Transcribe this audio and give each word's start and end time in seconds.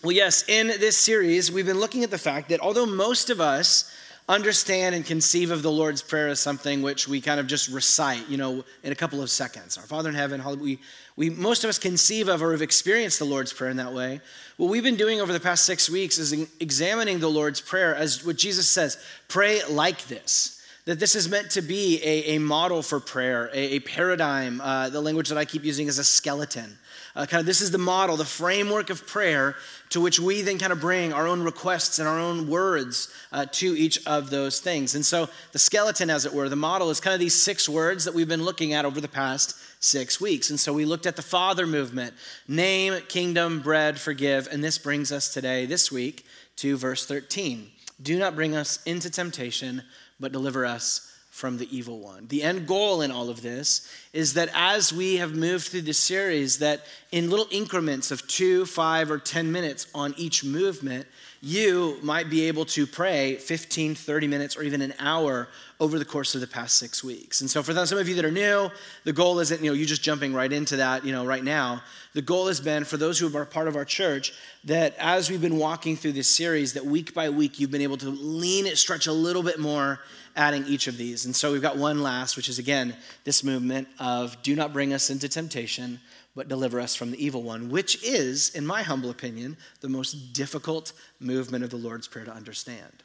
Well, 0.00 0.12
yes, 0.12 0.48
in 0.48 0.68
this 0.68 0.96
series, 0.96 1.50
we've 1.50 1.66
been 1.66 1.80
looking 1.80 2.04
at 2.04 2.12
the 2.12 2.18
fact 2.18 2.50
that 2.50 2.60
although 2.60 2.86
most 2.86 3.30
of 3.30 3.40
us 3.40 3.92
understand 4.28 4.94
and 4.94 5.04
conceive 5.04 5.50
of 5.50 5.62
the 5.62 5.72
Lord's 5.72 6.02
Prayer 6.02 6.28
as 6.28 6.38
something 6.38 6.82
which 6.82 7.08
we 7.08 7.20
kind 7.20 7.40
of 7.40 7.48
just 7.48 7.68
recite, 7.68 8.28
you 8.28 8.36
know, 8.36 8.64
in 8.84 8.92
a 8.92 8.94
couple 8.94 9.20
of 9.22 9.28
seconds. 9.28 9.76
Our 9.76 9.82
Father 9.82 10.10
in 10.10 10.14
heaven, 10.14 10.40
we, 10.60 10.78
we 11.16 11.30
most 11.30 11.64
of 11.64 11.70
us 11.70 11.78
conceive 11.78 12.28
of 12.28 12.42
or 12.42 12.52
have 12.52 12.62
experienced 12.62 13.18
the 13.18 13.24
Lord's 13.24 13.52
Prayer 13.52 13.70
in 13.70 13.78
that 13.78 13.92
way. 13.92 14.20
What 14.56 14.70
we've 14.70 14.84
been 14.84 14.96
doing 14.96 15.20
over 15.20 15.32
the 15.32 15.40
past 15.40 15.64
six 15.64 15.90
weeks 15.90 16.18
is 16.18 16.32
examining 16.60 17.18
the 17.18 17.30
Lord's 17.30 17.60
Prayer 17.60 17.92
as 17.92 18.24
what 18.24 18.36
Jesus 18.36 18.68
says 18.68 19.04
pray 19.26 19.62
like 19.68 20.06
this 20.06 20.57
that 20.88 20.98
this 20.98 21.14
is 21.14 21.28
meant 21.28 21.50
to 21.50 21.60
be 21.60 22.00
a, 22.02 22.36
a 22.36 22.38
model 22.38 22.82
for 22.82 22.98
prayer, 22.98 23.50
a, 23.52 23.74
a 23.74 23.80
paradigm. 23.80 24.58
Uh, 24.58 24.88
the 24.88 25.02
language 25.02 25.28
that 25.28 25.36
I 25.36 25.44
keep 25.44 25.62
using 25.62 25.86
is 25.86 25.98
a 25.98 26.04
skeleton. 26.04 26.78
Uh, 27.14 27.26
kind 27.26 27.40
of 27.40 27.46
this 27.46 27.60
is 27.60 27.70
the 27.70 27.76
model, 27.76 28.16
the 28.16 28.24
framework 28.24 28.88
of 28.88 29.06
prayer 29.06 29.54
to 29.90 30.00
which 30.00 30.18
we 30.18 30.40
then 30.40 30.58
kind 30.58 30.72
of 30.72 30.80
bring 30.80 31.12
our 31.12 31.28
own 31.28 31.42
requests 31.42 31.98
and 31.98 32.08
our 32.08 32.18
own 32.18 32.48
words 32.48 33.12
uh, 33.32 33.44
to 33.52 33.76
each 33.76 34.06
of 34.06 34.30
those 34.30 34.60
things. 34.60 34.94
And 34.94 35.04
so 35.04 35.28
the 35.52 35.58
skeleton, 35.58 36.08
as 36.08 36.24
it 36.24 36.32
were, 36.32 36.48
the 36.48 36.56
model 36.56 36.88
is 36.88 37.00
kind 37.00 37.12
of 37.12 37.20
these 37.20 37.34
six 37.34 37.68
words 37.68 38.06
that 38.06 38.14
we've 38.14 38.26
been 38.26 38.44
looking 38.44 38.72
at 38.72 38.86
over 38.86 38.98
the 38.98 39.08
past 39.08 39.56
six 39.80 40.22
weeks. 40.22 40.48
And 40.48 40.58
so 40.58 40.72
we 40.72 40.86
looked 40.86 41.04
at 41.04 41.16
the 41.16 41.22
Father 41.22 41.66
movement 41.66 42.14
name, 42.48 43.02
kingdom, 43.08 43.60
bread, 43.60 44.00
forgive. 44.00 44.48
And 44.50 44.64
this 44.64 44.78
brings 44.78 45.12
us 45.12 45.34
today, 45.34 45.66
this 45.66 45.92
week, 45.92 46.24
to 46.56 46.78
verse 46.78 47.04
13. 47.04 47.72
Do 48.00 48.18
not 48.18 48.34
bring 48.34 48.56
us 48.56 48.82
into 48.86 49.10
temptation, 49.10 49.82
but 50.20 50.32
deliver 50.32 50.64
us 50.64 51.12
from 51.30 51.58
the 51.58 51.76
evil 51.76 52.00
one. 52.00 52.26
The 52.26 52.42
end 52.42 52.66
goal 52.66 53.00
in 53.00 53.12
all 53.12 53.30
of 53.30 53.42
this 53.42 53.88
is 54.12 54.34
that 54.34 54.50
as 54.54 54.92
we 54.92 55.16
have 55.16 55.36
moved 55.36 55.68
through 55.68 55.82
the 55.82 55.94
series, 55.94 56.58
that 56.58 56.84
in 57.12 57.30
little 57.30 57.46
increments 57.52 58.10
of 58.10 58.26
two, 58.26 58.66
five, 58.66 59.10
or 59.10 59.18
10 59.18 59.52
minutes 59.52 59.86
on 59.94 60.14
each 60.16 60.42
movement, 60.42 61.06
you 61.40 61.98
might 62.02 62.28
be 62.28 62.48
able 62.48 62.64
to 62.64 62.86
pray 62.86 63.36
15, 63.36 63.94
30 63.94 64.26
minutes, 64.26 64.56
or 64.56 64.62
even 64.62 64.82
an 64.82 64.94
hour 64.98 65.48
over 65.80 65.98
the 65.98 66.04
course 66.04 66.34
of 66.34 66.40
the 66.40 66.46
past 66.46 66.76
six 66.76 67.04
weeks. 67.04 67.40
And 67.40 67.48
so 67.48 67.62
for 67.62 67.72
some 67.86 67.98
of 67.98 68.08
you 68.08 68.16
that 68.16 68.24
are 68.24 68.30
new, 68.30 68.70
the 69.04 69.12
goal 69.12 69.38
isn't, 69.38 69.62
you 69.62 69.70
know, 69.70 69.74
you 69.74 69.86
just 69.86 70.02
jumping 70.02 70.34
right 70.34 70.52
into 70.52 70.76
that, 70.76 71.04
you 71.04 71.12
know, 71.12 71.24
right 71.24 71.44
now. 71.44 71.82
The 72.14 72.22
goal 72.22 72.48
has 72.48 72.60
been 72.60 72.84
for 72.84 72.96
those 72.96 73.18
who 73.18 73.36
are 73.36 73.44
part 73.44 73.68
of 73.68 73.76
our 73.76 73.84
church 73.84 74.32
that 74.64 74.96
as 74.98 75.30
we've 75.30 75.40
been 75.40 75.58
walking 75.58 75.96
through 75.96 76.12
this 76.12 76.28
series, 76.28 76.72
that 76.72 76.84
week 76.84 77.14
by 77.14 77.30
week 77.30 77.60
you've 77.60 77.70
been 77.70 77.82
able 77.82 77.98
to 77.98 78.10
lean 78.10 78.66
it, 78.66 78.76
stretch 78.76 79.06
a 79.06 79.12
little 79.12 79.44
bit 79.44 79.60
more 79.60 80.00
adding 80.34 80.64
each 80.66 80.88
of 80.88 80.96
these. 80.96 81.26
And 81.26 81.34
so 81.34 81.52
we've 81.52 81.62
got 81.62 81.76
one 81.76 82.02
last, 82.02 82.36
which 82.36 82.48
is 82.48 82.58
again 82.58 82.96
this 83.24 83.44
movement 83.44 83.86
of 84.00 84.40
do 84.42 84.56
not 84.56 84.72
bring 84.72 84.92
us 84.92 85.10
into 85.10 85.28
temptation, 85.28 86.00
but 86.38 86.48
deliver 86.48 86.80
us 86.80 86.94
from 86.94 87.10
the 87.10 87.22
evil 87.22 87.42
one, 87.42 87.68
which 87.68 88.02
is, 88.04 88.50
in 88.50 88.64
my 88.64 88.82
humble 88.82 89.10
opinion, 89.10 89.56
the 89.80 89.88
most 89.88 90.32
difficult 90.32 90.92
movement 91.18 91.64
of 91.64 91.70
the 91.70 91.76
Lord's 91.76 92.06
Prayer 92.06 92.24
to 92.24 92.32
understand. 92.32 93.02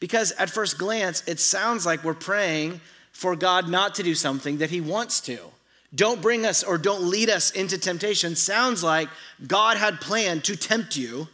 Because 0.00 0.32
at 0.32 0.50
first 0.50 0.76
glance, 0.76 1.22
it 1.28 1.38
sounds 1.38 1.86
like 1.86 2.02
we're 2.02 2.12
praying 2.12 2.80
for 3.12 3.36
God 3.36 3.68
not 3.68 3.94
to 3.94 4.02
do 4.02 4.16
something 4.16 4.58
that 4.58 4.70
He 4.70 4.80
wants 4.80 5.20
to. 5.22 5.38
Don't 5.94 6.20
bring 6.20 6.44
us 6.44 6.64
or 6.64 6.76
don't 6.76 7.08
lead 7.08 7.30
us 7.30 7.52
into 7.52 7.78
temptation 7.78 8.34
sounds 8.34 8.82
like 8.82 9.08
God 9.46 9.76
had 9.76 10.00
planned 10.00 10.42
to 10.44 10.56
tempt 10.56 10.96
you 10.96 11.28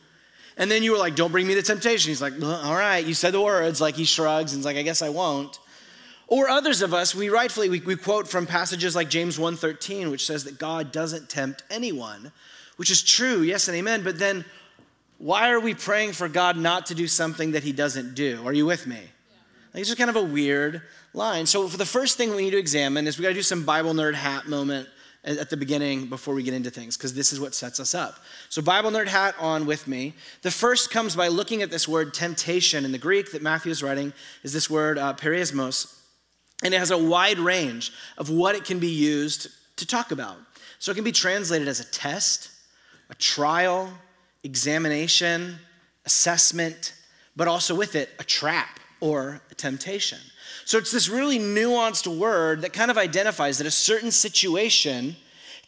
and 0.60 0.70
then 0.70 0.82
you 0.82 0.92
were 0.92 0.98
like, 0.98 1.16
don't 1.16 1.32
bring 1.32 1.46
me 1.46 1.54
to 1.54 1.62
temptation. 1.62 2.10
He's 2.10 2.20
like, 2.20 2.34
all 2.42 2.74
right, 2.74 3.02
you 3.02 3.14
said 3.14 3.32
the 3.32 3.40
words. 3.40 3.80
Like 3.80 3.94
he 3.94 4.04
shrugs 4.04 4.52
and 4.52 4.58
he's 4.58 4.66
like, 4.66 4.76
I 4.76 4.82
guess 4.82 5.00
I 5.00 5.08
won't. 5.08 5.58
Or 6.30 6.48
others 6.48 6.80
of 6.80 6.94
us, 6.94 7.12
we 7.12 7.28
rightfully, 7.28 7.68
we, 7.68 7.80
we 7.80 7.96
quote 7.96 8.28
from 8.28 8.46
passages 8.46 8.94
like 8.94 9.10
James 9.10 9.36
1.13, 9.36 10.10
which 10.12 10.24
says 10.24 10.44
that 10.44 10.58
God 10.58 10.92
doesn't 10.92 11.28
tempt 11.28 11.64
anyone, 11.70 12.30
which 12.76 12.90
is 12.90 13.02
true, 13.02 13.42
yes 13.42 13.66
and 13.66 13.76
amen. 13.76 14.04
But 14.04 14.20
then 14.20 14.44
why 15.18 15.50
are 15.50 15.58
we 15.58 15.74
praying 15.74 16.12
for 16.12 16.28
God 16.28 16.56
not 16.56 16.86
to 16.86 16.94
do 16.94 17.08
something 17.08 17.50
that 17.50 17.64
he 17.64 17.72
doesn't 17.72 18.14
do? 18.14 18.46
Are 18.46 18.52
you 18.52 18.64
with 18.64 18.86
me? 18.86 19.00
Like, 19.74 19.80
it's 19.80 19.88
just 19.88 19.98
kind 19.98 20.08
of 20.08 20.16
a 20.16 20.22
weird 20.22 20.82
line. 21.12 21.46
So 21.46 21.66
for 21.66 21.76
the 21.76 21.84
first 21.84 22.16
thing 22.16 22.30
we 22.30 22.44
need 22.44 22.52
to 22.52 22.58
examine 22.58 23.08
is 23.08 23.18
we 23.18 23.24
got 23.24 23.30
to 23.30 23.34
do 23.34 23.42
some 23.42 23.64
Bible 23.64 23.92
nerd 23.92 24.14
hat 24.14 24.48
moment 24.48 24.88
at 25.24 25.50
the 25.50 25.56
beginning 25.56 26.06
before 26.06 26.34
we 26.34 26.42
get 26.42 26.54
into 26.54 26.70
things, 26.70 26.96
because 26.96 27.12
this 27.12 27.32
is 27.32 27.40
what 27.40 27.54
sets 27.54 27.78
us 27.78 27.94
up. 27.94 28.20
So, 28.48 28.62
Bible 28.62 28.90
nerd 28.90 29.06
hat 29.06 29.34
on 29.38 29.66
with 29.66 29.86
me. 29.86 30.14
The 30.40 30.50
first 30.50 30.90
comes 30.90 31.14
by 31.14 31.28
looking 31.28 31.60
at 31.60 31.70
this 31.70 31.86
word 31.86 32.14
temptation. 32.14 32.86
In 32.86 32.92
the 32.92 32.98
Greek 32.98 33.32
that 33.32 33.42
Matthew 33.42 33.70
is 33.70 33.82
writing 33.82 34.14
is 34.44 34.54
this 34.54 34.70
word 34.70 34.96
uh, 34.96 35.12
peirasmos, 35.12 35.99
and 36.62 36.74
it 36.74 36.78
has 36.78 36.90
a 36.90 36.98
wide 36.98 37.38
range 37.38 37.92
of 38.18 38.30
what 38.30 38.54
it 38.54 38.64
can 38.64 38.78
be 38.78 38.88
used 38.90 39.48
to 39.76 39.86
talk 39.86 40.12
about. 40.12 40.36
So, 40.78 40.92
it 40.92 40.94
can 40.94 41.04
be 41.04 41.12
translated 41.12 41.68
as 41.68 41.80
a 41.80 41.84
test, 41.84 42.50
a 43.10 43.14
trial, 43.14 43.90
examination, 44.42 45.58
assessment, 46.06 46.94
but 47.36 47.48
also 47.48 47.74
with 47.74 47.94
it, 47.94 48.10
a 48.18 48.24
trap 48.24 48.80
or 49.00 49.40
a 49.50 49.54
temptation. 49.54 50.18
So 50.64 50.78
it's 50.78 50.92
this 50.92 51.08
really 51.08 51.38
nuanced 51.38 52.06
word 52.06 52.62
that 52.62 52.72
kind 52.72 52.90
of 52.90 52.98
identifies 52.98 53.58
that 53.58 53.66
a 53.66 53.70
certain 53.70 54.10
situation 54.10 55.16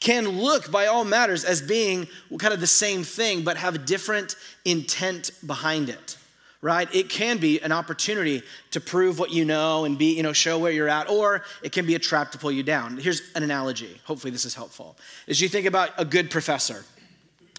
can 0.01 0.29
look, 0.29 0.71
by 0.71 0.87
all 0.87 1.05
matters, 1.05 1.45
as 1.45 1.63
being 1.63 2.09
kind 2.39 2.53
of 2.53 2.61
the 2.61 2.67
same 2.67 3.05
thing, 3.05 3.45
but 3.45 3.57
have 3.57 3.77
a 3.77 3.79
different 3.79 4.37
intent 4.65 5.31
behind 5.47 5.89
it 5.89 6.17
right? 6.63 6.93
It 6.95 7.11
can 7.11 7.37
be 7.37 7.61
an 7.61 7.73
opportunity 7.73 8.43
to 8.71 8.81
prove 8.81 9.19
what 9.19 9.31
you 9.31 9.45
know 9.45 9.85
and 9.85 9.99
be 9.99 10.17
you 10.17 10.23
know 10.23 10.33
show 10.33 10.59
where 10.59 10.73
you're 10.73 10.89
at 10.89 11.11
or 11.11 11.43
it 11.63 11.73
can 11.73 11.85
be 11.85 11.95
a 11.95 11.99
trap 11.99 12.33
to 12.33 12.39
pull 12.39 12.53
you 12.53 12.63
down. 12.63 12.97
Here's 12.97 13.21
an 13.35 13.43
analogy. 13.43 14.01
Hopefully 14.05 14.31
this 14.31 14.47
is 14.47 14.55
helpful. 14.55 14.97
As 15.29 15.41
you 15.41 15.49
think 15.49 15.67
about 15.67 15.91
a 15.99 16.05
good 16.05 16.31
professor 16.31 16.85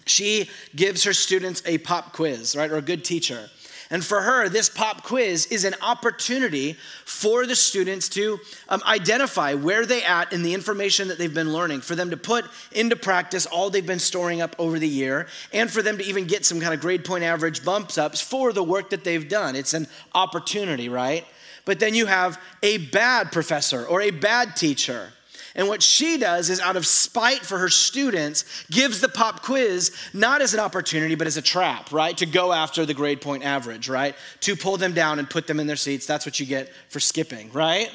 she 0.06 0.50
gives 0.74 1.04
her 1.04 1.12
students 1.12 1.62
a 1.66 1.78
pop 1.78 2.12
quiz 2.12 2.54
right 2.56 2.70
or 2.70 2.76
a 2.76 2.82
good 2.82 3.04
teacher 3.04 3.48
and 3.94 4.04
for 4.04 4.22
her, 4.22 4.48
this 4.48 4.68
pop 4.68 5.04
quiz 5.04 5.46
is 5.46 5.64
an 5.64 5.76
opportunity 5.80 6.72
for 7.04 7.46
the 7.46 7.54
students 7.54 8.08
to 8.08 8.40
um, 8.68 8.82
identify 8.84 9.54
where 9.54 9.86
they 9.86 10.02
at 10.02 10.32
in 10.32 10.42
the 10.42 10.52
information 10.52 11.06
that 11.06 11.16
they've 11.16 11.32
been 11.32 11.52
learning, 11.52 11.80
for 11.80 11.94
them 11.94 12.10
to 12.10 12.16
put 12.16 12.44
into 12.72 12.96
practice 12.96 13.46
all 13.46 13.70
they've 13.70 13.86
been 13.86 14.00
storing 14.00 14.40
up 14.40 14.56
over 14.58 14.80
the 14.80 14.88
year, 14.88 15.28
and 15.52 15.70
for 15.70 15.80
them 15.80 15.96
to 15.96 16.04
even 16.04 16.26
get 16.26 16.44
some 16.44 16.58
kind 16.58 16.74
of 16.74 16.80
grade 16.80 17.04
point 17.04 17.22
average 17.22 17.64
bumps 17.64 17.96
ups 17.96 18.20
for 18.20 18.52
the 18.52 18.64
work 18.64 18.90
that 18.90 19.04
they've 19.04 19.28
done. 19.28 19.54
It's 19.54 19.74
an 19.74 19.86
opportunity, 20.12 20.88
right? 20.88 21.24
But 21.64 21.78
then 21.78 21.94
you 21.94 22.06
have 22.06 22.42
a 22.64 22.78
bad 22.78 23.30
professor 23.30 23.86
or 23.86 24.02
a 24.02 24.10
bad 24.10 24.56
teacher 24.56 25.12
and 25.54 25.68
what 25.68 25.82
she 25.82 26.18
does 26.18 26.50
is, 26.50 26.60
out 26.60 26.76
of 26.76 26.84
spite 26.84 27.40
for 27.40 27.58
her 27.58 27.68
students, 27.68 28.44
gives 28.70 29.00
the 29.00 29.08
pop 29.08 29.42
quiz 29.42 29.96
not 30.12 30.42
as 30.42 30.52
an 30.52 30.60
opportunity, 30.60 31.14
but 31.14 31.28
as 31.28 31.36
a 31.36 31.42
trap, 31.42 31.92
right? 31.92 32.16
To 32.16 32.26
go 32.26 32.52
after 32.52 32.84
the 32.84 32.94
grade 32.94 33.20
point 33.20 33.44
average, 33.44 33.88
right? 33.88 34.16
To 34.40 34.56
pull 34.56 34.76
them 34.76 34.94
down 34.94 35.18
and 35.18 35.30
put 35.30 35.46
them 35.46 35.60
in 35.60 35.66
their 35.66 35.76
seats. 35.76 36.06
That's 36.06 36.26
what 36.26 36.40
you 36.40 36.46
get 36.46 36.72
for 36.88 36.98
skipping, 36.98 37.52
right? 37.52 37.90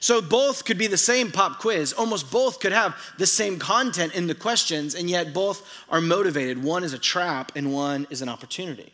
So 0.00 0.22
both 0.22 0.64
could 0.64 0.78
be 0.78 0.86
the 0.86 0.96
same 0.96 1.30
pop 1.30 1.58
quiz. 1.60 1.92
Almost 1.92 2.30
both 2.30 2.60
could 2.60 2.72
have 2.72 2.96
the 3.18 3.26
same 3.26 3.58
content 3.58 4.14
in 4.14 4.26
the 4.26 4.34
questions, 4.34 4.94
and 4.94 5.08
yet 5.08 5.34
both 5.34 5.66
are 5.90 6.00
motivated. 6.00 6.62
One 6.62 6.84
is 6.84 6.94
a 6.94 6.98
trap, 6.98 7.52
and 7.54 7.72
one 7.72 8.06
is 8.10 8.22
an 8.22 8.28
opportunity. 8.28 8.92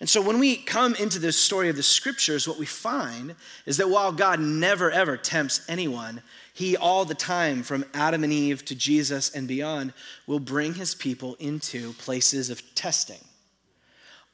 And 0.00 0.08
so 0.08 0.20
when 0.20 0.40
we 0.40 0.56
come 0.56 0.96
into 0.96 1.20
this 1.20 1.36
story 1.36 1.68
of 1.68 1.76
the 1.76 1.82
scriptures, 1.84 2.48
what 2.48 2.58
we 2.58 2.66
find 2.66 3.36
is 3.66 3.76
that 3.76 3.88
while 3.88 4.10
God 4.10 4.40
never 4.40 4.90
ever 4.90 5.16
tempts 5.16 5.64
anyone, 5.68 6.22
he, 6.54 6.76
all 6.76 7.04
the 7.04 7.14
time, 7.14 7.62
from 7.62 7.84
Adam 7.94 8.24
and 8.24 8.32
Eve 8.32 8.64
to 8.66 8.74
Jesus 8.74 9.30
and 9.34 9.48
beyond, 9.48 9.94
will 10.26 10.40
bring 10.40 10.74
his 10.74 10.94
people 10.94 11.34
into 11.38 11.94
places 11.94 12.50
of 12.50 12.74
testing. 12.74 13.24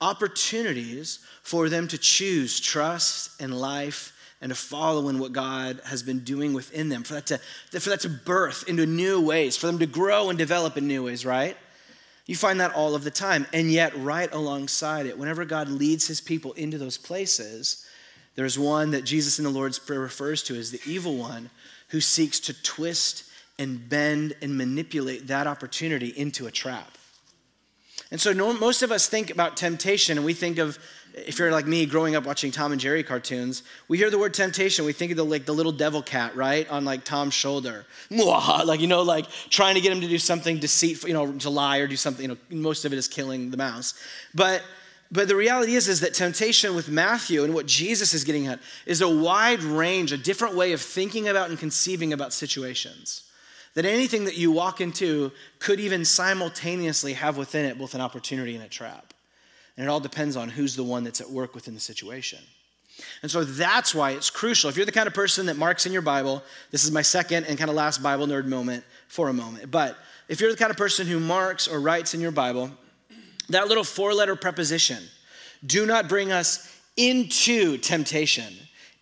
Opportunities 0.00 1.20
for 1.42 1.68
them 1.68 1.86
to 1.88 1.98
choose 1.98 2.58
trust 2.60 3.40
and 3.40 3.58
life 3.58 4.12
and 4.40 4.50
to 4.50 4.56
follow 4.56 5.08
in 5.08 5.18
what 5.18 5.32
God 5.32 5.80
has 5.84 6.02
been 6.02 6.20
doing 6.20 6.52
within 6.52 6.88
them, 6.88 7.02
for 7.02 7.14
that 7.14 7.26
to, 7.26 7.38
for 7.78 7.90
that 7.90 8.00
to 8.00 8.08
birth 8.08 8.64
into 8.68 8.86
new 8.86 9.20
ways, 9.20 9.56
for 9.56 9.66
them 9.66 9.78
to 9.78 9.86
grow 9.86 10.28
and 10.28 10.38
develop 10.38 10.76
in 10.76 10.86
new 10.86 11.04
ways, 11.04 11.24
right? 11.24 11.56
You 12.26 12.36
find 12.36 12.60
that 12.60 12.74
all 12.74 12.94
of 12.94 13.04
the 13.04 13.10
time. 13.10 13.46
And 13.52 13.72
yet, 13.72 13.96
right 13.96 14.32
alongside 14.32 15.06
it, 15.06 15.18
whenever 15.18 15.44
God 15.44 15.68
leads 15.68 16.06
his 16.06 16.20
people 16.20 16.52
into 16.52 16.78
those 16.78 16.98
places, 16.98 17.84
there's 18.36 18.58
one 18.58 18.92
that 18.92 19.04
Jesus 19.04 19.38
in 19.38 19.44
the 19.44 19.50
Lord's 19.50 19.78
Prayer 19.78 19.98
refers 19.98 20.42
to 20.44 20.54
as 20.56 20.70
the 20.70 20.80
evil 20.86 21.16
one 21.16 21.50
who 21.88 22.00
seeks 22.00 22.40
to 22.40 22.62
twist 22.62 23.24
and 23.58 23.88
bend 23.88 24.34
and 24.40 24.56
manipulate 24.56 25.26
that 25.26 25.46
opportunity 25.46 26.08
into 26.08 26.46
a 26.46 26.50
trap. 26.50 26.96
And 28.10 28.20
so, 28.20 28.32
no, 28.32 28.52
most 28.54 28.82
of 28.82 28.90
us 28.90 29.08
think 29.08 29.30
about 29.30 29.56
temptation, 29.56 30.16
and 30.16 30.24
we 30.24 30.32
think 30.32 30.58
of, 30.58 30.78
if 31.14 31.38
you're 31.38 31.50
like 31.50 31.66
me, 31.66 31.84
growing 31.84 32.14
up 32.14 32.24
watching 32.24 32.50
Tom 32.50 32.72
and 32.72 32.80
Jerry 32.80 33.02
cartoons, 33.02 33.62
we 33.86 33.98
hear 33.98 34.08
the 34.08 34.18
word 34.18 34.32
temptation, 34.32 34.84
we 34.84 34.92
think 34.92 35.10
of 35.10 35.16
the 35.16 35.24
like 35.24 35.44
the 35.44 35.52
little 35.52 35.72
devil 35.72 36.02
cat, 36.02 36.34
right, 36.34 36.68
on 36.70 36.84
like 36.84 37.04
Tom's 37.04 37.34
shoulder, 37.34 37.84
like 38.10 38.80
you 38.80 38.86
know, 38.86 39.02
like 39.02 39.28
trying 39.50 39.74
to 39.74 39.80
get 39.80 39.92
him 39.92 40.00
to 40.00 40.08
do 40.08 40.18
something 40.18 40.58
deceitful, 40.58 41.08
you 41.08 41.14
know, 41.14 41.32
to 41.38 41.50
lie 41.50 41.78
or 41.78 41.86
do 41.86 41.96
something. 41.96 42.22
You 42.22 42.28
know, 42.28 42.36
most 42.50 42.84
of 42.84 42.92
it 42.92 42.96
is 42.96 43.08
killing 43.08 43.50
the 43.50 43.56
mouse, 43.56 43.94
but 44.34 44.62
but 45.10 45.26
the 45.28 45.36
reality 45.36 45.74
is, 45.74 45.88
is 45.88 46.00
that 46.00 46.12
temptation 46.12 46.74
with 46.74 46.88
Matthew 46.88 47.42
and 47.42 47.54
what 47.54 47.66
Jesus 47.66 48.12
is 48.12 48.24
getting 48.24 48.46
at 48.46 48.60
is 48.84 49.00
a 49.00 49.08
wide 49.08 49.62
range, 49.62 50.12
a 50.12 50.18
different 50.18 50.54
way 50.54 50.72
of 50.72 50.80
thinking 50.80 51.28
about 51.28 51.48
and 51.48 51.58
conceiving 51.58 52.12
about 52.12 52.32
situations. 52.32 53.24
that 53.78 53.86
anything 53.86 54.24
that 54.24 54.36
you 54.36 54.50
walk 54.50 54.80
into 54.80 55.30
could 55.60 55.78
even 55.78 56.04
simultaneously 56.04 57.12
have 57.12 57.36
within 57.36 57.64
it 57.64 57.78
both 57.78 57.94
an 57.94 58.00
opportunity 58.00 58.56
and 58.56 58.64
a 58.64 58.68
trap. 58.68 59.14
And 59.76 59.86
it 59.86 59.88
all 59.88 60.00
depends 60.00 60.36
on 60.36 60.48
who's 60.48 60.74
the 60.74 60.82
one 60.82 61.04
that's 61.04 61.20
at 61.20 61.30
work 61.30 61.54
within 61.54 61.74
the 61.74 61.80
situation. 61.80 62.40
And 63.22 63.30
so 63.30 63.44
that's 63.44 63.94
why 63.94 64.10
it's 64.10 64.30
crucial. 64.30 64.68
If 64.68 64.76
you're 64.76 64.84
the 64.84 64.90
kind 64.90 65.06
of 65.06 65.14
person 65.14 65.46
that 65.46 65.56
marks 65.56 65.86
in 65.86 65.92
your 65.92 66.02
Bible, 66.02 66.42
this 66.72 66.82
is 66.82 66.90
my 66.90 67.02
second 67.02 67.44
and 67.44 67.56
kind 67.56 67.70
of 67.70 67.76
last 67.76 68.02
Bible 68.02 68.26
nerd 68.26 68.46
moment 68.46 68.82
for 69.06 69.28
a 69.28 69.32
moment. 69.32 69.70
But 69.70 69.96
if 70.28 70.40
you're 70.40 70.50
the 70.50 70.56
kind 70.56 70.72
of 70.72 70.76
person 70.76 71.06
who 71.06 71.20
marks 71.20 71.68
or 71.68 71.78
writes 71.80 72.14
in 72.14 72.20
your 72.20 72.32
Bible, 72.32 72.72
that 73.48 73.68
little 73.68 73.84
four 73.84 74.14
letter 74.14 74.36
preposition, 74.36 75.02
do 75.64 75.86
not 75.86 76.08
bring 76.08 76.32
us 76.32 76.74
into 76.96 77.78
temptation, 77.78 78.52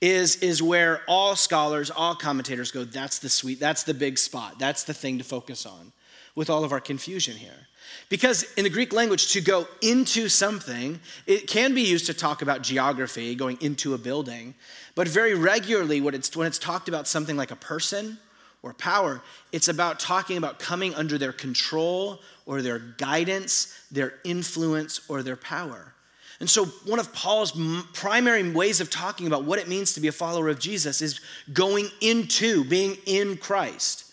is, 0.00 0.36
is 0.36 0.62
where 0.62 1.02
all 1.08 1.34
scholars, 1.36 1.90
all 1.90 2.14
commentators 2.14 2.70
go, 2.70 2.84
that's 2.84 3.18
the 3.18 3.28
sweet, 3.28 3.58
that's 3.58 3.82
the 3.82 3.94
big 3.94 4.18
spot, 4.18 4.58
that's 4.58 4.84
the 4.84 4.94
thing 4.94 5.18
to 5.18 5.24
focus 5.24 5.64
on 5.66 5.92
with 6.34 6.50
all 6.50 6.64
of 6.64 6.72
our 6.72 6.80
confusion 6.80 7.36
here. 7.36 7.66
Because 8.08 8.52
in 8.54 8.64
the 8.64 8.70
Greek 8.70 8.92
language, 8.92 9.32
to 9.32 9.40
go 9.40 9.66
into 9.82 10.28
something, 10.28 11.00
it 11.26 11.48
can 11.48 11.74
be 11.74 11.82
used 11.82 12.06
to 12.06 12.14
talk 12.14 12.42
about 12.42 12.62
geography, 12.62 13.34
going 13.34 13.58
into 13.60 13.94
a 13.94 13.98
building. 13.98 14.54
But 14.94 15.08
very 15.08 15.34
regularly, 15.34 16.00
when 16.00 16.14
it's, 16.14 16.36
when 16.36 16.46
it's 16.46 16.58
talked 16.58 16.88
about 16.88 17.08
something 17.08 17.36
like 17.36 17.50
a 17.50 17.56
person 17.56 18.18
or 18.62 18.74
power, 18.74 19.22
it's 19.50 19.68
about 19.68 19.98
talking 19.98 20.36
about 20.36 20.58
coming 20.58 20.94
under 20.94 21.18
their 21.18 21.32
control 21.32 22.20
or 22.46 22.62
their 22.62 22.78
guidance, 22.78 23.78
their 23.90 24.14
influence, 24.24 25.00
or 25.08 25.22
their 25.22 25.36
power. 25.36 25.92
And 26.38 26.48
so, 26.48 26.66
one 26.84 26.98
of 26.98 27.12
Paul's 27.12 27.52
primary 27.92 28.48
ways 28.50 28.80
of 28.80 28.90
talking 28.90 29.26
about 29.26 29.44
what 29.44 29.58
it 29.58 29.68
means 29.68 29.94
to 29.94 30.00
be 30.00 30.08
a 30.08 30.12
follower 30.12 30.48
of 30.48 30.58
Jesus 30.58 31.02
is 31.02 31.20
going 31.52 31.88
into 32.00 32.64
being 32.64 32.96
in 33.06 33.36
Christ 33.36 34.06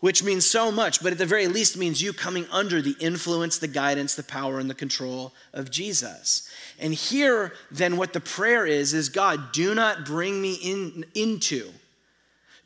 which 0.00 0.22
means 0.22 0.44
so 0.44 0.70
much, 0.70 1.02
but 1.02 1.12
at 1.12 1.18
the 1.18 1.26
very 1.26 1.48
least 1.48 1.76
means 1.76 2.02
you 2.02 2.12
coming 2.12 2.46
under 2.52 2.82
the 2.82 2.94
influence, 3.00 3.58
the 3.58 3.66
guidance, 3.66 4.14
the 4.14 4.22
power, 4.22 4.58
and 4.58 4.68
the 4.68 4.74
control 4.74 5.32
of 5.52 5.70
Jesus. 5.70 6.48
And 6.78 6.92
here, 6.92 7.54
then, 7.70 7.96
what 7.96 8.12
the 8.12 8.20
prayer 8.20 8.66
is 8.66 8.92
is 8.92 9.08
God, 9.08 9.52
do 9.52 9.74
not 9.74 10.04
bring 10.04 10.40
me 10.40 10.54
in, 10.62 11.06
into. 11.14 11.72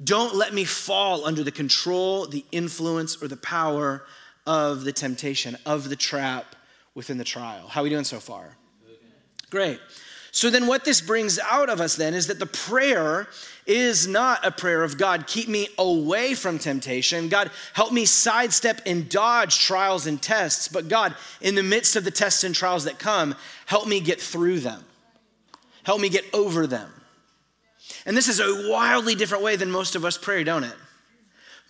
Don't 0.03 0.35
let 0.35 0.53
me 0.53 0.65
fall 0.65 1.25
under 1.25 1.45
the 1.45 1.53
control, 1.53 2.27
the 2.27 2.45
influence, 2.51 3.23
or 3.23 3.29
the 3.29 3.37
power 3.37 4.05
of 4.50 4.82
the 4.82 4.91
temptation, 4.91 5.56
of 5.64 5.88
the 5.88 5.94
trap 5.94 6.56
within 6.97 7.19
the 7.19 7.25
trial. 7.25 7.69
How 7.69 7.82
are 7.82 7.85
we 7.85 7.91
doing 7.91 8.02
so 8.02 8.19
far? 8.19 8.56
Great. 9.49 9.79
So 10.32 10.50
then, 10.50 10.67
what 10.67 10.85
this 10.85 11.00
brings 11.00 11.38
out 11.38 11.69
of 11.69 11.81
us 11.81 11.94
then 11.94 12.14
is 12.14 12.26
that 12.26 12.41
the 12.41 12.47
prayer 12.47 13.29
is 13.64 14.08
not 14.08 14.44
a 14.44 14.50
prayer 14.50 14.82
of 14.82 14.99
God, 14.99 15.29
keep 15.29 15.49
me 15.49 15.69
away 15.79 16.35
from 16.35 16.58
temptation. 16.58 17.29
God, 17.29 17.52
help 17.75 17.93
me 17.93 18.05
sidestep 18.05 18.81
and 18.87 19.08
dodge 19.08 19.61
trials 19.61 20.08
and 20.08 20.20
tests. 20.20 20.67
But 20.67 20.88
God, 20.88 21.14
in 21.41 21.55
the 21.55 21.62
midst 21.62 21.94
of 21.94 22.02
the 22.02 22.11
tests 22.11 22.43
and 22.43 22.52
trials 22.52 22.85
that 22.85 22.99
come, 22.99 23.37
help 23.67 23.87
me 23.87 24.00
get 24.00 24.20
through 24.20 24.61
them. 24.61 24.85
Help 25.85 26.00
me 26.00 26.08
get 26.08 26.25
over 26.35 26.67
them. 26.67 26.91
And 28.05 28.17
this 28.17 28.26
is 28.26 28.41
a 28.41 28.69
wildly 28.69 29.14
different 29.14 29.44
way 29.44 29.55
than 29.55 29.70
most 29.70 29.94
of 29.94 30.05
us 30.05 30.19
pray, 30.19 30.43
don't 30.43 30.64
it? 30.64 30.75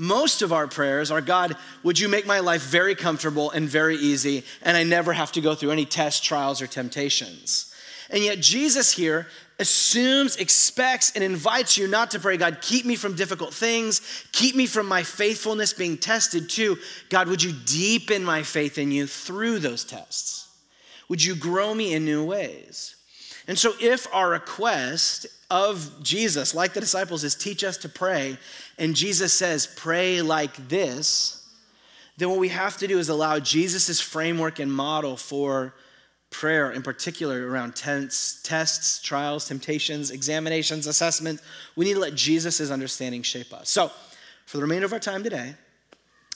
Most 0.01 0.41
of 0.41 0.51
our 0.51 0.67
prayers 0.67 1.11
are 1.11 1.21
God, 1.21 1.55
would 1.83 1.99
you 1.99 2.09
make 2.09 2.27
my 2.27 2.41
life 2.41 2.63
very 2.63 2.95
comfortable 2.95 3.51
and 3.51 3.69
very 3.69 3.97
easy, 3.97 4.45
and 4.63 4.75
I 4.75 4.83
never 4.83 5.13
have 5.13 5.31
to 5.33 5.43
go 5.43 5.55
through 5.55 5.73
any 5.73 5.85
tests, 5.85 6.27
trials, 6.27 6.63
or 6.63 6.67
temptations. 6.67 7.71
And 8.09 8.25
yet, 8.25 8.41
Jesus 8.41 8.93
here 8.93 9.27
assumes, 9.59 10.37
expects, 10.37 11.13
and 11.15 11.23
invites 11.23 11.77
you 11.77 11.87
not 11.87 12.13
to 12.13 12.19
pray, 12.19 12.39
God, 12.39 12.63
keep 12.63 12.87
me 12.87 12.97
from 12.97 13.15
difficult 13.15 13.53
things, 13.53 14.01
keep 14.33 14.57
me 14.57 14.65
from 14.65 14.89
my 14.89 15.03
faithfulness 15.03 15.75
being 15.75 15.99
tested 15.99 16.49
too. 16.49 16.79
God, 17.11 17.29
would 17.29 17.43
you 17.43 17.53
deepen 17.67 18.25
my 18.25 18.43
faith 18.43 18.79
in 18.79 18.91
you 18.91 19.07
through 19.07 19.59
those 19.59 19.85
tests? 19.85 20.49
Would 21.11 21.23
you 21.23 21.37
grow 21.37 21.75
me 21.75 21.93
in 21.93 22.07
new 22.07 22.25
ways? 22.25 22.97
And 23.47 23.59
so, 23.59 23.75
if 23.79 24.07
our 24.15 24.31
request 24.31 25.27
of 25.51 26.03
Jesus, 26.03 26.55
like 26.55 26.73
the 26.73 26.81
disciples, 26.81 27.25
is 27.25 27.35
teach 27.35 27.65
us 27.65 27.77
to 27.79 27.89
pray, 27.89 28.39
and 28.79 28.95
Jesus 28.95 29.33
says, 29.33 29.67
pray 29.67 30.23
like 30.23 30.69
this, 30.69 31.49
then 32.17 32.31
what 32.31 32.39
we 32.39 32.49
have 32.49 32.77
to 32.79 32.87
do 32.87 32.99
is 32.99 33.09
allow 33.09 33.39
Jesus' 33.39 34.01
framework 34.01 34.59
and 34.59 34.73
model 34.73 35.17
for 35.17 35.75
prayer, 36.31 36.71
in 36.71 36.83
particular 36.83 37.49
around 37.49 37.75
tests, 37.75 39.03
trials, 39.03 39.47
temptations, 39.49 40.11
examinations, 40.11 40.87
assessment. 40.87 41.41
We 41.77 41.87
need 41.87 41.95
to 41.95 42.01
let 42.01 42.15
Jesus' 42.15 42.71
understanding 42.71 43.23
shape 43.23 43.53
us. 43.53 43.69
So, 43.69 43.91
for 44.47 44.57
the 44.57 44.63
remainder 44.63 44.87
of 44.87 44.93
our 44.93 44.99
time 44.99 45.23
today, 45.23 45.55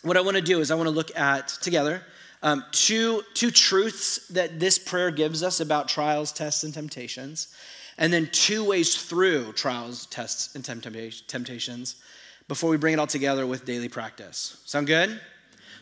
what 0.03 0.17
I 0.17 0.21
want 0.21 0.37
to 0.37 0.43
do 0.43 0.61
is 0.61 0.71
I 0.71 0.75
want 0.75 0.89
to 0.89 0.95
look 0.95 1.17
at 1.17 1.49
together 1.49 2.03
um, 2.43 2.63
two, 2.73 3.23
two 3.33 3.51
truths 3.51 4.29
that 4.29 4.61
this 4.61 4.79
prayer 4.79 5.11
gives 5.11 5.43
us 5.43 5.61
about 5.61 5.89
trials, 5.89 6.31
tests, 6.31 6.63
and 6.63 6.75
temptations, 6.75 7.49
and 7.99 8.13
then 8.13 8.29
two 8.33 8.65
ways 8.65 8.97
through 8.97 9.53
trials, 9.53 10.07
tests, 10.07 10.55
and 10.55 10.65
temptations 10.65 11.97
before 12.49 12.71
we 12.71 12.77
bring 12.77 12.95
it 12.95 12.99
all 12.99 13.07
together 13.07 13.47
with 13.47 13.65
daily 13.65 13.89
practice. 13.89 14.61
Sound 14.65 14.87
good? 14.87 15.21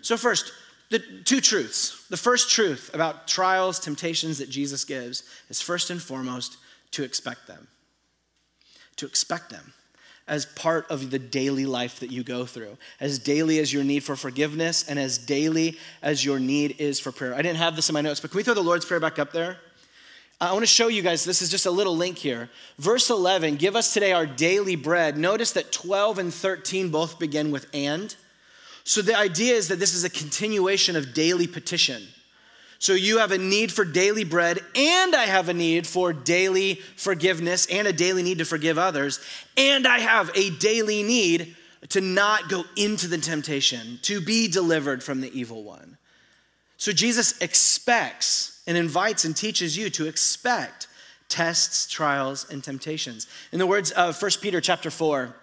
So, 0.02 0.16
first, 0.16 0.52
the 0.90 0.98
two 0.98 1.40
truths. 1.40 2.06
The 2.08 2.16
first 2.16 2.50
truth 2.50 2.90
about 2.92 3.26
trials, 3.26 3.78
temptations 3.78 4.38
that 4.38 4.50
Jesus 4.50 4.84
gives 4.84 5.24
is 5.48 5.62
first 5.62 5.90
and 5.90 6.00
foremost 6.00 6.58
to 6.92 7.02
expect 7.02 7.46
them. 7.46 7.68
To 8.96 9.06
expect 9.06 9.50
them 9.50 9.72
as 10.28 10.46
part 10.46 10.88
of 10.90 11.10
the 11.10 11.18
daily 11.18 11.66
life 11.66 11.98
that 12.00 12.12
you 12.12 12.22
go 12.22 12.44
through, 12.44 12.76
as 13.00 13.18
daily 13.18 13.58
as 13.58 13.72
your 13.72 13.82
need 13.82 14.04
for 14.04 14.16
forgiveness 14.16 14.88
and 14.88 14.98
as 14.98 15.18
daily 15.18 15.78
as 16.02 16.24
your 16.24 16.38
need 16.38 16.76
is 16.78 17.00
for 17.00 17.10
prayer. 17.10 17.34
I 17.34 17.42
didn't 17.42 17.56
have 17.56 17.74
this 17.74 17.88
in 17.88 17.94
my 17.94 18.02
notes, 18.02 18.20
but 18.20 18.30
can 18.30 18.36
we 18.36 18.42
throw 18.42 18.54
the 18.54 18.62
Lord's 18.62 18.84
Prayer 18.84 19.00
back 19.00 19.18
up 19.18 19.32
there? 19.32 19.58
I 20.42 20.52
want 20.52 20.64
to 20.64 20.66
show 20.66 20.88
you 20.88 21.02
guys, 21.02 21.24
this 21.24 21.40
is 21.40 21.50
just 21.50 21.66
a 21.66 21.70
little 21.70 21.96
link 21.96 22.18
here. 22.18 22.50
Verse 22.76 23.10
11, 23.10 23.56
give 23.56 23.76
us 23.76 23.94
today 23.94 24.10
our 24.10 24.26
daily 24.26 24.74
bread. 24.74 25.16
Notice 25.16 25.52
that 25.52 25.70
12 25.70 26.18
and 26.18 26.34
13 26.34 26.88
both 26.88 27.20
begin 27.20 27.52
with 27.52 27.68
and. 27.72 28.12
So 28.82 29.02
the 29.02 29.16
idea 29.16 29.54
is 29.54 29.68
that 29.68 29.78
this 29.78 29.94
is 29.94 30.02
a 30.02 30.10
continuation 30.10 30.96
of 30.96 31.14
daily 31.14 31.46
petition. 31.46 32.02
So 32.80 32.94
you 32.94 33.18
have 33.18 33.30
a 33.30 33.38
need 33.38 33.70
for 33.70 33.84
daily 33.84 34.24
bread, 34.24 34.58
and 34.74 35.14
I 35.14 35.26
have 35.26 35.48
a 35.48 35.54
need 35.54 35.86
for 35.86 36.12
daily 36.12 36.74
forgiveness, 36.96 37.66
and 37.66 37.86
a 37.86 37.92
daily 37.92 38.24
need 38.24 38.38
to 38.38 38.44
forgive 38.44 38.78
others, 38.78 39.20
and 39.56 39.86
I 39.86 40.00
have 40.00 40.32
a 40.34 40.50
daily 40.50 41.04
need 41.04 41.54
to 41.90 42.00
not 42.00 42.48
go 42.48 42.64
into 42.76 43.06
the 43.06 43.18
temptation, 43.18 44.00
to 44.02 44.20
be 44.20 44.48
delivered 44.48 45.04
from 45.04 45.20
the 45.20 45.30
evil 45.38 45.62
one. 45.62 45.98
So 46.78 46.90
Jesus 46.90 47.38
expects 47.40 48.51
and 48.66 48.76
invites 48.76 49.24
and 49.24 49.36
teaches 49.36 49.76
you 49.76 49.90
to 49.90 50.06
expect 50.06 50.88
tests, 51.28 51.90
trials, 51.90 52.48
and 52.50 52.62
temptations. 52.62 53.26
In 53.52 53.58
the 53.58 53.66
words 53.66 53.90
of 53.92 54.20
1 54.20 54.30
Peter 54.40 54.60
chapter 54.60 54.90
4, 54.90 55.34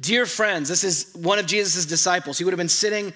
Dear 0.00 0.26
friends, 0.26 0.68
this 0.68 0.84
is 0.84 1.12
one 1.14 1.40
of 1.40 1.46
Jesus' 1.46 1.84
disciples. 1.84 2.38
He 2.38 2.44
would 2.44 2.52
have 2.52 2.58
been 2.58 2.68
sitting 2.68 3.12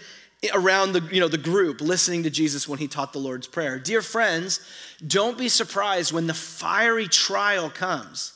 around 0.52 0.92
the, 0.92 1.08
you 1.12 1.20
know, 1.20 1.28
the 1.28 1.38
group 1.38 1.80
listening 1.80 2.24
to 2.24 2.30
Jesus 2.30 2.66
when 2.66 2.80
he 2.80 2.88
taught 2.88 3.12
the 3.12 3.20
Lord's 3.20 3.46
Prayer. 3.46 3.78
Dear 3.78 4.02
friends, 4.02 4.60
don't 5.06 5.38
be 5.38 5.48
surprised 5.48 6.12
when 6.12 6.26
the 6.26 6.34
fiery 6.34 7.06
trial 7.06 7.70
comes. 7.70 8.32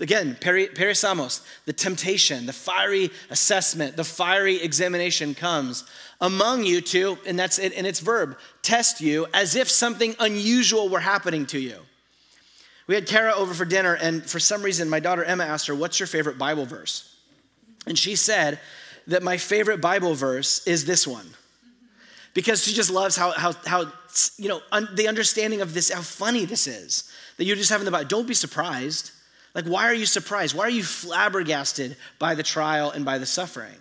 Again, 0.00 0.36
peirasmos, 0.40 1.44
the 1.64 1.72
temptation, 1.72 2.46
the 2.46 2.52
fiery 2.52 3.10
assessment, 3.30 3.96
the 3.96 4.04
fiery 4.04 4.62
examination 4.62 5.34
comes 5.34 5.84
among 6.20 6.64
you 6.64 6.80
two, 6.80 7.18
and 7.26 7.36
that's 7.36 7.58
it 7.58 7.72
in 7.72 7.84
its 7.84 7.98
verb, 7.98 8.38
test 8.62 9.00
you 9.00 9.26
as 9.34 9.56
if 9.56 9.68
something 9.68 10.14
unusual 10.20 10.88
were 10.88 11.00
happening 11.00 11.46
to 11.46 11.58
you. 11.58 11.78
We 12.86 12.94
had 12.94 13.06
Kara 13.06 13.34
over 13.34 13.52
for 13.54 13.64
dinner, 13.64 13.94
and 13.94 14.24
for 14.24 14.38
some 14.38 14.62
reason, 14.62 14.88
my 14.88 15.00
daughter 15.00 15.24
Emma 15.24 15.44
asked 15.44 15.66
her, 15.66 15.74
What's 15.74 15.98
your 15.98 16.06
favorite 16.06 16.38
Bible 16.38 16.64
verse? 16.64 17.14
And 17.86 17.98
she 17.98 18.14
said 18.14 18.60
that 19.08 19.22
my 19.22 19.36
favorite 19.36 19.80
Bible 19.80 20.14
verse 20.14 20.66
is 20.66 20.84
this 20.84 21.06
one. 21.06 21.26
Because 22.34 22.62
she 22.64 22.72
just 22.72 22.90
loves 22.90 23.16
how, 23.16 23.32
how, 23.32 23.52
how 23.66 23.92
you 24.36 24.48
know, 24.48 24.60
un, 24.70 24.88
the 24.94 25.08
understanding 25.08 25.60
of 25.60 25.74
this, 25.74 25.90
how 25.90 26.02
funny 26.02 26.44
this 26.44 26.66
is. 26.66 27.10
That 27.36 27.44
you're 27.44 27.56
just 27.56 27.70
having 27.70 27.84
the 27.84 27.90
Bible. 27.90 28.08
Don't 28.08 28.28
be 28.28 28.34
surprised. 28.34 29.12
Like, 29.54 29.66
why 29.66 29.84
are 29.84 29.94
you 29.94 30.06
surprised? 30.06 30.54
Why 30.54 30.64
are 30.64 30.70
you 30.70 30.82
flabbergasted 30.82 31.96
by 32.18 32.34
the 32.34 32.42
trial 32.42 32.90
and 32.90 33.04
by 33.04 33.18
the 33.18 33.26
suffering? 33.26 33.76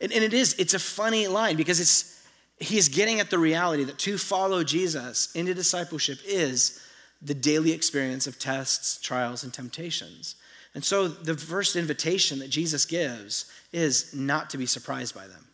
And, 0.00 0.12
and 0.12 0.24
it 0.24 0.34
is, 0.34 0.54
it's 0.58 0.74
a 0.74 0.78
funny 0.78 1.26
line 1.26 1.56
because 1.56 1.80
it's, 1.80 2.26
he's 2.58 2.88
getting 2.88 3.20
at 3.20 3.30
the 3.30 3.38
reality 3.38 3.84
that 3.84 3.98
to 3.98 4.18
follow 4.18 4.64
Jesus 4.64 5.34
into 5.34 5.54
discipleship 5.54 6.18
is 6.26 6.80
the 7.20 7.34
daily 7.34 7.72
experience 7.72 8.26
of 8.26 8.38
tests, 8.38 9.00
trials, 9.00 9.44
and 9.44 9.52
temptations. 9.52 10.36
And 10.74 10.84
so 10.84 11.08
the 11.08 11.36
first 11.36 11.76
invitation 11.76 12.40
that 12.40 12.50
Jesus 12.50 12.84
gives 12.84 13.50
is 13.72 14.14
not 14.14 14.50
to 14.50 14.58
be 14.58 14.66
surprised 14.66 15.14
by 15.14 15.26
them. 15.26 15.46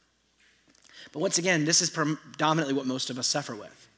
But 1.13 1.21
once 1.21 1.39
again, 1.39 1.65
this 1.65 1.81
is 1.81 1.91
predominantly 1.91 2.75
what 2.75 2.87
most 2.87 3.11
of 3.11 3.19
us 3.19 3.27
suffer 3.27 3.55
with, 3.55 3.89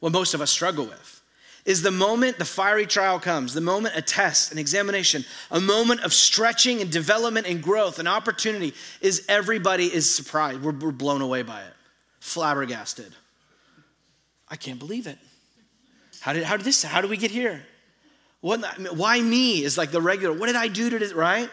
what 0.00 0.12
most 0.12 0.34
of 0.34 0.40
us 0.40 0.50
struggle 0.50 0.86
with. 0.86 1.19
Is 1.64 1.82
the 1.82 1.90
moment 1.90 2.38
the 2.38 2.44
fiery 2.44 2.86
trial 2.86 3.20
comes, 3.20 3.54
the 3.54 3.60
moment 3.60 3.96
a 3.96 4.02
test, 4.02 4.52
an 4.52 4.58
examination, 4.58 5.24
a 5.50 5.60
moment 5.60 6.00
of 6.00 6.12
stretching 6.12 6.80
and 6.80 6.90
development 6.90 7.46
and 7.46 7.62
growth, 7.62 7.98
an 7.98 8.06
opportunity, 8.06 8.74
is 9.00 9.24
everybody 9.28 9.86
is 9.86 10.12
surprised. 10.12 10.62
We're, 10.62 10.72
we're 10.72 10.92
blown 10.92 11.20
away 11.20 11.42
by 11.42 11.60
it, 11.60 11.72
flabbergasted. 12.20 13.12
I 14.48 14.56
can't 14.56 14.78
believe 14.78 15.06
it. 15.06 15.18
How 16.20 16.32
did, 16.32 16.44
how 16.44 16.56
did 16.56 16.64
this, 16.66 16.82
how 16.82 17.00
did 17.00 17.10
we 17.10 17.16
get 17.16 17.30
here? 17.30 17.62
What, 18.40 18.60
why 18.94 19.20
me 19.20 19.62
is 19.62 19.76
like 19.76 19.90
the 19.90 20.00
regular, 20.00 20.34
what 20.36 20.46
did 20.46 20.56
I 20.56 20.68
do 20.68 20.90
to 20.90 20.98
this, 20.98 21.12
right? 21.12 21.48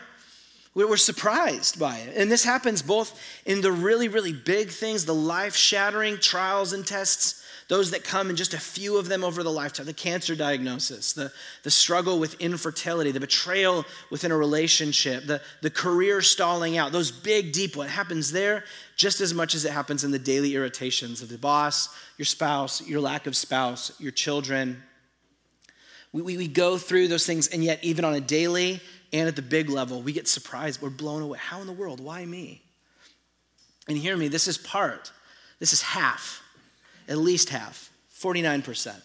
We're 0.73 0.95
surprised 0.97 1.79
by 1.79 1.97
it. 1.97 2.15
And 2.15 2.31
this 2.31 2.43
happens 2.43 2.83
both 2.83 3.19
in 3.45 3.61
the 3.61 3.71
really, 3.71 4.09
really 4.09 4.31
big 4.31 4.69
things, 4.69 5.05
the 5.05 5.13
life 5.13 5.55
shattering 5.55 6.19
trials 6.19 6.71
and 6.71 6.85
tests, 6.85 7.43
those 7.67 7.91
that 7.91 8.03
come 8.03 8.29
and 8.29 8.37
just 8.37 8.53
a 8.53 8.59
few 8.59 8.97
of 8.97 9.09
them 9.09 9.23
over 9.23 9.43
the 9.43 9.51
lifetime 9.51 9.85
the 9.85 9.93
cancer 9.93 10.35
diagnosis, 10.35 11.13
the, 11.13 11.31
the 11.63 11.71
struggle 11.71 12.17
with 12.17 12.39
infertility, 12.39 13.11
the 13.11 13.19
betrayal 13.19 13.85
within 14.09 14.31
a 14.31 14.37
relationship, 14.37 15.25
the, 15.25 15.41
the 15.61 15.69
career 15.69 16.21
stalling 16.21 16.77
out, 16.77 16.91
those 16.91 17.11
big, 17.11 17.51
deep, 17.51 17.75
what 17.75 17.89
happens 17.89 18.31
there 18.31 18.63
just 18.95 19.21
as 19.21 19.33
much 19.33 19.53
as 19.53 19.65
it 19.65 19.71
happens 19.71 20.03
in 20.03 20.11
the 20.11 20.19
daily 20.19 20.55
irritations 20.55 21.21
of 21.21 21.29
the 21.29 21.37
boss, 21.37 21.89
your 22.17 22.25
spouse, 22.25 22.85
your 22.87 23.01
lack 23.01 23.27
of 23.27 23.35
spouse, 23.35 23.91
your 23.99 24.11
children. 24.11 24.81
We, 26.13 26.21
we, 26.21 26.37
we 26.37 26.47
go 26.47 26.77
through 26.77 27.09
those 27.09 27.25
things, 27.25 27.47
and 27.49 27.63
yet, 27.63 27.83
even 27.83 28.05
on 28.05 28.15
a 28.15 28.21
daily 28.21 28.81
and 29.13 29.27
at 29.27 29.35
the 29.35 29.41
big 29.41 29.69
level, 29.69 30.01
we 30.01 30.13
get 30.13 30.27
surprised. 30.27 30.81
We're 30.81 30.89
blown 30.89 31.21
away. 31.21 31.37
How 31.37 31.61
in 31.61 31.67
the 31.67 31.73
world? 31.73 31.99
Why 31.99 32.25
me? 32.25 32.63
And 33.87 33.97
hear 33.97 34.17
me, 34.17 34.29
this 34.29 34.47
is 34.47 34.57
part, 34.57 35.11
this 35.59 35.73
is 35.73 35.81
half 35.81 36.41
at 37.07 37.17
least 37.17 37.49
half, 37.49 37.91
49%, 38.13 39.01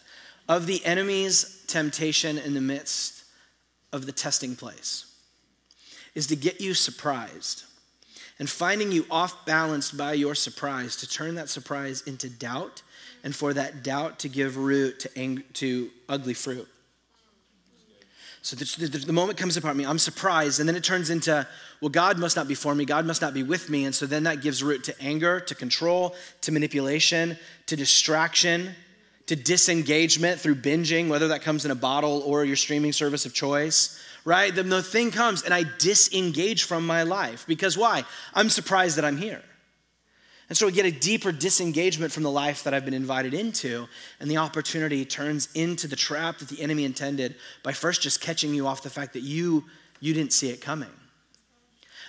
of 0.48 0.66
the 0.66 0.84
enemy's 0.84 1.64
temptation 1.66 2.38
in 2.38 2.54
the 2.54 2.60
midst 2.60 3.24
of 3.92 4.06
the 4.06 4.12
testing 4.12 4.56
place 4.56 5.06
is 6.14 6.26
to 6.26 6.36
get 6.36 6.60
you 6.60 6.74
surprised 6.74 7.64
and 8.38 8.48
finding 8.48 8.90
you 8.90 9.06
off 9.10 9.46
balanced 9.46 9.96
by 9.96 10.12
your 10.12 10.34
surprise 10.34 10.96
to 10.96 11.08
turn 11.08 11.36
that 11.36 11.48
surprise 11.48 12.02
into 12.02 12.28
doubt 12.28 12.82
and 13.22 13.34
for 13.34 13.54
that 13.54 13.82
doubt 13.82 14.18
to 14.18 14.28
give 14.28 14.56
root 14.56 15.00
to, 15.00 15.18
ang- 15.18 15.44
to 15.54 15.90
ugly 16.08 16.34
fruit. 16.34 16.68
So 18.44 18.56
the, 18.56 18.86
the, 18.88 18.98
the, 18.98 19.12
moment 19.12 19.38
comes 19.38 19.56
upon 19.56 19.76
me, 19.76 19.86
I'm 19.86 20.00
surprised, 20.00 20.58
and 20.58 20.68
then 20.68 20.74
it 20.74 20.82
turns 20.82 21.10
into, 21.10 21.46
well, 21.80 21.90
God 21.90 22.18
must 22.18 22.34
not 22.34 22.48
be 22.48 22.56
for 22.56 22.74
me, 22.74 22.84
God 22.84 23.06
must 23.06 23.22
not 23.22 23.34
be 23.34 23.44
with 23.44 23.70
me. 23.70 23.84
And 23.84 23.94
so 23.94 24.04
then 24.04 24.24
that 24.24 24.40
gives 24.40 24.64
root 24.64 24.82
to 24.84 25.00
anger, 25.00 25.38
to 25.38 25.54
control, 25.54 26.16
to 26.40 26.50
manipulation, 26.50 27.38
to 27.66 27.76
distraction, 27.76 28.74
to 29.26 29.36
disengagement 29.36 30.40
through 30.40 30.56
binging, 30.56 31.08
whether 31.08 31.28
that 31.28 31.42
comes 31.42 31.64
in 31.64 31.70
a 31.70 31.76
bottle 31.76 32.20
or 32.26 32.44
your 32.44 32.56
streaming 32.56 32.90
service 32.90 33.26
of 33.26 33.32
choice, 33.32 34.02
right? 34.24 34.52
The, 34.52 34.64
the 34.64 34.82
thing 34.82 35.12
comes 35.12 35.42
and 35.42 35.54
I 35.54 35.64
disengage 35.78 36.64
from 36.64 36.84
my 36.84 37.04
life. 37.04 37.46
Because 37.46 37.78
why? 37.78 38.04
I'm 38.34 38.50
surprised 38.50 38.98
that 38.98 39.04
I'm 39.04 39.18
here. 39.18 39.42
And 40.52 40.56
so 40.58 40.66
we 40.66 40.72
get 40.72 40.84
a 40.84 40.90
deeper 40.90 41.32
disengagement 41.32 42.12
from 42.12 42.24
the 42.24 42.30
life 42.30 42.64
that 42.64 42.74
I've 42.74 42.84
been 42.84 42.92
invited 42.92 43.32
into, 43.32 43.88
and 44.20 44.30
the 44.30 44.36
opportunity 44.36 45.02
turns 45.06 45.48
into 45.54 45.88
the 45.88 45.96
trap 45.96 46.40
that 46.40 46.48
the 46.48 46.60
enemy 46.60 46.84
intended 46.84 47.36
by 47.62 47.72
first 47.72 48.02
just 48.02 48.20
catching 48.20 48.52
you 48.52 48.66
off 48.66 48.82
the 48.82 48.90
fact 48.90 49.14
that 49.14 49.22
you, 49.22 49.64
you 49.98 50.12
didn't 50.12 50.34
see 50.34 50.50
it 50.50 50.60
coming. 50.60 50.90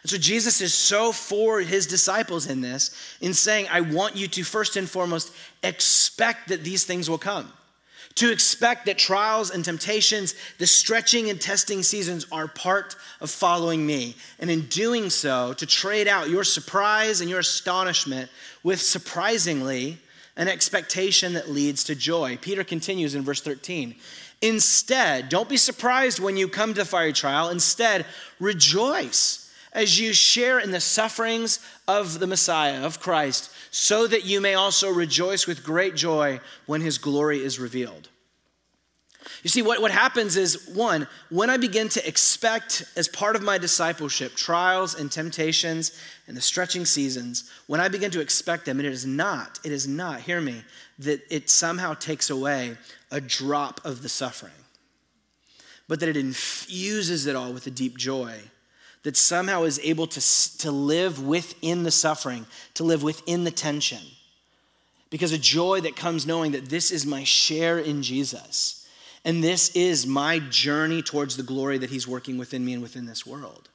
And 0.01 0.09
so 0.09 0.17
Jesus 0.17 0.59
is 0.59 0.73
so 0.73 1.13
for 1.13 1.61
his 1.61 1.87
disciples 1.87 2.45
in 2.45 2.59
this, 2.59 2.93
in 3.21 3.33
saying, 3.33 3.67
I 3.71 3.79
want 3.79 4.17
you 4.17 4.27
to 4.27 4.43
first 4.43 4.75
and 4.75 4.89
foremost 4.89 5.31
expect 5.63 6.49
that 6.49 6.65
these 6.65 6.83
things 6.83 7.09
will 7.09 7.17
come 7.17 7.49
to 8.15 8.31
expect 8.31 8.85
that 8.85 8.97
trials 8.97 9.49
and 9.49 9.65
temptations, 9.65 10.35
the 10.59 10.67
stretching 10.67 11.29
and 11.29 11.41
testing 11.41 11.81
seasons 11.81 12.25
are 12.31 12.47
part 12.47 12.95
of 13.21 13.31
following 13.31 13.85
me. 13.85 14.15
And 14.39 14.51
in 14.51 14.61
doing 14.67 15.09
so, 15.09 15.53
to 15.53 15.65
trade 15.65 16.07
out 16.07 16.29
your 16.29 16.43
surprise 16.43 17.21
and 17.21 17.29
your 17.29 17.39
astonishment 17.39 18.29
with 18.61 18.81
surprisingly 18.81 19.97
an 20.35 20.47
expectation 20.47 21.33
that 21.33 21.49
leads 21.49 21.83
to 21.85 21.95
joy. 21.95 22.37
Peter 22.41 22.63
continues 22.63 23.15
in 23.15 23.23
verse 23.23 23.41
13. 23.41 23.95
Instead, 24.41 25.29
don't 25.29 25.47
be 25.47 25.57
surprised 25.57 26.19
when 26.19 26.37
you 26.37 26.47
come 26.47 26.73
to 26.73 26.81
the 26.81 26.85
fiery 26.85 27.13
trial. 27.13 27.49
Instead, 27.49 28.05
rejoice 28.39 29.42
as 29.73 29.99
you 29.99 30.13
share 30.13 30.59
in 30.59 30.71
the 30.71 30.79
sufferings 30.79 31.59
of 31.87 32.19
the 32.19 32.27
Messiah, 32.27 32.85
of 32.85 32.99
Christ, 32.99 33.51
so 33.71 34.07
that 34.07 34.23
you 34.23 34.39
may 34.39 34.53
also 34.53 34.89
rejoice 34.89 35.47
with 35.47 35.63
great 35.63 35.95
joy 35.95 36.39
when 36.67 36.81
his 36.81 36.97
glory 36.97 37.43
is 37.43 37.59
revealed. 37.59 38.09
You 39.41 39.49
see, 39.49 39.61
what, 39.61 39.81
what 39.81 39.91
happens 39.91 40.37
is 40.37 40.69
one, 40.69 41.07
when 41.29 41.49
I 41.49 41.57
begin 41.57 41.89
to 41.89 42.07
expect, 42.07 42.83
as 42.95 43.07
part 43.07 43.35
of 43.35 43.41
my 43.41 43.57
discipleship, 43.57 44.35
trials 44.35 44.95
and 44.95 45.11
temptations 45.11 45.97
and 46.27 46.37
the 46.37 46.41
stretching 46.41 46.85
seasons, 46.85 47.49
when 47.67 47.81
I 47.81 47.87
begin 47.87 48.11
to 48.11 48.21
expect 48.21 48.65
them, 48.65 48.79
and 48.79 48.87
it 48.87 48.93
is 48.93 49.05
not, 49.05 49.59
it 49.63 49.71
is 49.71 49.87
not, 49.87 50.21
hear 50.21 50.39
me, 50.39 50.63
that 50.99 51.21
it 51.29 51.49
somehow 51.49 51.93
takes 51.93 52.29
away 52.29 52.77
a 53.11 53.19
drop 53.19 53.81
of 53.85 54.01
the 54.01 54.09
suffering, 54.09 54.53
but 55.87 55.99
that 55.99 56.09
it 56.09 56.17
infuses 56.17 57.25
it 57.25 57.35
all 57.35 57.53
with 57.53 57.65
a 57.67 57.71
deep 57.71 57.97
joy 57.97 58.39
that 59.03 59.17
somehow 59.17 59.63
is 59.63 59.79
able 59.83 60.07
to, 60.07 60.57
to 60.59 60.71
live 60.71 61.25
within 61.25 61.83
the 61.83 61.91
suffering, 61.91 62.45
to 62.73 62.83
live 62.83 63.03
within 63.03 63.43
the 63.43 63.51
tension. 63.51 64.01
Because 65.09 65.31
a 65.31 65.37
joy 65.37 65.81
that 65.81 65.95
comes 65.95 66.25
knowing 66.25 66.53
that 66.53 66.69
this 66.69 66.89
is 66.89 67.05
my 67.05 67.23
share 67.23 67.77
in 67.77 68.01
Jesus. 68.01 68.87
And 69.25 69.43
this 69.43 69.69
is 69.75 70.07
my 70.07 70.39
journey 70.39 71.01
towards 71.01 71.37
the 71.37 71.43
glory 71.43 71.77
that 71.77 71.89
He's 71.89 72.07
working 72.07 72.37
within 72.37 72.65
me 72.65 72.73
and 72.73 72.81
within 72.81 73.05
this 73.05 73.25
world. 73.25 73.69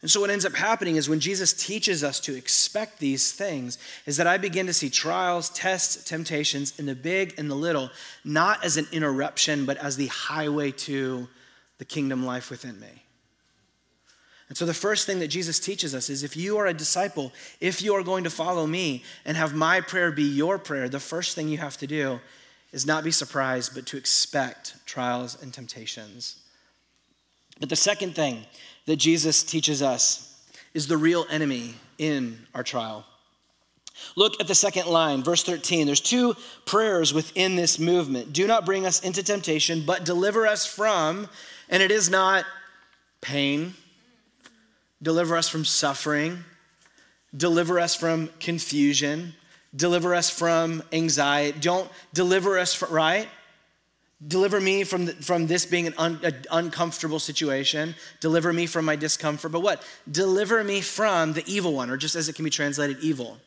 And 0.00 0.08
so, 0.08 0.20
what 0.20 0.30
ends 0.30 0.44
up 0.44 0.54
happening 0.54 0.94
is 0.94 1.08
when 1.08 1.18
Jesus 1.18 1.52
teaches 1.52 2.04
us 2.04 2.20
to 2.20 2.36
expect 2.36 3.00
these 3.00 3.32
things, 3.32 3.78
is 4.06 4.16
that 4.16 4.28
I 4.28 4.38
begin 4.38 4.66
to 4.66 4.72
see 4.72 4.90
trials, 4.90 5.50
tests, 5.50 6.04
temptations 6.04 6.78
in 6.78 6.86
the 6.86 6.94
big 6.94 7.34
and 7.36 7.50
the 7.50 7.56
little, 7.56 7.90
not 8.24 8.64
as 8.64 8.76
an 8.76 8.86
interruption, 8.92 9.66
but 9.66 9.76
as 9.78 9.96
the 9.96 10.06
highway 10.06 10.70
to 10.70 11.26
the 11.78 11.84
kingdom 11.84 12.24
life 12.24 12.48
within 12.48 12.78
me. 12.78 13.02
And 14.48 14.56
so, 14.56 14.64
the 14.64 14.74
first 14.74 15.06
thing 15.06 15.18
that 15.18 15.28
Jesus 15.28 15.60
teaches 15.60 15.94
us 15.94 16.08
is 16.08 16.22
if 16.22 16.36
you 16.36 16.56
are 16.56 16.66
a 16.66 16.74
disciple, 16.74 17.32
if 17.60 17.82
you 17.82 17.94
are 17.94 18.02
going 18.02 18.24
to 18.24 18.30
follow 18.30 18.66
me 18.66 19.04
and 19.24 19.36
have 19.36 19.54
my 19.54 19.80
prayer 19.80 20.10
be 20.10 20.22
your 20.22 20.58
prayer, 20.58 20.88
the 20.88 21.00
first 21.00 21.34
thing 21.34 21.48
you 21.48 21.58
have 21.58 21.76
to 21.78 21.86
do 21.86 22.20
is 22.72 22.86
not 22.86 23.04
be 23.04 23.10
surprised, 23.10 23.74
but 23.74 23.86
to 23.86 23.96
expect 23.96 24.74
trials 24.86 25.40
and 25.40 25.52
temptations. 25.52 26.36
But 27.60 27.68
the 27.68 27.76
second 27.76 28.14
thing 28.14 28.46
that 28.86 28.96
Jesus 28.96 29.42
teaches 29.42 29.82
us 29.82 30.46
is 30.72 30.86
the 30.86 30.96
real 30.96 31.26
enemy 31.30 31.74
in 31.98 32.46
our 32.54 32.62
trial. 32.62 33.04
Look 34.16 34.40
at 34.40 34.46
the 34.46 34.54
second 34.54 34.86
line, 34.86 35.22
verse 35.22 35.42
13. 35.42 35.86
There's 35.86 36.00
two 36.00 36.36
prayers 36.64 37.12
within 37.12 37.56
this 37.56 37.78
movement. 37.78 38.32
Do 38.32 38.46
not 38.46 38.64
bring 38.64 38.86
us 38.86 39.00
into 39.00 39.22
temptation, 39.22 39.82
but 39.84 40.04
deliver 40.04 40.46
us 40.46 40.64
from, 40.64 41.28
and 41.68 41.82
it 41.82 41.90
is 41.90 42.08
not 42.08 42.44
pain 43.20 43.74
deliver 45.02 45.36
us 45.36 45.48
from 45.48 45.64
suffering, 45.64 46.44
deliver 47.36 47.78
us 47.78 47.94
from 47.94 48.30
confusion, 48.40 49.34
deliver 49.74 50.14
us 50.14 50.30
from 50.30 50.82
anxiety. 50.92 51.58
Don't 51.60 51.90
deliver 52.12 52.58
us 52.58 52.74
from, 52.74 52.92
right? 52.92 53.28
Deliver 54.26 54.60
me 54.60 54.82
from, 54.82 55.06
the, 55.06 55.12
from 55.12 55.46
this 55.46 55.64
being 55.64 55.86
an 55.86 55.94
un, 55.96 56.20
uncomfortable 56.50 57.20
situation. 57.20 57.94
Deliver 58.20 58.52
me 58.52 58.66
from 58.66 58.84
my 58.84 58.96
discomfort. 58.96 59.52
But 59.52 59.60
what? 59.60 59.84
Deliver 60.10 60.64
me 60.64 60.80
from 60.80 61.34
the 61.34 61.44
evil 61.46 61.72
one, 61.72 61.88
or 61.88 61.96
just 61.96 62.16
as 62.16 62.28
it 62.28 62.34
can 62.34 62.44
be 62.44 62.50
translated, 62.50 62.98
evil. 63.00 63.38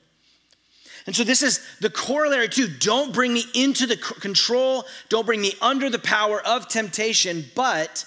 And 1.08 1.15
so 1.15 1.24
this 1.24 1.41
is 1.41 1.60
the 1.79 1.89
corollary 1.89 2.48
to 2.50 2.67
don't 2.67 3.13
bring 3.13 3.34
me 3.34 3.43
into 3.53 3.88
the 3.88 3.98
control, 3.98 4.86
don't 5.10 5.25
bring 5.25 5.41
me 5.41 5.53
under 5.62 5.89
the 5.89 6.00
power 6.00 6.39
of 6.46 6.67
temptation, 6.67 7.46
but 7.55 8.05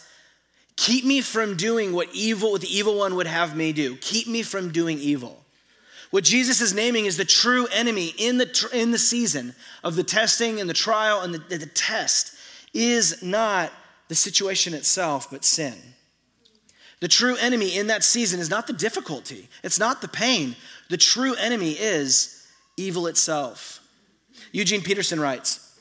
Keep 0.76 1.04
me 1.04 1.20
from 1.20 1.56
doing 1.56 1.92
what 1.92 2.08
evil, 2.12 2.52
what 2.52 2.60
the 2.60 2.76
evil 2.76 2.98
one 2.98 3.14
would 3.14 3.26
have 3.26 3.56
me 3.56 3.72
do. 3.72 3.96
Keep 3.96 4.26
me 4.26 4.42
from 4.42 4.72
doing 4.72 4.98
evil. 4.98 5.44
What 6.10 6.24
Jesus 6.24 6.60
is 6.60 6.74
naming 6.74 7.06
is 7.06 7.16
the 7.16 7.24
true 7.24 7.66
enemy 7.72 8.14
in 8.18 8.38
the, 8.38 8.70
in 8.72 8.90
the 8.90 8.98
season 8.98 9.54
of 9.82 9.96
the 9.96 10.04
testing 10.04 10.60
and 10.60 10.68
the 10.68 10.74
trial 10.74 11.22
and 11.22 11.34
the, 11.34 11.56
the 11.56 11.66
test 11.66 12.36
is 12.72 13.22
not 13.22 13.72
the 14.08 14.14
situation 14.14 14.74
itself, 14.74 15.30
but 15.30 15.44
sin. 15.44 15.74
The 17.00 17.08
true 17.08 17.36
enemy 17.36 17.76
in 17.76 17.88
that 17.88 18.04
season 18.04 18.40
is 18.40 18.48
not 18.48 18.66
the 18.66 18.72
difficulty, 18.72 19.48
it's 19.62 19.78
not 19.78 20.00
the 20.00 20.08
pain. 20.08 20.56
The 20.88 20.96
true 20.96 21.34
enemy 21.34 21.72
is 21.72 22.46
evil 22.76 23.06
itself. 23.06 23.80
Eugene 24.52 24.82
Peterson 24.82 25.18
writes 25.18 25.78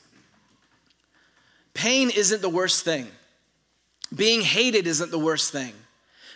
Pain 1.74 2.10
isn't 2.10 2.42
the 2.42 2.48
worst 2.48 2.84
thing. 2.84 3.08
Being 4.14 4.42
hated 4.42 4.86
isn't 4.86 5.10
the 5.10 5.18
worst 5.18 5.52
thing. 5.52 5.72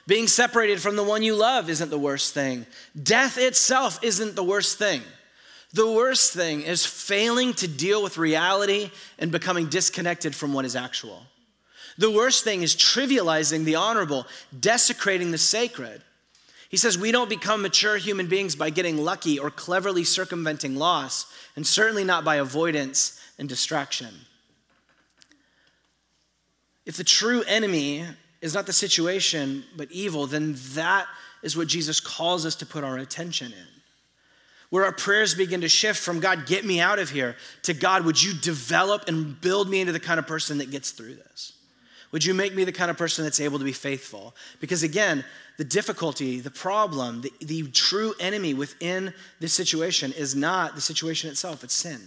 Being 0.07 0.27
separated 0.27 0.81
from 0.81 0.97
the 0.97 1.05
one 1.05 1.23
you 1.23 1.35
love 1.35 1.69
isn't 1.69 1.91
the 1.91 1.99
worst 1.99 2.33
thing. 2.33 2.67
Death 3.01 3.37
itself 3.37 3.99
isn't 4.03 4.37
the 4.37 4.43
worst 4.43 4.79
thing. 4.79 5.03
The 5.75 5.91
worst 5.91 6.33
thing 6.33 6.63
is 6.63 6.87
failing 6.87 7.53
to 7.55 7.69
deal 7.69 8.03
with 8.03 8.17
reality 8.17 8.91
and 9.19 9.31
becoming 9.31 9.69
disconnected 9.69 10.35
from 10.35 10.55
what 10.55 10.65
is 10.65 10.75
actual. 10.75 11.25
The 11.99 12.11
worst 12.11 12.43
thing 12.43 12.63
is 12.63 12.75
trivializing 12.75 13.65
the 13.65 13.75
honorable, 13.75 14.27
desecrating 14.59 15.31
the 15.31 15.39
sacred. 15.39 16.01
He 16.71 16.77
says 16.77 16.97
we 16.97 17.13
don't 17.13 17.29
become 17.29 17.61
mature 17.61 17.99
human 17.99 18.29
beings 18.29 18.55
by 18.55 18.71
getting 18.71 18.97
lucky 18.97 19.39
or 19.39 19.51
cleverly 19.51 20.05
circumventing 20.05 20.77
loss, 20.77 21.27
and 21.55 21.67
certainly 21.67 22.05
not 22.05 22.25
by 22.25 22.37
avoidance 22.37 23.21
and 23.39 23.49
distraction. 23.49 24.15
If 26.89 26.97
the 26.97 27.05
true 27.05 27.43
enemy 27.47 28.03
is 28.41 28.55
not 28.55 28.65
the 28.65 28.73
situation 28.73 29.63
but 29.77 29.93
evil, 29.93 30.27
then 30.27 30.57
that 30.73 31.07
is 31.43 31.55
what 31.55 31.69
Jesus 31.69 32.01
calls 32.01 32.47
us 32.47 32.57
to 32.57 32.67
put 32.67 32.83
our 32.83 32.97
attention 32.97 33.53
in. 33.53 33.67
Where 34.71 34.87
our 34.87 34.93
prayers 34.93 35.35
begin 35.35 35.61
to 35.61 35.69
shift 35.69 36.01
from 36.01 36.19
God, 36.19 36.47
get 36.47 36.65
me 36.65 36.81
out 36.81 36.99
of 36.99 37.11
here, 37.11 37.37
to 37.65 37.75
God, 37.75 38.07
would 38.07 38.23
you 38.23 38.33
develop 38.33 39.07
and 39.07 39.39
build 39.39 39.69
me 39.69 39.81
into 39.81 39.93
the 39.93 40.01
kind 40.01 40.19
of 40.19 40.27
person 40.27 40.59
that 40.59 40.71
gets 40.71 40.91
through 40.93 41.15
this? 41.15 41.53
Would 42.11 42.25
you 42.25 42.33
make 42.33 42.55
me 42.55 42.65
the 42.65 42.73
kind 42.73 42.91
of 42.91 42.97
person 42.97 43.23
that's 43.23 43.39
able 43.39 43.59
to 43.59 43.67
be 43.67 43.73
faithful? 43.73 44.35
Because 44.59 44.83
again, 44.83 45.27
the 45.59 45.65
difficulty, 45.65 46.41
the 46.41 46.51
problem, 46.51 47.21
the, 47.21 47.33
the 47.41 47.69
true 47.69 48.15
enemy 48.19 48.55
within 48.55 49.13
this 49.41 49.53
situation 49.53 50.13
is 50.13 50.35
not 50.35 50.75
the 50.75 50.81
situation 50.81 51.29
itself, 51.29 51.63
it's 51.63 51.75
sin. 51.75 52.01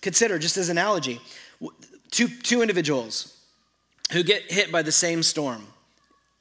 Consider, 0.00 0.40
just 0.40 0.56
as 0.56 0.68
an 0.68 0.78
analogy, 0.78 1.20
two, 2.10 2.26
two 2.26 2.60
individuals 2.60 3.38
who 4.12 4.22
get 4.22 4.50
hit 4.50 4.70
by 4.70 4.82
the 4.82 4.92
same 4.92 5.22
storm 5.22 5.66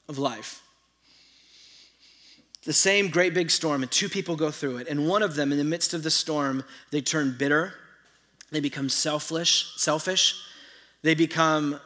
of 0.07 0.17
life. 0.17 0.61
The 2.63 2.73
same 2.73 3.09
great 3.09 3.33
big 3.33 3.49
storm, 3.49 3.81
and 3.81 3.91
two 3.91 4.09
people 4.09 4.35
go 4.35 4.51
through 4.51 4.77
it. 4.77 4.87
And 4.87 5.07
one 5.07 5.23
of 5.23 5.35
them, 5.35 5.51
in 5.51 5.57
the 5.57 5.63
midst 5.63 5.93
of 5.93 6.03
the 6.03 6.11
storm, 6.11 6.63
they 6.91 7.01
turn 7.01 7.35
bitter, 7.37 7.73
they 8.51 8.59
become 8.59 8.89
selfish, 8.89 9.73
selfish, 9.77 10.35
they 11.01 11.15
become 11.15 11.79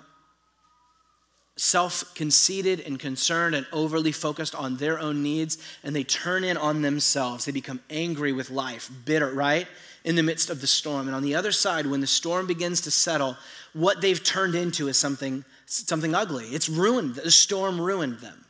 self 1.56 2.14
conceited 2.16 2.82
and 2.82 3.00
concerned 3.00 3.56
and 3.56 3.66
overly 3.72 4.12
focused 4.12 4.56
on 4.56 4.76
their 4.78 5.00
own 5.00 5.24
needs, 5.24 5.58
and 5.84 5.96
they 5.96 6.04
turn 6.04 6.44
in 6.44 6.58
on 6.58 6.82
themselves. 6.82 7.46
They 7.46 7.54
become 7.54 7.80
angry 7.90 8.34
with 8.34 8.50
life, 8.50 8.90
bitter, 9.06 9.32
right? 9.32 9.68
In 10.06 10.16
the 10.16 10.24
midst 10.24 10.52
of 10.52 10.62
the 10.62 10.68
storm. 10.68 11.08
And 11.08 11.16
on 11.16 11.24
the 11.24 11.34
other 11.34 11.52
side, 11.52 11.88
when 11.88 12.00
the 12.00 12.08
storm 12.08 12.46
begins 12.46 12.80
to 12.82 12.92
settle, 12.92 13.36
what 13.74 14.02
they've 14.02 14.24
turned 14.24 14.54
into 14.54 14.88
is 14.88 14.98
something, 14.98 15.44
something 15.66 16.14
ugly. 16.14 16.46
It's 16.46 16.70
ruined, 16.70 17.16
the 17.16 17.32
storm 17.32 17.82
ruined 17.82 18.20
them. 18.20 18.46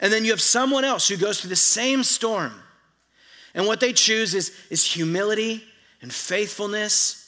And 0.00 0.12
then 0.12 0.24
you 0.24 0.32
have 0.32 0.42
someone 0.42 0.84
else 0.84 1.08
who 1.08 1.16
goes 1.16 1.40
through 1.40 1.48
the 1.48 1.56
same 1.56 2.04
storm. 2.04 2.52
And 3.54 3.66
what 3.66 3.80
they 3.80 3.94
choose 3.94 4.34
is, 4.34 4.54
is 4.68 4.84
humility 4.84 5.64
and 6.02 6.12
faithfulness 6.12 7.22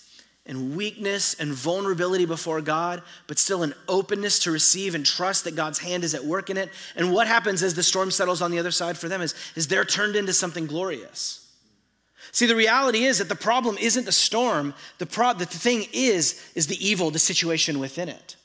and 0.44 0.76
weakness 0.76 1.34
and 1.40 1.54
vulnerability 1.54 2.26
before 2.26 2.60
God, 2.60 3.02
but 3.28 3.38
still 3.38 3.62
an 3.62 3.72
openness 3.88 4.40
to 4.40 4.50
receive 4.50 4.94
and 4.94 5.06
trust 5.06 5.44
that 5.44 5.56
God's 5.56 5.78
hand 5.78 6.04
is 6.04 6.14
at 6.14 6.22
work 6.22 6.50
in 6.50 6.58
it. 6.58 6.68
And 6.96 7.12
what 7.12 7.26
happens 7.26 7.62
as 7.62 7.74
the 7.74 7.82
storm 7.82 8.10
settles 8.10 8.42
on 8.42 8.50
the 8.50 8.58
other 8.58 8.70
side 8.70 8.98
for 8.98 9.08
them 9.08 9.22
is, 9.22 9.34
is 9.54 9.68
they're 9.68 9.86
turned 9.86 10.16
into 10.16 10.34
something 10.34 10.66
glorious. 10.66 11.45
See, 12.32 12.46
the 12.46 12.56
reality 12.56 13.04
is 13.04 13.18
that 13.18 13.28
the 13.28 13.36
problem 13.36 13.76
isn't 13.78 14.04
the 14.04 14.12
storm, 14.12 14.74
the, 14.98 15.06
pro- 15.06 15.34
the 15.34 15.46
thing 15.46 15.86
is, 15.92 16.42
is 16.54 16.66
the 16.66 16.86
evil, 16.86 17.10
the 17.10 17.18
situation 17.18 17.78
within 17.78 18.08
it. 18.08 18.36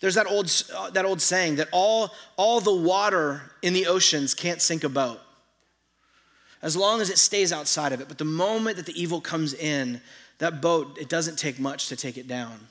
There's 0.00 0.14
that 0.14 0.26
old, 0.26 0.50
uh, 0.74 0.90
that 0.90 1.04
old 1.04 1.20
saying 1.20 1.56
that 1.56 1.68
all, 1.72 2.10
all 2.36 2.60
the 2.60 2.74
water 2.74 3.52
in 3.62 3.72
the 3.72 3.86
oceans 3.86 4.34
can't 4.34 4.60
sink 4.60 4.84
a 4.84 4.88
boat 4.88 5.20
as 6.62 6.76
long 6.76 7.00
as 7.00 7.10
it 7.10 7.18
stays 7.18 7.52
outside 7.52 7.92
of 7.92 8.00
it. 8.00 8.08
But 8.08 8.18
the 8.18 8.24
moment 8.24 8.76
that 8.76 8.86
the 8.86 9.00
evil 9.00 9.20
comes 9.20 9.54
in, 9.54 10.00
that 10.38 10.60
boat, 10.60 10.98
it 11.00 11.08
doesn't 11.08 11.38
take 11.38 11.58
much 11.58 11.88
to 11.88 11.96
take 11.96 12.16
it 12.16 12.28
down. 12.28 12.68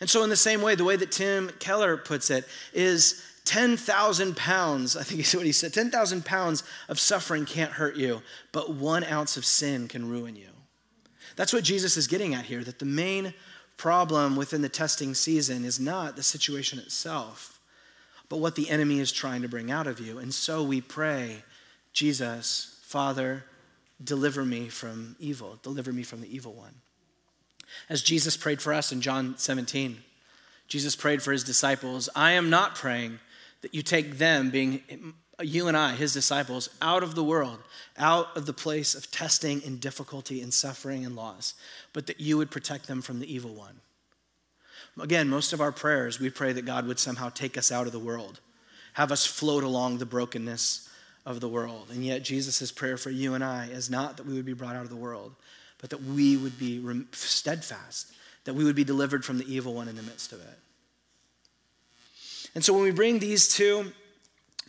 And 0.00 0.10
so, 0.10 0.22
in 0.22 0.30
the 0.30 0.36
same 0.36 0.60
way, 0.60 0.74
the 0.74 0.84
way 0.84 0.96
that 0.96 1.12
Tim 1.12 1.50
Keller 1.58 1.96
puts 1.96 2.30
it 2.30 2.44
is 2.74 3.22
10,000 3.46 4.36
pounds, 4.36 4.96
I 4.96 5.02
think 5.02 5.20
is 5.20 5.34
what 5.34 5.46
he 5.46 5.52
said 5.52 5.72
10,000 5.72 6.24
pounds 6.24 6.62
of 6.88 7.00
suffering 7.00 7.46
can't 7.46 7.72
hurt 7.72 7.96
you, 7.96 8.22
but 8.52 8.74
one 8.74 9.04
ounce 9.04 9.36
of 9.36 9.46
sin 9.46 9.88
can 9.88 10.08
ruin 10.08 10.36
you. 10.36 10.48
That's 11.36 11.52
what 11.52 11.64
Jesus 11.64 11.96
is 11.96 12.06
getting 12.06 12.34
at 12.34 12.46
here 12.46 12.64
that 12.64 12.78
the 12.78 12.84
main 12.84 13.34
problem 13.76 14.36
within 14.36 14.62
the 14.62 14.68
testing 14.68 15.14
season 15.14 15.64
is 15.64 15.80
not 15.80 16.16
the 16.16 16.22
situation 16.22 16.78
itself, 16.78 17.60
but 18.28 18.38
what 18.38 18.54
the 18.54 18.68
enemy 18.68 19.00
is 19.00 19.12
trying 19.12 19.42
to 19.42 19.48
bring 19.48 19.70
out 19.70 19.86
of 19.86 20.00
you. 20.00 20.18
And 20.18 20.34
so 20.34 20.62
we 20.62 20.80
pray, 20.80 21.44
Jesus, 21.92 22.80
Father, 22.82 23.44
Deliver 24.02 24.44
me 24.44 24.68
from 24.68 25.16
evil. 25.18 25.58
Deliver 25.62 25.92
me 25.92 26.02
from 26.02 26.20
the 26.20 26.34
evil 26.34 26.52
one. 26.52 26.74
As 27.88 28.02
Jesus 28.02 28.36
prayed 28.36 28.60
for 28.60 28.72
us 28.72 28.92
in 28.92 29.00
John 29.00 29.34
17, 29.38 29.98
Jesus 30.68 30.96
prayed 30.96 31.22
for 31.22 31.32
his 31.32 31.44
disciples 31.44 32.08
I 32.14 32.32
am 32.32 32.50
not 32.50 32.74
praying 32.74 33.20
that 33.62 33.74
you 33.74 33.82
take 33.82 34.18
them, 34.18 34.50
being 34.50 34.82
you 35.40 35.68
and 35.68 35.76
I, 35.76 35.92
his 35.94 36.14
disciples, 36.14 36.68
out 36.80 37.02
of 37.02 37.14
the 37.14 37.24
world, 37.24 37.58
out 37.98 38.36
of 38.36 38.46
the 38.46 38.52
place 38.52 38.94
of 38.94 39.10
testing 39.10 39.62
and 39.64 39.80
difficulty 39.80 40.40
and 40.40 40.52
suffering 40.52 41.04
and 41.04 41.14
loss, 41.14 41.54
but 41.92 42.06
that 42.06 42.20
you 42.20 42.38
would 42.38 42.50
protect 42.50 42.86
them 42.86 43.02
from 43.02 43.20
the 43.20 43.32
evil 43.32 43.54
one. 43.54 43.80
Again, 44.98 45.28
most 45.28 45.52
of 45.52 45.60
our 45.60 45.72
prayers, 45.72 46.18
we 46.18 46.30
pray 46.30 46.54
that 46.54 46.64
God 46.64 46.86
would 46.86 46.98
somehow 46.98 47.28
take 47.28 47.58
us 47.58 47.70
out 47.70 47.86
of 47.86 47.92
the 47.92 47.98
world, 47.98 48.40
have 48.94 49.12
us 49.12 49.26
float 49.26 49.62
along 49.62 49.98
the 49.98 50.06
brokenness 50.06 50.88
of 51.26 51.40
the 51.40 51.48
world. 51.48 51.88
And 51.90 52.02
yet, 52.02 52.22
Jesus' 52.22 52.72
prayer 52.72 52.96
for 52.96 53.10
you 53.10 53.34
and 53.34 53.44
I 53.44 53.66
is 53.66 53.90
not 53.90 54.16
that 54.16 54.24
we 54.24 54.32
would 54.34 54.46
be 54.46 54.54
brought 54.54 54.76
out 54.76 54.84
of 54.84 54.90
the 54.90 54.96
world, 54.96 55.34
but 55.78 55.90
that 55.90 56.02
we 56.02 56.38
would 56.38 56.58
be 56.58 56.82
steadfast, 57.12 58.12
that 58.44 58.54
we 58.54 58.64
would 58.64 58.76
be 58.76 58.84
delivered 58.84 59.22
from 59.22 59.36
the 59.36 59.52
evil 59.52 59.74
one 59.74 59.88
in 59.88 59.96
the 59.96 60.02
midst 60.02 60.32
of 60.32 60.40
it. 60.40 60.58
And 62.56 62.64
so, 62.64 62.72
when 62.72 62.82
we 62.82 62.90
bring 62.90 63.18
these 63.18 63.46
two 63.46 63.92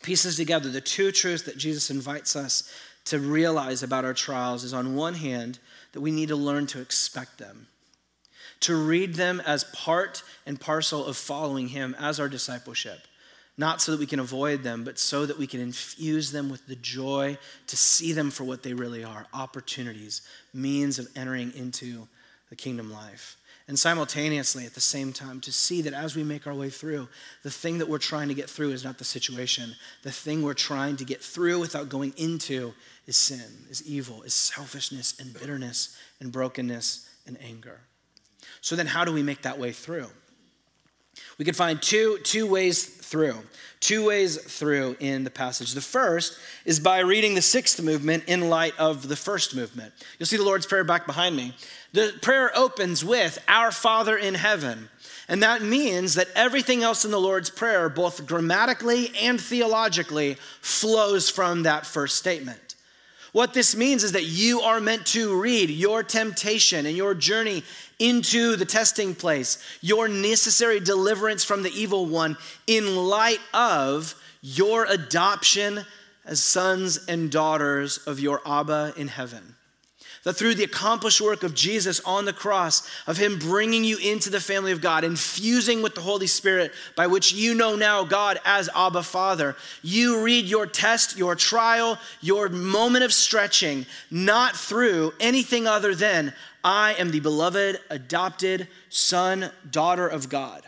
pieces 0.03 0.35
together, 0.35 0.69
the 0.69 0.81
two 0.81 1.11
truths 1.13 1.43
that 1.43 1.57
Jesus 1.57 1.89
invites 1.89 2.35
us 2.35 2.69
to 3.05 3.17
realize 3.17 3.81
about 3.81 4.03
our 4.03 4.13
trials 4.13 4.65
is 4.65 4.73
on 4.73 4.93
one 4.93 5.13
hand, 5.13 5.57
that 5.93 6.01
we 6.01 6.11
need 6.11 6.27
to 6.27 6.35
learn 6.35 6.67
to 6.67 6.81
expect 6.81 7.37
them, 7.37 7.67
to 8.59 8.75
read 8.75 9.15
them 9.15 9.41
as 9.45 9.63
part 9.63 10.21
and 10.45 10.59
parcel 10.59 11.05
of 11.05 11.15
following 11.15 11.69
Him 11.69 11.95
as 11.97 12.19
our 12.19 12.27
discipleship 12.27 12.99
not 13.57 13.81
so 13.81 13.91
that 13.91 13.99
we 13.99 14.05
can 14.05 14.19
avoid 14.19 14.61
them, 14.61 14.83
but 14.83 14.99
so 14.99 15.25
that 15.25 15.39
we 15.39 15.47
can 15.47 15.59
infuse 15.59 16.31
them 16.31 16.49
with 16.49 16.67
the 16.67 16.75
joy 16.75 17.37
to 17.65 17.75
see 17.75 18.11
them 18.13 18.29
for 18.29 18.43
what 18.43 18.61
they 18.61 18.73
really 18.73 19.03
are 19.03 19.25
opportunities, 19.33 20.21
means 20.53 20.99
of 20.99 21.07
entering 21.15 21.51
into 21.55 22.07
the 22.49 22.55
kingdom 22.55 22.91
life. 22.91 23.37
And 23.67 23.77
simultaneously, 23.77 24.65
at 24.65 24.75
the 24.75 24.81
same 24.81 25.11
time, 25.11 25.41
to 25.41 25.51
see 25.51 25.81
that 25.81 25.93
as 25.93 26.15
we 26.15 26.23
make 26.23 26.47
our 26.47 26.53
way 26.53 26.69
through, 26.69 27.09
the 27.43 27.51
thing 27.51 27.79
that 27.79 27.89
we're 27.89 27.97
trying 27.97 28.29
to 28.29 28.33
get 28.33 28.49
through 28.49 28.71
is 28.71 28.85
not 28.85 28.97
the 28.97 29.03
situation. 29.03 29.75
The 30.03 30.11
thing 30.11 30.41
we're 30.41 30.53
trying 30.53 30.95
to 30.97 31.03
get 31.05 31.21
through 31.21 31.59
without 31.59 31.89
going 31.89 32.13
into 32.15 32.73
is 33.07 33.17
sin, 33.17 33.65
is 33.69 33.85
evil, 33.85 34.21
is 34.23 34.33
selfishness 34.33 35.19
and 35.19 35.33
bitterness 35.33 35.97
and 36.21 36.31
brokenness 36.31 37.09
and 37.25 37.37
anger. 37.41 37.81
So 38.61 38.77
then, 38.77 38.87
how 38.87 39.03
do 39.03 39.11
we 39.11 39.21
make 39.21 39.41
that 39.41 39.59
way 39.59 39.73
through? 39.73 40.07
We 41.37 41.45
could 41.45 41.55
find 41.55 41.81
two, 41.81 42.19
two 42.23 42.47
ways 42.47 42.85
through, 42.85 43.35
two 43.79 44.05
ways 44.05 44.37
through 44.37 44.97
in 44.99 45.23
the 45.23 45.29
passage. 45.29 45.73
The 45.73 45.81
first 45.81 46.37
is 46.65 46.79
by 46.79 46.99
reading 46.99 47.35
the 47.35 47.41
sixth 47.41 47.81
movement 47.81 48.23
in 48.27 48.49
light 48.49 48.73
of 48.79 49.07
the 49.07 49.15
first 49.15 49.55
movement. 49.55 49.93
You'll 50.17 50.27
see 50.27 50.37
the 50.37 50.43
Lord's 50.43 50.65
Prayer 50.65 50.83
back 50.83 51.05
behind 51.05 51.35
me. 51.35 51.53
The 51.93 52.13
prayer 52.21 52.51
opens 52.55 53.03
with, 53.03 53.39
Our 53.47 53.71
Father 53.71 54.17
in 54.17 54.35
heaven. 54.35 54.89
And 55.29 55.43
that 55.43 55.61
means 55.61 56.13
that 56.13 56.29
everything 56.35 56.83
else 56.83 57.03
in 57.03 57.11
the 57.11 57.19
Lord's 57.19 57.49
Prayer, 57.49 57.89
both 57.89 58.25
grammatically 58.25 59.11
and 59.19 59.39
theologically, 59.41 60.37
flows 60.61 61.29
from 61.29 61.63
that 61.63 61.85
first 61.85 62.17
statement. 62.17 62.75
What 63.33 63.53
this 63.53 63.75
means 63.75 64.03
is 64.03 64.13
that 64.13 64.23
you 64.23 64.61
are 64.61 64.79
meant 64.79 65.05
to 65.07 65.39
read 65.39 65.69
your 65.69 66.01
temptation 66.01 66.85
and 66.85 66.95
your 66.95 67.13
journey 67.13 67.63
into 67.99 68.55
the 68.55 68.65
testing 68.65 69.13
place, 69.13 69.63
your 69.81 70.07
necessary 70.07 70.79
deliverance 70.79 71.43
from 71.43 71.61
the 71.61 71.71
evil 71.71 72.05
one 72.05 72.37
in 72.65 72.95
light 72.95 73.41
of 73.53 74.15
your 74.41 74.85
adoption 74.85 75.85
as 76.25 76.41
sons 76.41 77.05
and 77.07 77.29
daughters 77.29 77.97
of 77.99 78.19
your 78.19 78.41
Abba 78.45 78.93
in 78.95 79.09
heaven. 79.09 79.56
That 80.27 80.33
through 80.33 80.55
the 80.55 80.65
accomplished 80.65 81.21
work 81.21 81.43
of 81.43 81.55
Jesus 81.55 82.01
on 82.01 82.25
the 82.25 82.33
cross, 82.33 82.85
of 83.07 83.15
Him 83.15 83.39
bringing 83.39 83.85
you 83.85 83.97
into 83.97 84.29
the 84.29 84.41
family 84.41 84.73
of 84.73 84.81
God, 84.81 85.05
infusing 85.05 85.81
with 85.81 85.95
the 85.95 86.01
Holy 86.01 86.27
Spirit, 86.27 86.73
by 86.97 87.07
which 87.07 87.31
you 87.31 87.55
know 87.55 87.77
now 87.77 88.03
God 88.03 88.37
as 88.43 88.69
Abba 88.75 89.03
Father, 89.03 89.55
you 89.83 90.21
read 90.21 90.43
your 90.43 90.65
test, 90.65 91.17
your 91.17 91.33
trial, 91.33 91.97
your 92.19 92.49
moment 92.49 93.05
of 93.05 93.13
stretching, 93.13 93.85
not 94.11 94.53
through 94.53 95.13
anything 95.21 95.65
other 95.65 95.95
than 95.95 96.33
I 96.61 96.95
am 96.95 97.11
the 97.11 97.21
beloved, 97.21 97.79
adopted 97.89 98.67
son, 98.89 99.49
daughter 99.71 100.09
of 100.09 100.27
God. 100.27 100.63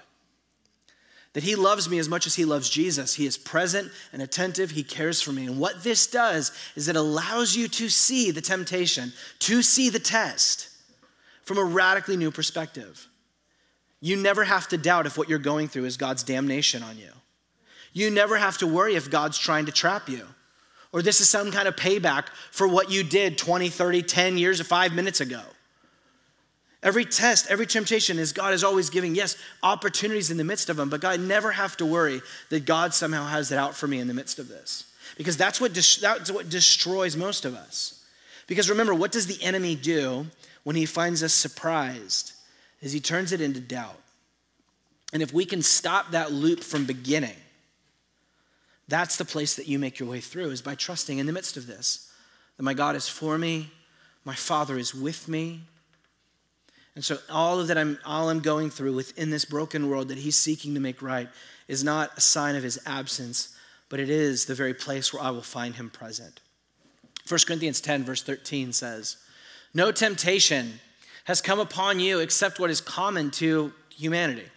That 1.34 1.44
he 1.44 1.56
loves 1.56 1.90
me 1.90 2.00
as 2.00 2.10
much 2.10 2.26
as 2.26 2.36
he 2.36 2.46
loves 2.46 2.70
Jesus. 2.70 3.16
He 3.16 3.26
is 3.26 3.38
present 3.38 3.92
and 4.12 4.22
attentive. 4.22 4.72
He 4.72 4.84
cares 4.84 5.22
for 5.22 5.32
me. 5.32 5.46
And 5.46 5.60
what 5.60 5.84
this 5.84 6.08
does 6.08 6.52
is 6.76 6.88
it 6.88 6.96
allows 6.96 7.56
you 7.56 7.68
to 7.68 7.90
see 7.90 8.32
the 8.32 8.42
temptation, 8.42 9.14
to 9.40 9.62
see 9.62 9.90
the 9.90 10.00
test 10.00 10.70
from 11.44 11.58
a 11.58 11.64
radically 11.64 12.18
new 12.18 12.32
perspective. 12.32 13.08
You 14.02 14.16
never 14.16 14.44
have 14.44 14.68
to 14.70 14.78
doubt 14.78 15.06
if 15.06 15.18
what 15.18 15.30
you're 15.30 15.40
going 15.40 15.68
through 15.68 15.86
is 15.86 15.98
God's 15.98 16.24
damnation 16.24 16.84
on 16.84 16.98
you. 16.98 17.12
You 17.94 18.10
never 18.10 18.38
have 18.38 18.58
to 18.60 18.68
worry 18.68 18.96
if 18.96 19.10
God's 19.10 19.38
trying 19.38 19.66
to 19.66 19.72
trap 19.72 20.10
you 20.10 20.26
or 20.92 21.02
this 21.02 21.22
is 21.22 21.30
some 21.30 21.52
kind 21.52 21.68
of 21.68 21.76
payback 21.76 22.28
for 22.52 22.68
what 22.68 22.90
you 22.90 23.04
did 23.04 23.38
20, 23.38 23.70
30, 23.70 24.02
10 24.04 24.38
years 24.38 24.60
or 24.60 24.64
five 24.64 24.94
minutes 24.94 25.22
ago. 25.22 25.42
Every 26.82 27.04
test, 27.04 27.48
every 27.50 27.66
temptation 27.66 28.18
is 28.18 28.32
God 28.32 28.54
is 28.54 28.64
always 28.64 28.90
giving, 28.90 29.14
yes, 29.14 29.36
opportunities 29.62 30.32
in 30.32 30.38
the 30.38 30.46
midst 30.46 30.70
of 30.70 30.78
them, 30.78 30.90
but 30.90 31.02
God 31.02 31.20
never 31.20 31.52
have 31.52 31.76
to 31.78 31.86
worry 31.86 32.22
that 32.50 32.66
God 32.66 32.94
somehow 32.94 33.26
has 33.26 33.52
it 33.52 33.58
out 33.58 33.76
for 33.76 33.88
me 33.88 34.00
in 34.00 34.08
the 34.08 34.14
midst 34.14 34.40
of 34.40 34.48
this. 34.48 34.86
Because 35.18 35.36
that's 35.36 35.60
what, 35.60 35.74
that's 35.74 36.32
what 36.32 36.50
destroys 36.50 37.18
most 37.18 37.44
of 37.44 37.54
us. 37.54 38.06
Because 38.48 38.70
remember, 38.70 38.96
what 38.96 39.12
does 39.12 39.28
the 39.28 39.44
enemy 39.44 39.76
do 39.76 40.28
when 40.64 40.76
he 40.76 40.86
finds 40.86 41.22
us 41.22 41.34
surprised? 41.34 42.32
Is 42.82 42.94
he 42.94 43.02
turns 43.02 43.34
it 43.34 43.42
into 43.42 43.60
doubt. 43.60 44.00
And 45.12 45.22
if 45.22 45.34
we 45.34 45.44
can 45.44 45.62
stop 45.62 46.12
that 46.12 46.32
loop 46.32 46.62
from 46.62 46.86
beginning, 46.86 47.36
that's 48.88 49.18
the 49.18 49.26
place 49.26 49.56
that 49.56 49.68
you 49.68 49.80
make 49.80 50.00
your 50.00 50.10
way 50.10 50.22
through, 50.22 50.50
is 50.52 50.62
by 50.62 50.76
trusting 50.76 51.18
in 51.18 51.26
the 51.26 51.34
midst 51.34 51.58
of 51.58 51.68
this 51.68 52.12
that 52.58 52.64
my 52.64 52.74
God 52.74 52.96
is 52.96 53.08
for 53.08 53.38
me, 53.38 53.72
my 54.26 54.36
Father 54.36 54.78
is 54.78 54.94
with 54.94 55.28
me, 55.28 55.62
and 56.96 57.04
so 57.04 57.18
all 57.30 57.60
of 57.60 57.68
that 57.68 57.78
I'm 57.78 58.00
all 58.06 58.30
I'm 58.30 58.40
going 58.40 58.70
through 58.70 58.94
within 58.94 59.30
this 59.30 59.46
broken 59.46 59.90
world 59.90 60.10
that 60.10 60.18
he's 60.18 60.36
seeking 60.36 60.74
to 60.74 60.80
make 60.80 61.02
right 61.02 61.30
is 61.68 61.84
not 61.84 62.18
a 62.18 62.22
sign 62.22 62.56
of 62.56 62.64
his 62.64 62.80
absence, 62.86 63.56
but 63.90 64.00
it 64.00 64.10
is 64.10 64.46
the 64.46 64.56
very 64.56 64.74
place 64.74 65.14
where 65.14 65.24
I 65.24 65.30
will 65.30 65.42
find 65.42 65.76
him 65.76 65.90
present. 65.90 66.42
1 67.28 67.40
Corinthians 67.46 67.80
10 67.80 68.04
verse 68.04 68.24
13 68.24 68.74
says, 68.74 69.18
"No 69.74 69.92
temptation 69.92 70.80
has 71.26 71.42
come 71.42 71.60
upon 71.60 72.00
you 72.00 72.20
except 72.20 72.60
what 72.60 72.72
is 72.72 72.82
common 72.82 73.32
to 73.32 73.74
humanity." 73.90 74.50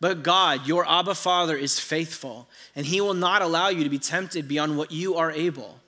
But 0.00 0.22
God, 0.22 0.66
your 0.66 0.88
Abba 0.88 1.14
Father, 1.16 1.56
is 1.56 1.80
faithful, 1.80 2.48
and 2.76 2.86
He 2.86 3.00
will 3.00 3.14
not 3.14 3.42
allow 3.42 3.68
you 3.68 3.82
to 3.82 3.90
be 3.90 3.98
tempted 3.98 4.46
beyond 4.46 4.78
what 4.78 4.92
you 4.92 5.16
are 5.16 5.32
able. 5.32 5.80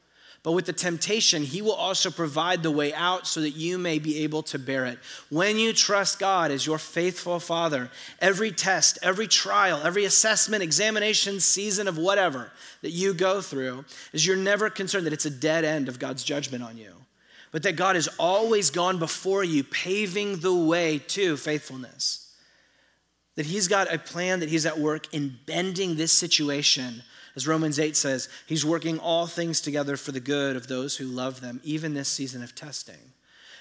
But 0.42 0.53
with 0.53 0.64
the 0.64 0.72
temptation, 0.72 1.42
He 1.42 1.61
will 1.61 1.74
also 1.74 2.11
provide 2.11 2.62
the 2.62 2.70
way 2.70 2.94
out 2.94 3.26
so 3.26 3.42
that 3.42 3.50
you 3.50 3.76
may 3.76 3.98
be 3.98 4.22
able 4.24 4.42
to 4.44 4.59
bear 4.59 4.87
it. 4.87 4.98
When 5.29 5.59
you 5.59 5.74
trust 5.74 6.18
God 6.18 6.50
as 6.50 6.64
your 6.64 6.79
faithful 6.79 7.40
Father, 7.40 7.90
every 8.20 8.50
test, 8.50 8.98
every 9.03 9.26
trial, 9.26 9.83
every 9.85 10.07
assessment, 10.07 10.62
examination, 10.62 11.40
season 11.40 11.88
of 11.88 11.98
whatever 11.98 12.53
that 12.81 12.90
you 12.90 13.12
go 13.12 13.42
through, 13.42 13.85
is 14.14 14.26
you're 14.26 14.37
never 14.37 14.70
concerned 14.70 15.05
that 15.05 15.12
it's 15.12 15.26
a 15.26 15.31
dead 15.31 15.64
end 15.64 15.90
of 15.90 15.98
God's 15.98 16.24
judgment 16.24 16.64
on 16.64 16.79
you, 16.79 16.94
but 17.53 17.62
that 17.64 17.76
God 17.76 17.96
has 17.96 18.09
always 18.18 18.70
gone 18.70 18.98
before 18.98 19.44
you, 19.44 19.62
paving 19.62 20.38
the 20.38 20.55
way 20.55 20.98
to 21.09 21.37
faithfulness. 21.37 22.33
That 23.37 23.44
He's 23.44 23.68
got 23.68 23.92
a 23.92 23.98
plan, 23.98 24.40
that 24.40 24.48
He's 24.48 24.64
at 24.64 24.79
work 24.79 25.12
in 25.12 25.38
bending 25.44 25.96
this 25.96 26.12
situation 26.12 27.03
as 27.36 27.46
Romans 27.46 27.78
8 27.78 27.96
says, 27.96 28.28
he's 28.46 28.64
working 28.64 28.98
all 28.98 29.26
things 29.26 29.60
together 29.60 29.96
for 29.96 30.12
the 30.12 30.20
good 30.20 30.56
of 30.56 30.66
those 30.66 30.96
who 30.96 31.06
love 31.06 31.40
them, 31.40 31.60
even 31.62 31.94
this 31.94 32.08
season 32.08 32.42
of 32.42 32.54
testing. 32.54 33.12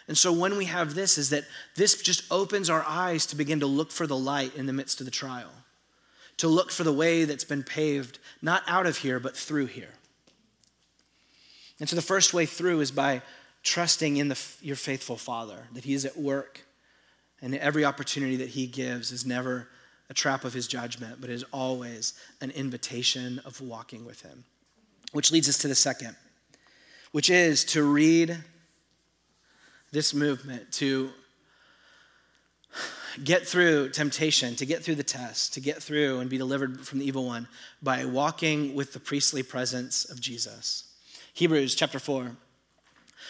And 0.08 0.18
so 0.18 0.34
when 0.34 0.58
we 0.58 0.66
have 0.66 0.96
this, 0.96 1.20
is 1.20 1.30
that 1.30 1.46
this 1.76 2.02
just 2.02 2.24
opens 2.32 2.70
our 2.70 2.84
eyes 2.88 3.28
to 3.28 3.36
begin 3.36 3.60
to 3.60 3.68
look 3.68 3.92
for 3.92 4.08
the 4.08 4.18
light 4.18 4.56
in 4.56 4.66
the 4.66 4.74
midst 4.74 5.00
of 5.00 5.06
the 5.06 5.12
trial, 5.12 5.52
to 6.38 6.48
look 6.48 6.72
for 6.72 6.84
the 6.84 6.92
way 6.92 7.26
that's 7.26 7.44
been 7.44 7.64
paved, 7.64 8.18
not 8.42 8.64
out 8.68 8.88
of 8.88 8.98
here, 8.98 9.20
but 9.20 9.38
through 9.38 9.68
here. 9.68 9.94
And 11.80 11.88
so 11.88 11.96
the 11.96 12.02
first 12.02 12.34
way 12.34 12.48
through 12.48 12.82
is 12.82 12.92
by 12.92 13.22
trusting 13.62 14.18
in 14.18 14.30
the, 14.30 14.40
your 14.62 14.76
faithful 14.76 15.16
Father, 15.16 15.68
that 15.74 15.84
He 15.84 15.94
is 15.94 16.06
at 16.06 16.18
work, 16.18 16.66
and 17.40 17.54
every 17.56 17.86
opportunity 17.86 18.36
that 18.38 18.50
He 18.50 18.66
gives 18.66 19.12
is 19.12 19.28
never 19.28 19.68
a 20.10 20.14
trap 20.14 20.44
of 20.44 20.54
his 20.54 20.68
judgment, 20.68 21.22
but 21.22 21.30
is 21.30 21.44
always 21.52 22.14
an 22.42 22.52
invitation 22.52 23.40
of 23.46 23.62
walking 23.62 24.06
with 24.06 24.22
him. 24.22 24.44
Which 25.12 25.32
leads 25.32 25.50
us 25.50 25.58
to 25.60 25.68
the 25.68 25.76
second, 25.76 26.16
which 27.12 27.30
is 27.30 27.64
to 27.66 27.84
read 27.84 28.38
this 29.92 30.14
movement, 30.14 30.72
to 30.74 31.10
get 33.24 33.48
through 33.48 33.90
temptation, 33.90 34.56
to 34.56 34.66
get 34.66 34.84
through 34.84 34.96
the 34.96 35.04
test, 35.04 35.54
to 35.54 35.60
get 35.60 35.82
through 35.82 36.20
and 36.20 36.30
be 36.30 36.38
delivered 36.38 36.86
from 36.86 37.00
the 37.00 37.06
evil 37.06 37.26
one 37.26 37.48
by 37.82 38.06
walking 38.06 38.76
with 38.76 38.94
the 38.94 39.00
priestly 39.00 39.44
presence 39.44 40.06
of 40.10 40.22
Jesus. 40.22 40.86
Hebrews 41.34 41.76
chapter 41.76 42.00
4. 42.00 42.32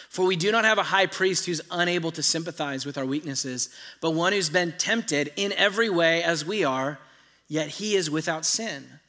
For 0.08 0.24
we 0.24 0.36
do 0.36 0.52
not 0.52 0.64
have 0.64 0.78
a 0.78 0.82
high 0.82 1.06
priest 1.06 1.46
who's 1.46 1.60
unable 1.70 2.10
to 2.12 2.22
sympathize 2.22 2.84
with 2.84 2.98
our 2.98 3.06
weaknesses, 3.06 3.68
but 4.00 4.10
one 4.10 4.32
who's 4.32 4.50
been 4.50 4.72
tempted 4.72 5.32
in 5.36 5.52
every 5.52 5.90
way 5.90 6.22
as 6.22 6.44
we 6.44 6.64
are, 6.64 6.98
yet 7.48 7.68
he 7.68 7.94
is 7.94 8.10
without 8.10 8.44
sin. 8.44 9.00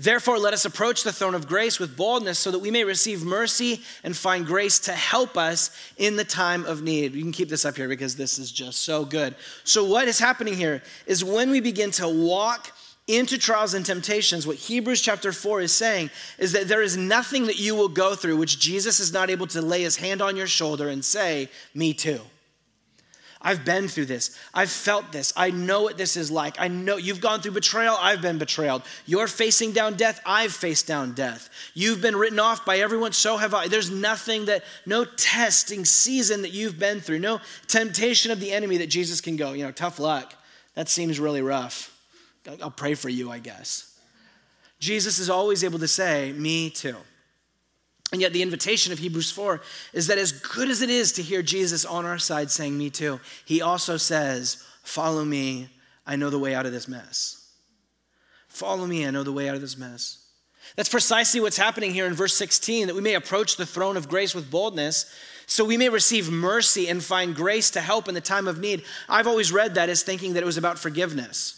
Therefore, 0.00 0.38
let 0.38 0.54
us 0.54 0.64
approach 0.64 1.02
the 1.02 1.12
throne 1.12 1.34
of 1.34 1.48
grace 1.48 1.80
with 1.80 1.96
boldness 1.96 2.38
so 2.38 2.52
that 2.52 2.60
we 2.60 2.70
may 2.70 2.84
receive 2.84 3.24
mercy 3.24 3.82
and 4.04 4.16
find 4.16 4.46
grace 4.46 4.78
to 4.80 4.92
help 4.92 5.36
us 5.36 5.72
in 5.96 6.14
the 6.14 6.24
time 6.24 6.64
of 6.66 6.82
need. 6.82 7.14
You 7.14 7.22
can 7.22 7.32
keep 7.32 7.48
this 7.48 7.64
up 7.64 7.74
here 7.74 7.88
because 7.88 8.14
this 8.14 8.38
is 8.38 8.52
just 8.52 8.84
so 8.84 9.04
good. 9.04 9.34
So, 9.64 9.84
what 9.84 10.06
is 10.06 10.20
happening 10.20 10.54
here 10.54 10.82
is 11.06 11.24
when 11.24 11.50
we 11.50 11.58
begin 11.58 11.90
to 11.92 12.08
walk 12.08 12.72
into 13.08 13.38
trials 13.38 13.74
and 13.74 13.84
temptations, 13.84 14.46
what 14.46 14.56
Hebrews 14.56 15.00
chapter 15.00 15.32
4 15.32 15.62
is 15.62 15.72
saying 15.72 16.10
is 16.38 16.52
that 16.52 16.68
there 16.68 16.82
is 16.82 16.96
nothing 16.96 17.46
that 17.46 17.58
you 17.58 17.74
will 17.74 17.88
go 17.88 18.14
through 18.14 18.36
which 18.36 18.60
Jesus 18.60 19.00
is 19.00 19.12
not 19.12 19.30
able 19.30 19.46
to 19.48 19.62
lay 19.62 19.82
his 19.82 19.96
hand 19.96 20.20
on 20.22 20.36
your 20.36 20.46
shoulder 20.46 20.88
and 20.88 21.04
say, 21.04 21.48
Me 21.74 21.94
too. 21.94 22.20
I've 23.40 23.64
been 23.64 23.86
through 23.86 24.06
this. 24.06 24.36
I've 24.52 24.70
felt 24.70 25.12
this. 25.12 25.32
I 25.36 25.50
know 25.50 25.82
what 25.82 25.96
this 25.96 26.16
is 26.16 26.30
like. 26.30 26.60
I 26.60 26.66
know 26.66 26.96
you've 26.96 27.20
gone 27.20 27.40
through 27.40 27.52
betrayal. 27.52 27.96
I've 27.98 28.20
been 28.20 28.36
betrayed. 28.36 28.82
You're 29.06 29.28
facing 29.28 29.72
down 29.72 29.94
death. 29.94 30.20
I've 30.26 30.52
faced 30.52 30.88
down 30.88 31.12
death. 31.12 31.48
You've 31.72 32.02
been 32.02 32.16
written 32.16 32.40
off 32.40 32.64
by 32.64 32.78
everyone. 32.78 33.12
So 33.12 33.36
have 33.36 33.54
I. 33.54 33.68
There's 33.68 33.90
nothing 33.90 34.46
that, 34.46 34.64
no 34.86 35.04
testing 35.04 35.84
season 35.84 36.42
that 36.42 36.50
you've 36.50 36.80
been 36.80 37.00
through, 37.00 37.20
no 37.20 37.40
temptation 37.68 38.32
of 38.32 38.40
the 38.40 38.50
enemy 38.50 38.76
that 38.78 38.88
Jesus 38.88 39.20
can 39.20 39.36
go, 39.36 39.52
you 39.52 39.64
know, 39.64 39.72
tough 39.72 40.00
luck. 40.00 40.34
That 40.74 40.88
seems 40.88 41.20
really 41.20 41.42
rough. 41.42 41.94
I'll 42.62 42.70
pray 42.70 42.94
for 42.94 43.08
you, 43.08 43.30
I 43.30 43.38
guess. 43.38 43.98
Jesus 44.78 45.18
is 45.18 45.28
always 45.28 45.64
able 45.64 45.78
to 45.78 45.88
say, 45.88 46.32
Me 46.32 46.70
too. 46.70 46.96
And 48.10 48.22
yet, 48.22 48.32
the 48.32 48.42
invitation 48.42 48.92
of 48.92 48.98
Hebrews 48.98 49.30
4 49.30 49.60
is 49.92 50.06
that 50.06 50.16
as 50.16 50.32
good 50.32 50.70
as 50.70 50.80
it 50.80 50.88
is 50.88 51.12
to 51.12 51.22
hear 51.22 51.42
Jesus 51.42 51.84
on 51.84 52.06
our 52.06 52.18
side 52.18 52.50
saying, 52.50 52.76
Me 52.78 52.90
too, 52.90 53.20
he 53.44 53.60
also 53.60 53.96
says, 53.96 54.64
Follow 54.82 55.24
me, 55.24 55.68
I 56.06 56.16
know 56.16 56.30
the 56.30 56.38
way 56.38 56.54
out 56.54 56.64
of 56.64 56.72
this 56.72 56.88
mess. 56.88 57.52
Follow 58.48 58.86
me, 58.86 59.06
I 59.06 59.10
know 59.10 59.24
the 59.24 59.32
way 59.32 59.48
out 59.48 59.54
of 59.54 59.60
this 59.60 59.76
mess. 59.76 60.24
That's 60.76 60.88
precisely 60.88 61.40
what's 61.40 61.56
happening 61.56 61.92
here 61.92 62.06
in 62.06 62.14
verse 62.14 62.34
16 62.34 62.86
that 62.86 62.94
we 62.94 63.02
may 63.02 63.14
approach 63.14 63.56
the 63.56 63.66
throne 63.66 63.96
of 63.96 64.08
grace 64.08 64.34
with 64.34 64.50
boldness 64.50 65.12
so 65.46 65.64
we 65.64 65.76
may 65.76 65.88
receive 65.88 66.30
mercy 66.30 66.88
and 66.88 67.02
find 67.02 67.34
grace 67.34 67.70
to 67.70 67.80
help 67.80 68.06
in 68.06 68.14
the 68.14 68.20
time 68.20 68.46
of 68.46 68.60
need. 68.60 68.84
I've 69.08 69.26
always 69.26 69.50
read 69.50 69.74
that 69.74 69.88
as 69.88 70.02
thinking 70.02 70.34
that 70.34 70.42
it 70.42 70.46
was 70.46 70.58
about 70.58 70.78
forgiveness. 70.78 71.57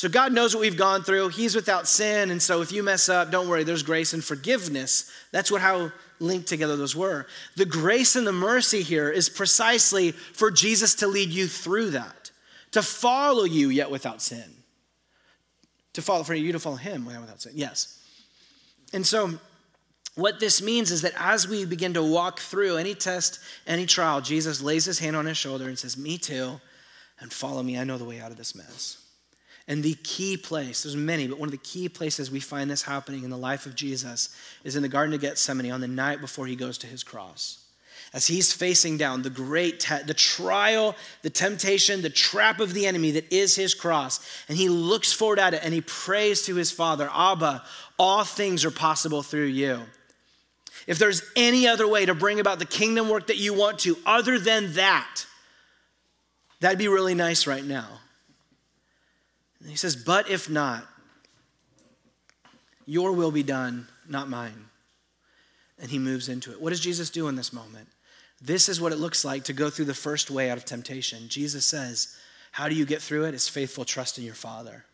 So 0.00 0.08
God 0.08 0.32
knows 0.32 0.54
what 0.54 0.62
we've 0.62 0.78
gone 0.78 1.02
through. 1.02 1.28
He's 1.28 1.54
without 1.54 1.86
sin. 1.86 2.30
And 2.30 2.40
so 2.40 2.62
if 2.62 2.72
you 2.72 2.82
mess 2.82 3.10
up, 3.10 3.30
don't 3.30 3.46
worry, 3.46 3.64
there's 3.64 3.82
grace 3.82 4.14
and 4.14 4.24
forgiveness. 4.24 5.12
That's 5.30 5.50
what 5.50 5.60
how 5.60 5.92
linked 6.18 6.48
together 6.48 6.74
those 6.74 6.96
were. 6.96 7.26
The 7.56 7.66
grace 7.66 8.16
and 8.16 8.26
the 8.26 8.32
mercy 8.32 8.80
here 8.80 9.10
is 9.10 9.28
precisely 9.28 10.12
for 10.12 10.50
Jesus 10.50 10.94
to 10.94 11.06
lead 11.06 11.28
you 11.28 11.46
through 11.46 11.90
that, 11.90 12.30
to 12.70 12.80
follow 12.80 13.44
you 13.44 13.68
yet 13.68 13.90
without 13.90 14.22
sin. 14.22 14.50
To 15.92 16.00
follow 16.00 16.22
for 16.22 16.32
you 16.32 16.52
to 16.52 16.58
follow 16.58 16.76
him 16.76 17.04
without 17.04 17.42
sin. 17.42 17.52
Yes. 17.54 18.02
And 18.94 19.06
so 19.06 19.38
what 20.14 20.40
this 20.40 20.62
means 20.62 20.90
is 20.90 21.02
that 21.02 21.12
as 21.18 21.46
we 21.46 21.66
begin 21.66 21.92
to 21.92 22.02
walk 22.02 22.40
through 22.40 22.78
any 22.78 22.94
test, 22.94 23.38
any 23.66 23.84
trial, 23.84 24.22
Jesus 24.22 24.62
lays 24.62 24.86
his 24.86 24.98
hand 24.98 25.14
on 25.14 25.26
his 25.26 25.36
shoulder 25.36 25.68
and 25.68 25.78
says, 25.78 25.98
Me 25.98 26.16
too, 26.16 26.58
and 27.20 27.30
follow 27.30 27.62
me. 27.62 27.78
I 27.78 27.84
know 27.84 27.98
the 27.98 28.06
way 28.06 28.18
out 28.18 28.30
of 28.30 28.38
this 28.38 28.54
mess. 28.54 28.99
And 29.70 29.84
the 29.84 29.94
key 30.02 30.36
place, 30.36 30.82
there's 30.82 30.96
many, 30.96 31.28
but 31.28 31.38
one 31.38 31.46
of 31.46 31.52
the 31.52 31.58
key 31.58 31.88
places 31.88 32.28
we 32.28 32.40
find 32.40 32.68
this 32.68 32.82
happening 32.82 33.22
in 33.22 33.30
the 33.30 33.38
life 33.38 33.66
of 33.66 33.76
Jesus 33.76 34.34
is 34.64 34.74
in 34.74 34.82
the 34.82 34.88
Garden 34.88 35.14
of 35.14 35.20
Gethsemane 35.20 35.70
on 35.70 35.80
the 35.80 35.86
night 35.86 36.20
before 36.20 36.48
he 36.48 36.56
goes 36.56 36.76
to 36.78 36.88
his 36.88 37.04
cross. 37.04 37.64
As 38.12 38.26
he's 38.26 38.52
facing 38.52 38.96
down 38.96 39.22
the 39.22 39.30
great, 39.30 39.78
te- 39.78 40.02
the 40.04 40.12
trial, 40.12 40.96
the 41.22 41.30
temptation, 41.30 42.02
the 42.02 42.10
trap 42.10 42.58
of 42.58 42.74
the 42.74 42.84
enemy 42.84 43.12
that 43.12 43.32
is 43.32 43.54
his 43.54 43.72
cross. 43.72 44.18
And 44.48 44.58
he 44.58 44.68
looks 44.68 45.12
forward 45.12 45.38
at 45.38 45.54
it 45.54 45.60
and 45.62 45.72
he 45.72 45.82
prays 45.82 46.42
to 46.46 46.56
his 46.56 46.72
father, 46.72 47.08
Abba, 47.14 47.62
all 47.96 48.24
things 48.24 48.64
are 48.64 48.72
possible 48.72 49.22
through 49.22 49.44
you. 49.44 49.82
If 50.88 50.98
there's 50.98 51.22
any 51.36 51.68
other 51.68 51.86
way 51.86 52.06
to 52.06 52.14
bring 52.14 52.40
about 52.40 52.58
the 52.58 52.64
kingdom 52.64 53.08
work 53.08 53.28
that 53.28 53.36
you 53.36 53.54
want 53.54 53.78
to, 53.80 53.96
other 54.04 54.36
than 54.36 54.72
that, 54.72 55.26
that'd 56.58 56.76
be 56.76 56.88
really 56.88 57.14
nice 57.14 57.46
right 57.46 57.64
now. 57.64 58.00
And 59.60 59.70
he 59.70 59.76
says, 59.76 59.96
But 59.96 60.30
if 60.30 60.48
not, 60.48 60.86
Your 62.86 63.12
will 63.12 63.30
be 63.30 63.42
done, 63.42 63.88
not 64.08 64.28
mine. 64.28 64.66
And 65.78 65.90
he 65.90 65.98
moves 65.98 66.28
into 66.28 66.50
it. 66.50 66.60
What 66.60 66.70
does 66.70 66.80
Jesus 66.80 67.10
do 67.10 67.28
in 67.28 67.36
this 67.36 67.52
moment? 67.52 67.88
This 68.40 68.68
is 68.68 68.80
what 68.80 68.92
it 68.92 68.98
looks 68.98 69.24
like 69.24 69.44
to 69.44 69.52
go 69.52 69.70
through 69.70 69.84
the 69.86 69.94
first 69.94 70.30
way 70.30 70.50
out 70.50 70.58
of 70.58 70.64
temptation. 70.64 71.28
Jesus 71.28 71.64
says, 71.64 72.16
How 72.52 72.68
do 72.68 72.74
you 72.74 72.84
get 72.84 73.02
through 73.02 73.24
it? 73.24 73.34
It's 73.34 73.48
faithful 73.48 73.84
trust 73.84 74.18
in 74.18 74.24
your 74.24 74.34
Father. 74.34 74.84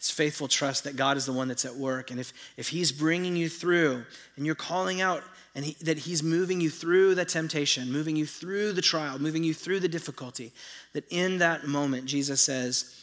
It's 0.00 0.10
faithful 0.10 0.48
trust 0.48 0.84
that 0.84 0.96
God 0.96 1.18
is 1.18 1.26
the 1.26 1.32
one 1.34 1.48
that's 1.48 1.66
at 1.66 1.76
work. 1.76 2.10
And 2.10 2.18
if, 2.18 2.32
if 2.56 2.68
He's 2.68 2.90
bringing 2.90 3.36
you 3.36 3.50
through 3.50 4.06
and 4.34 4.46
you're 4.46 4.54
calling 4.54 5.02
out 5.02 5.22
and 5.54 5.62
he, 5.66 5.76
that 5.84 5.98
He's 5.98 6.22
moving 6.22 6.58
you 6.58 6.70
through 6.70 7.16
the 7.16 7.26
temptation, 7.26 7.92
moving 7.92 8.16
you 8.16 8.24
through 8.24 8.72
the 8.72 8.80
trial, 8.80 9.18
moving 9.18 9.44
you 9.44 9.52
through 9.52 9.78
the 9.80 9.88
difficulty, 9.88 10.52
that 10.94 11.04
in 11.10 11.36
that 11.40 11.66
moment, 11.66 12.06
Jesus 12.06 12.40
says, 12.40 12.98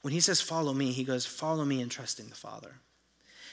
when 0.00 0.14
He 0.14 0.20
says, 0.20 0.40
Follow 0.40 0.72
me, 0.72 0.90
He 0.90 1.04
goes, 1.04 1.26
Follow 1.26 1.66
me 1.66 1.82
in 1.82 1.90
trusting 1.90 2.30
the 2.30 2.34
Father. 2.34 2.76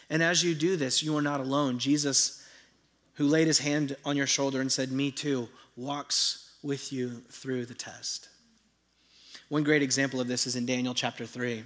And 0.10 0.23
as 0.23 0.41
you 0.41 0.56
do 0.56 0.78
this, 0.78 1.04
you 1.04 1.17
are 1.17 1.21
not 1.21 1.41
alone. 1.41 1.80
Jesus, 1.80 2.47
who 3.15 3.28
laid 3.28 3.47
His 3.47 3.60
hand 3.60 3.97
on 4.06 4.15
your 4.15 4.26
shoulder 4.28 4.62
and 4.62 4.71
said, 4.71 4.89
Me 4.89 5.12
too, 5.12 5.49
walks 5.76 6.56
with 6.63 6.93
you 6.93 7.23
through 7.30 7.65
the 7.65 7.73
test. 7.73 8.30
One 9.49 9.63
great 9.63 9.84
example 9.84 10.21
of 10.21 10.30
this 10.30 10.47
is 10.47 10.56
in 10.56 10.65
Daniel 10.65 10.93
chapter 10.93 11.26
3. 11.26 11.63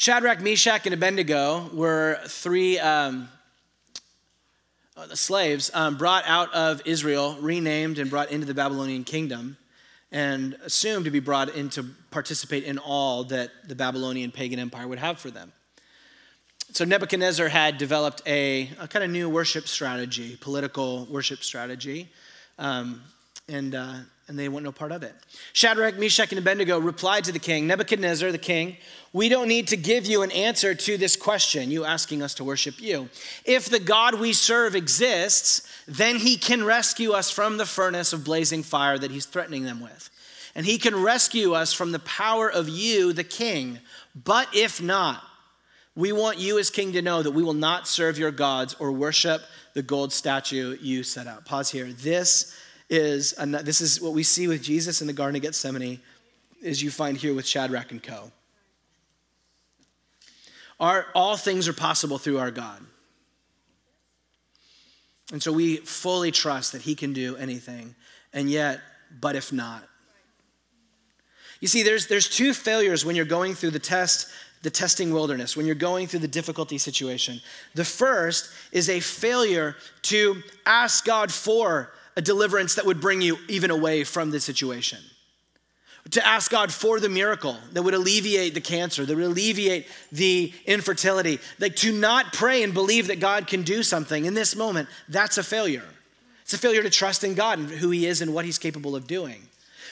Shadrach, 0.00 0.40
Meshach, 0.40 0.86
and 0.86 0.94
Abednego 0.94 1.68
were 1.74 2.20
three 2.24 2.78
um, 2.78 3.28
uh, 4.96 5.14
slaves 5.14 5.70
um, 5.74 5.98
brought 5.98 6.24
out 6.26 6.50
of 6.54 6.80
Israel, 6.86 7.36
renamed, 7.38 7.98
and 7.98 8.08
brought 8.08 8.30
into 8.30 8.46
the 8.46 8.54
Babylonian 8.54 9.04
kingdom, 9.04 9.58
and 10.10 10.56
assumed 10.64 11.04
to 11.04 11.10
be 11.10 11.20
brought 11.20 11.54
in 11.54 11.68
to 11.68 11.84
participate 12.10 12.64
in 12.64 12.78
all 12.78 13.24
that 13.24 13.50
the 13.68 13.74
Babylonian 13.74 14.30
pagan 14.30 14.58
empire 14.58 14.88
would 14.88 14.98
have 14.98 15.18
for 15.18 15.30
them. 15.30 15.52
So 16.72 16.86
Nebuchadnezzar 16.86 17.48
had 17.48 17.76
developed 17.76 18.22
a, 18.26 18.70
a 18.80 18.88
kind 18.88 19.04
of 19.04 19.10
new 19.10 19.28
worship 19.28 19.68
strategy, 19.68 20.38
political 20.40 21.04
worship 21.10 21.44
strategy, 21.44 22.08
um, 22.58 23.02
and 23.50 23.74
uh, 23.74 23.94
and 24.30 24.38
they 24.38 24.48
want 24.48 24.64
no 24.64 24.70
part 24.70 24.92
of 24.92 25.02
it. 25.02 25.12
Shadrach, 25.52 25.98
Meshach, 25.98 26.30
and 26.30 26.38
Abednego 26.38 26.78
replied 26.78 27.24
to 27.24 27.32
the 27.32 27.40
king, 27.40 27.66
Nebuchadnezzar, 27.66 28.30
the 28.30 28.38
king, 28.38 28.76
we 29.12 29.28
don't 29.28 29.48
need 29.48 29.66
to 29.68 29.76
give 29.76 30.06
you 30.06 30.22
an 30.22 30.30
answer 30.30 30.72
to 30.72 30.96
this 30.96 31.16
question, 31.16 31.72
you 31.72 31.84
asking 31.84 32.22
us 32.22 32.34
to 32.34 32.44
worship 32.44 32.80
you. 32.80 33.08
If 33.44 33.68
the 33.68 33.80
God 33.80 34.20
we 34.20 34.32
serve 34.32 34.76
exists, 34.76 35.68
then 35.88 36.14
he 36.14 36.36
can 36.36 36.62
rescue 36.62 37.10
us 37.10 37.28
from 37.28 37.56
the 37.56 37.66
furnace 37.66 38.12
of 38.12 38.24
blazing 38.24 38.62
fire 38.62 38.96
that 38.98 39.10
he's 39.10 39.26
threatening 39.26 39.64
them 39.64 39.80
with. 39.80 40.08
And 40.54 40.64
he 40.64 40.78
can 40.78 41.02
rescue 41.02 41.52
us 41.52 41.72
from 41.72 41.90
the 41.90 41.98
power 41.98 42.48
of 42.48 42.68
you, 42.68 43.12
the 43.12 43.24
king. 43.24 43.80
But 44.14 44.46
if 44.54 44.80
not, 44.80 45.24
we 45.96 46.12
want 46.12 46.38
you 46.38 46.60
as 46.60 46.70
king 46.70 46.92
to 46.92 47.02
know 47.02 47.20
that 47.20 47.32
we 47.32 47.42
will 47.42 47.52
not 47.52 47.88
serve 47.88 48.16
your 48.16 48.30
gods 48.30 48.76
or 48.78 48.92
worship 48.92 49.42
the 49.74 49.82
gold 49.82 50.12
statue 50.12 50.76
you 50.80 51.02
set 51.02 51.26
up. 51.26 51.44
Pause 51.44 51.70
here. 51.70 51.92
This 51.92 52.56
is, 52.90 53.32
this 53.38 53.80
is 53.80 54.00
what 54.00 54.12
we 54.12 54.24
see 54.24 54.48
with 54.48 54.62
Jesus 54.62 55.00
in 55.00 55.06
the 55.06 55.12
Garden 55.12 55.36
of 55.36 55.42
Gethsemane, 55.42 56.00
is 56.60 56.82
you 56.82 56.90
find 56.90 57.16
here 57.16 57.32
with 57.32 57.46
Shadrach 57.46 57.92
and 57.92 58.02
Co. 58.02 58.32
Our, 60.80 61.06
all 61.14 61.36
things 61.36 61.68
are 61.68 61.72
possible 61.72 62.18
through 62.18 62.38
our 62.38 62.50
God. 62.50 62.80
And 65.32 65.42
so 65.42 65.52
we 65.52 65.76
fully 65.76 66.32
trust 66.32 66.72
that 66.72 66.82
He 66.82 66.94
can 66.94 67.12
do 67.12 67.36
anything. 67.36 67.94
And 68.32 68.50
yet, 68.50 68.80
but 69.20 69.36
if 69.36 69.52
not. 69.52 69.84
You 71.60 71.68
see, 71.68 71.82
there's, 71.82 72.06
there's 72.06 72.28
two 72.28 72.54
failures 72.54 73.04
when 73.04 73.14
you're 73.14 73.24
going 73.24 73.54
through 73.54 73.70
the 73.70 73.78
test, 73.78 74.28
the 74.62 74.70
testing 74.70 75.12
wilderness, 75.12 75.56
when 75.56 75.66
you're 75.66 75.74
going 75.74 76.06
through 76.06 76.20
the 76.20 76.28
difficulty 76.28 76.78
situation. 76.78 77.40
The 77.74 77.84
first 77.84 78.50
is 78.72 78.88
a 78.88 78.98
failure 78.98 79.76
to 80.02 80.42
ask 80.66 81.04
God 81.04 81.30
for 81.30 81.92
a 82.16 82.22
deliverance 82.22 82.74
that 82.74 82.86
would 82.86 83.00
bring 83.00 83.20
you 83.20 83.38
even 83.48 83.70
away 83.70 84.04
from 84.04 84.30
the 84.30 84.40
situation. 84.40 84.98
To 86.12 86.26
ask 86.26 86.50
God 86.50 86.72
for 86.72 86.98
the 86.98 87.08
miracle 87.08 87.56
that 87.72 87.82
would 87.82 87.94
alleviate 87.94 88.54
the 88.54 88.60
cancer, 88.60 89.04
that 89.04 89.14
would 89.14 89.24
alleviate 89.24 89.86
the 90.10 90.52
infertility. 90.66 91.38
Like 91.58 91.76
to 91.76 91.92
not 91.92 92.32
pray 92.32 92.62
and 92.62 92.74
believe 92.74 93.06
that 93.08 93.20
God 93.20 93.46
can 93.46 93.62
do 93.62 93.82
something 93.82 94.24
in 94.24 94.34
this 94.34 94.56
moment, 94.56 94.88
that's 95.08 95.38
a 95.38 95.42
failure. 95.42 95.84
It's 96.42 96.54
a 96.54 96.58
failure 96.58 96.82
to 96.82 96.90
trust 96.90 97.22
in 97.22 97.34
God 97.34 97.58
and 97.58 97.70
who 97.70 97.90
He 97.90 98.06
is 98.06 98.22
and 98.22 98.34
what 98.34 98.44
He's 98.44 98.58
capable 98.58 98.96
of 98.96 99.06
doing. 99.06 99.42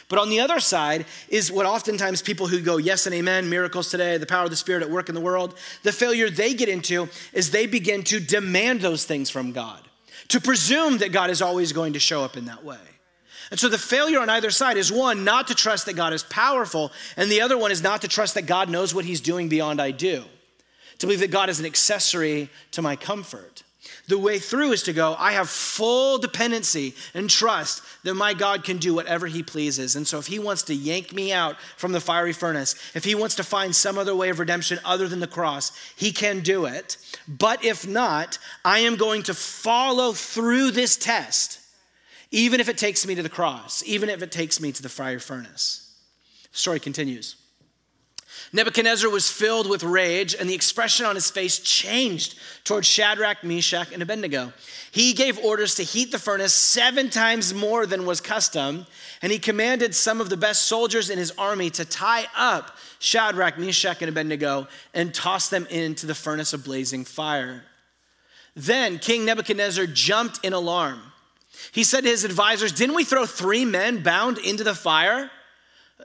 But 0.08 0.18
on 0.18 0.30
the 0.30 0.40
other 0.40 0.58
side 0.58 1.04
is 1.28 1.52
what 1.52 1.66
oftentimes 1.66 2.22
people 2.22 2.48
who 2.48 2.62
go, 2.62 2.78
yes 2.78 3.06
and 3.06 3.14
amen, 3.14 3.50
miracles 3.50 3.90
today, 3.90 4.16
the 4.16 4.26
power 4.26 4.44
of 4.44 4.50
the 4.50 4.56
Spirit 4.56 4.82
at 4.82 4.90
work 4.90 5.10
in 5.10 5.14
the 5.14 5.20
world, 5.20 5.54
the 5.82 5.92
failure 5.92 6.30
they 6.30 6.54
get 6.54 6.70
into 6.70 7.08
is 7.34 7.50
they 7.50 7.66
begin 7.66 8.02
to 8.04 8.18
demand 8.18 8.80
those 8.80 9.04
things 9.04 9.28
from 9.28 9.52
God 9.52 9.87
to 10.28 10.40
presume 10.40 10.98
that 10.98 11.12
God 11.12 11.30
is 11.30 11.42
always 11.42 11.72
going 11.72 11.94
to 11.94 11.98
show 11.98 12.22
up 12.22 12.36
in 12.36 12.46
that 12.46 12.64
way. 12.64 12.78
And 13.50 13.58
so 13.58 13.68
the 13.68 13.78
failure 13.78 14.20
on 14.20 14.28
either 14.28 14.50
side 14.50 14.76
is 14.76 14.92
one, 14.92 15.24
not 15.24 15.48
to 15.48 15.54
trust 15.54 15.86
that 15.86 15.94
God 15.94 16.12
is 16.12 16.22
powerful, 16.22 16.92
and 17.16 17.30
the 17.30 17.40
other 17.40 17.56
one 17.56 17.70
is 17.70 17.82
not 17.82 18.02
to 18.02 18.08
trust 18.08 18.34
that 18.34 18.42
God 18.42 18.68
knows 18.68 18.94
what 18.94 19.06
he's 19.06 19.22
doing 19.22 19.48
beyond 19.48 19.80
I 19.80 19.90
do. 19.90 20.24
To 20.98 21.06
believe 21.06 21.20
that 21.20 21.30
God 21.30 21.48
is 21.48 21.60
an 21.60 21.66
accessory 21.66 22.50
to 22.72 22.82
my 22.82 22.96
comfort. 22.96 23.62
The 24.08 24.18
way 24.18 24.38
through 24.38 24.72
is 24.72 24.82
to 24.84 24.92
go, 24.92 25.14
I 25.18 25.32
have 25.32 25.48
full 25.48 26.18
dependency 26.18 26.94
and 27.14 27.30
trust 27.30 27.82
that 28.04 28.14
my 28.14 28.34
God 28.34 28.64
can 28.64 28.78
do 28.78 28.94
whatever 28.94 29.26
he 29.26 29.42
pleases. 29.42 29.96
And 29.96 30.06
so 30.06 30.18
if 30.18 30.26
he 30.26 30.38
wants 30.38 30.62
to 30.64 30.74
yank 30.74 31.12
me 31.12 31.32
out 31.32 31.60
from 31.76 31.92
the 31.92 32.00
fiery 32.00 32.32
furnace, 32.32 32.74
if 32.94 33.04
he 33.04 33.14
wants 33.14 33.34
to 33.36 33.44
find 33.44 33.74
some 33.74 33.98
other 33.98 34.16
way 34.16 34.30
of 34.30 34.40
redemption 34.40 34.80
other 34.84 35.08
than 35.08 35.20
the 35.20 35.26
cross, 35.26 35.72
he 35.94 36.10
can 36.10 36.40
do 36.40 36.64
it. 36.64 36.96
But 37.28 37.64
if 37.64 37.86
not, 37.86 38.38
I 38.64 38.80
am 38.80 38.96
going 38.96 39.22
to 39.24 39.34
follow 39.34 40.12
through 40.12 40.72
this 40.72 40.96
test, 40.96 41.60
even 42.30 42.60
if 42.60 42.68
it 42.68 42.78
takes 42.78 43.06
me 43.06 43.14
to 43.14 43.22
the 43.22 43.28
cross, 43.28 43.82
even 43.86 44.08
if 44.08 44.22
it 44.22 44.32
takes 44.32 44.60
me 44.60 44.72
to 44.72 44.82
the 44.82 44.88
fiery 44.88 45.20
furnace. 45.20 45.94
The 46.50 46.58
story 46.58 46.80
continues. 46.80 47.36
Nebuchadnezzar 48.52 49.10
was 49.10 49.30
filled 49.30 49.68
with 49.68 49.82
rage, 49.82 50.34
and 50.34 50.48
the 50.48 50.54
expression 50.54 51.04
on 51.04 51.14
his 51.14 51.30
face 51.30 51.58
changed 51.58 52.38
towards 52.64 52.86
Shadrach, 52.86 53.44
Meshach, 53.44 53.92
and 53.92 54.02
Abednego. 54.02 54.52
He 54.90 55.12
gave 55.12 55.38
orders 55.38 55.74
to 55.74 55.82
heat 55.82 56.12
the 56.12 56.18
furnace 56.18 56.54
seven 56.54 57.10
times 57.10 57.52
more 57.52 57.84
than 57.84 58.06
was 58.06 58.22
custom, 58.22 58.86
and 59.20 59.30
he 59.30 59.38
commanded 59.38 59.94
some 59.94 60.20
of 60.20 60.30
the 60.30 60.36
best 60.36 60.62
soldiers 60.62 61.10
in 61.10 61.18
his 61.18 61.32
army 61.32 61.68
to 61.70 61.84
tie 61.84 62.26
up 62.34 62.76
Shadrach, 63.00 63.58
Meshach, 63.58 64.00
and 64.00 64.08
Abednego 64.08 64.66
and 64.94 65.14
toss 65.14 65.50
them 65.50 65.66
into 65.66 66.06
the 66.06 66.14
furnace 66.14 66.52
of 66.54 66.64
blazing 66.64 67.04
fire. 67.04 67.64
Then 68.56 68.98
King 68.98 69.24
Nebuchadnezzar 69.24 69.86
jumped 69.86 70.44
in 70.44 70.52
alarm. 70.52 71.00
He 71.72 71.84
said 71.84 72.04
to 72.04 72.10
his 72.10 72.24
advisors, 72.24 72.72
Didn't 72.72 72.96
we 72.96 73.04
throw 73.04 73.26
three 73.26 73.64
men 73.64 74.02
bound 74.02 74.38
into 74.38 74.64
the 74.64 74.74
fire? 74.74 75.30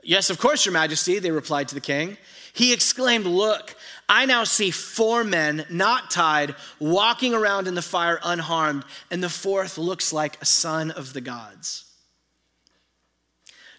Yes, 0.02 0.30
of 0.30 0.38
course, 0.38 0.66
Your 0.66 0.72
Majesty, 0.72 1.18
they 1.18 1.30
replied 1.30 1.68
to 1.68 1.74
the 1.74 1.80
king. 1.80 2.16
He 2.52 2.72
exclaimed, 2.72 3.26
Look, 3.26 3.74
I 4.08 4.26
now 4.26 4.44
see 4.44 4.70
four 4.70 5.24
men 5.24 5.66
not 5.70 6.10
tied, 6.10 6.54
walking 6.78 7.34
around 7.34 7.66
in 7.66 7.74
the 7.74 7.82
fire 7.82 8.18
unharmed, 8.22 8.84
and 9.10 9.22
the 9.22 9.28
fourth 9.28 9.78
looks 9.78 10.12
like 10.12 10.40
a 10.40 10.44
son 10.44 10.90
of 10.90 11.12
the 11.12 11.20
gods. 11.20 11.84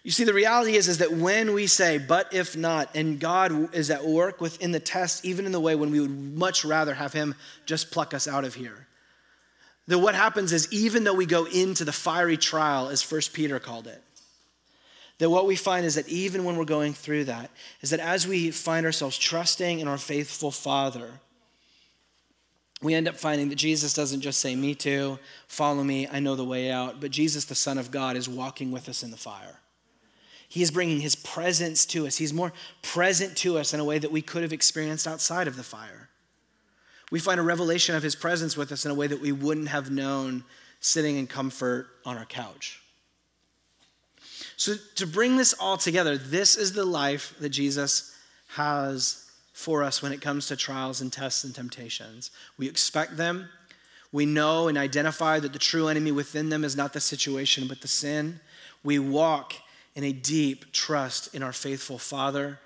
You 0.02 0.12
see, 0.12 0.24
the 0.24 0.34
reality 0.34 0.76
is, 0.76 0.86
is 0.86 0.98
that 0.98 1.12
when 1.12 1.52
we 1.52 1.66
say, 1.66 1.98
but 1.98 2.32
if 2.32 2.56
not, 2.56 2.94
and 2.94 3.18
God 3.18 3.74
is 3.74 3.90
at 3.90 4.04
work 4.04 4.40
within 4.40 4.70
the 4.70 4.78
test, 4.78 5.24
even 5.24 5.46
in 5.46 5.52
the 5.52 5.58
way 5.58 5.74
when 5.74 5.90
we 5.90 5.98
would 5.98 6.36
much 6.36 6.64
rather 6.64 6.94
have 6.94 7.12
Him 7.12 7.34
just 7.64 7.90
pluck 7.90 8.14
us 8.14 8.28
out 8.28 8.44
of 8.44 8.54
here, 8.54 8.86
that 9.88 9.98
what 9.98 10.14
happens 10.14 10.52
is, 10.52 10.72
even 10.72 11.02
though 11.02 11.14
we 11.14 11.26
go 11.26 11.46
into 11.46 11.84
the 11.84 11.92
fiery 11.92 12.36
trial, 12.36 12.88
as 12.88 13.02
First 13.02 13.32
Peter 13.32 13.58
called 13.58 13.86
it, 13.86 14.02
that 15.18 15.30
what 15.30 15.46
we 15.46 15.56
find 15.56 15.86
is 15.86 15.94
that 15.94 16.08
even 16.08 16.44
when 16.44 16.56
we're 16.56 16.64
going 16.64 16.92
through 16.92 17.24
that, 17.24 17.50
is 17.80 17.90
that 17.90 18.00
as 18.00 18.26
we 18.26 18.50
find 18.50 18.84
ourselves 18.84 19.16
trusting 19.16 19.80
in 19.80 19.88
our 19.88 19.98
faithful 19.98 20.50
Father, 20.50 21.10
we 22.82 22.94
end 22.94 23.08
up 23.08 23.16
finding 23.16 23.48
that 23.48 23.56
Jesus 23.56 23.94
doesn't 23.94 24.20
just 24.20 24.40
say, 24.40 24.54
Me 24.54 24.74
too, 24.74 25.18
follow 25.48 25.82
me, 25.82 26.06
I 26.10 26.20
know 26.20 26.36
the 26.36 26.44
way 26.44 26.70
out, 26.70 27.00
but 27.00 27.10
Jesus, 27.10 27.46
the 27.46 27.54
Son 27.54 27.78
of 27.78 27.90
God, 27.90 28.16
is 28.16 28.28
walking 28.28 28.70
with 28.70 28.88
us 28.88 29.02
in 29.02 29.10
the 29.10 29.16
fire. 29.16 29.60
He 30.48 30.62
is 30.62 30.70
bringing 30.70 31.00
his 31.00 31.16
presence 31.16 31.86
to 31.86 32.06
us. 32.06 32.16
He's 32.16 32.32
more 32.32 32.52
present 32.82 33.36
to 33.38 33.58
us 33.58 33.74
in 33.74 33.80
a 33.80 33.84
way 33.84 33.98
that 33.98 34.12
we 34.12 34.22
could 34.22 34.42
have 34.42 34.52
experienced 34.52 35.06
outside 35.06 35.48
of 35.48 35.56
the 35.56 35.62
fire. 35.62 36.08
We 37.10 37.18
find 37.18 37.40
a 37.40 37.42
revelation 37.42 37.94
of 37.94 38.02
his 38.02 38.14
presence 38.14 38.56
with 38.56 38.70
us 38.70 38.84
in 38.84 38.90
a 38.90 38.94
way 38.94 39.06
that 39.06 39.20
we 39.20 39.32
wouldn't 39.32 39.68
have 39.68 39.90
known 39.90 40.44
sitting 40.80 41.16
in 41.16 41.26
comfort 41.26 41.88
on 42.04 42.16
our 42.16 42.24
couch. 42.24 42.80
So, 44.56 44.74
to 44.94 45.06
bring 45.06 45.36
this 45.36 45.52
all 45.52 45.76
together, 45.76 46.16
this 46.16 46.56
is 46.56 46.72
the 46.72 46.84
life 46.84 47.34
that 47.40 47.50
Jesus 47.50 48.16
has 48.48 49.30
for 49.52 49.82
us 49.82 50.02
when 50.02 50.12
it 50.12 50.20
comes 50.20 50.46
to 50.48 50.56
trials 50.56 51.00
and 51.00 51.12
tests 51.12 51.44
and 51.44 51.54
temptations. 51.54 52.30
We 52.58 52.68
expect 52.68 53.16
them. 53.16 53.48
We 54.12 54.24
know 54.24 54.68
and 54.68 54.78
identify 54.78 55.40
that 55.40 55.52
the 55.52 55.58
true 55.58 55.88
enemy 55.88 56.10
within 56.10 56.48
them 56.48 56.64
is 56.64 56.76
not 56.76 56.92
the 56.92 57.00
situation, 57.00 57.68
but 57.68 57.80
the 57.80 57.88
sin. 57.88 58.40
We 58.82 58.98
walk 58.98 59.54
in 59.94 60.04
a 60.04 60.12
deep 60.12 60.72
trust 60.72 61.34
in 61.34 61.42
our 61.42 61.52
faithful 61.52 61.98
Father. 61.98 62.58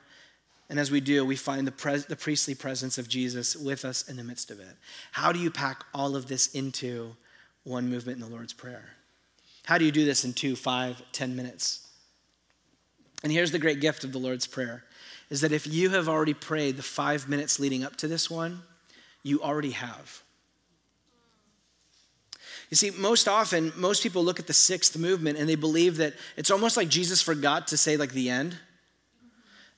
And 0.68 0.79
as 0.79 0.90
we 0.90 1.00
do, 1.00 1.24
we 1.24 1.37
find 1.37 1.66
the, 1.66 1.72
pres- 1.72 2.07
the 2.07 2.16
priestly 2.16 2.55
presence 2.55 2.98
of 2.98 3.09
Jesus 3.09 3.57
with 3.57 3.85
us 3.85 4.09
in 4.09 4.16
the 4.16 4.24
midst 4.24 4.50
of 4.50 4.61
it. 4.61 4.76
How 5.12 5.33
do 5.33 5.40
you 5.40 5.50
pack 5.50 5.85
all 5.92 6.14
of 6.14 6.26
this 6.26 6.48
into 6.55 7.16
one 7.64 7.88
movement 7.88 8.20
in 8.20 8.29
the 8.29 8.35
Lord's 8.35 8.53
Prayer? 8.53 8.90
How 9.64 9.79
do 9.79 9.85
you 9.85 9.92
do 9.92 10.05
this 10.05 10.25
in 10.25 10.33
two, 10.33 10.57
five, 10.57 11.03
ten 11.12 11.37
minutes? 11.37 11.87
And 13.23 13.31
here's 13.31 13.53
the 13.53 13.59
great 13.59 13.81
gift 13.81 14.05
of 14.05 14.12
the 14.12 14.18
Lord's 14.18 14.46
Prayer 14.46 14.85
is 15.29 15.42
that 15.42 15.53
if 15.53 15.66
you 15.66 15.90
have 15.90 16.09
already 16.09 16.35
prayed 16.35 16.77
the 16.77 16.83
five 16.83 17.29
minutes 17.29 17.61
leading 17.61 17.85
up 17.85 17.94
to 17.96 18.09
this 18.09 18.29
one, 18.29 18.62
you 19.23 19.40
already 19.40 19.70
have. 19.70 20.23
You 22.68 22.77
see, 22.77 22.90
most 22.90 23.29
often, 23.29 23.73
most 23.77 24.03
people 24.03 24.25
look 24.25 24.40
at 24.40 24.46
the 24.46 24.53
sixth 24.53 24.96
movement 24.96 25.38
and 25.38 25.49
they 25.49 25.55
believe 25.55 25.96
that 25.99 26.14
it's 26.37 26.51
almost 26.51 26.77
like 26.77 26.88
Jesus 26.88 27.23
forgot 27.23 27.68
to 27.68 27.77
say, 27.77 27.96
like, 27.96 28.12
the 28.12 28.31
end. 28.31 28.57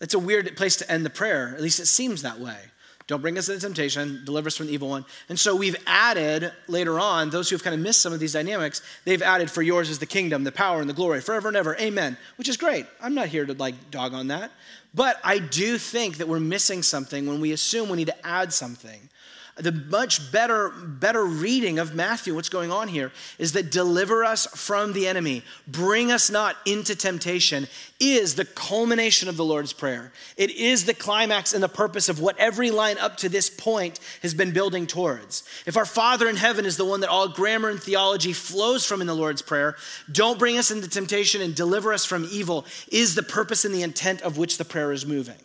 It's 0.01 0.14
a 0.14 0.18
weird 0.18 0.57
place 0.57 0.77
to 0.77 0.90
end 0.90 1.05
the 1.05 1.11
prayer. 1.11 1.53
At 1.55 1.62
least 1.62 1.81
it 1.81 1.87
seems 1.87 2.23
that 2.23 2.40
way. 2.40 2.59
Don't 3.06 3.20
bring 3.20 3.36
us 3.36 3.48
into 3.48 3.60
temptation, 3.60 4.22
deliver 4.24 4.46
us 4.46 4.56
from 4.56 4.68
the 4.68 4.72
evil 4.72 4.88
one. 4.88 5.04
And 5.28 5.38
so 5.38 5.56
we've 5.56 5.76
added 5.86 6.52
later 6.68 7.00
on, 7.00 7.30
those 7.30 7.50
who 7.50 7.56
have 7.56 7.62
kind 7.62 7.74
of 7.74 7.80
missed 7.80 8.00
some 8.00 8.12
of 8.12 8.20
these 8.20 8.32
dynamics, 8.32 8.80
they've 9.04 9.22
added, 9.22 9.50
For 9.50 9.62
yours 9.62 9.90
is 9.90 9.98
the 9.98 10.06
kingdom, 10.06 10.44
the 10.44 10.52
power, 10.52 10.80
and 10.80 10.88
the 10.88 10.94
glory 10.94 11.20
forever 11.20 11.48
and 11.48 11.56
ever. 11.56 11.76
Amen. 11.78 12.16
Which 12.36 12.48
is 12.48 12.56
great. 12.56 12.86
I'm 13.00 13.14
not 13.14 13.28
here 13.28 13.44
to 13.44 13.54
like 13.54 13.90
dog 13.90 14.14
on 14.14 14.28
that. 14.28 14.52
But 14.94 15.18
I 15.24 15.38
do 15.38 15.78
think 15.78 16.18
that 16.18 16.28
we're 16.28 16.40
missing 16.40 16.82
something 16.82 17.26
when 17.26 17.40
we 17.40 17.52
assume 17.52 17.88
we 17.88 17.96
need 17.96 18.08
to 18.08 18.26
add 18.26 18.52
something 18.52 19.08
the 19.56 19.72
much 19.72 20.32
better 20.32 20.70
better 20.70 21.24
reading 21.24 21.78
of 21.78 21.94
matthew 21.94 22.34
what's 22.34 22.48
going 22.48 22.72
on 22.72 22.88
here 22.88 23.12
is 23.38 23.52
that 23.52 23.70
deliver 23.70 24.24
us 24.24 24.46
from 24.46 24.92
the 24.94 25.06
enemy 25.06 25.42
bring 25.66 26.10
us 26.10 26.30
not 26.30 26.56
into 26.64 26.96
temptation 26.96 27.66
is 28.02 28.34
the 28.34 28.44
culmination 28.44 29.28
of 29.28 29.36
the 29.36 29.44
lord's 29.44 29.72
prayer. 29.72 30.12
It 30.36 30.50
is 30.50 30.84
the 30.84 30.94
climax 30.94 31.54
and 31.54 31.62
the 31.62 31.68
purpose 31.68 32.08
of 32.08 32.20
what 32.20 32.36
every 32.36 32.70
line 32.70 32.98
up 32.98 33.16
to 33.18 33.28
this 33.28 33.48
point 33.48 34.00
has 34.22 34.34
been 34.34 34.52
building 34.52 34.86
towards. 34.86 35.44
If 35.66 35.76
our 35.76 35.86
father 35.86 36.28
in 36.28 36.36
heaven 36.36 36.66
is 36.66 36.76
the 36.76 36.84
one 36.84 37.00
that 37.00 37.10
all 37.10 37.28
grammar 37.28 37.68
and 37.68 37.80
theology 37.80 38.32
flows 38.32 38.84
from 38.84 39.00
in 39.00 39.06
the 39.06 39.14
lord's 39.14 39.42
prayer 39.42 39.76
don't 40.10 40.38
bring 40.38 40.58
us 40.58 40.70
into 40.70 40.88
temptation 40.88 41.40
and 41.40 41.54
deliver 41.54 41.92
us 41.92 42.04
from 42.04 42.26
evil 42.30 42.66
is 42.90 43.14
the 43.14 43.22
purpose 43.22 43.64
and 43.64 43.74
the 43.74 43.82
intent 43.82 44.20
of 44.22 44.36
which 44.36 44.58
the 44.58 44.64
prayer 44.64 44.92
is 44.92 45.06
moving 45.06 45.36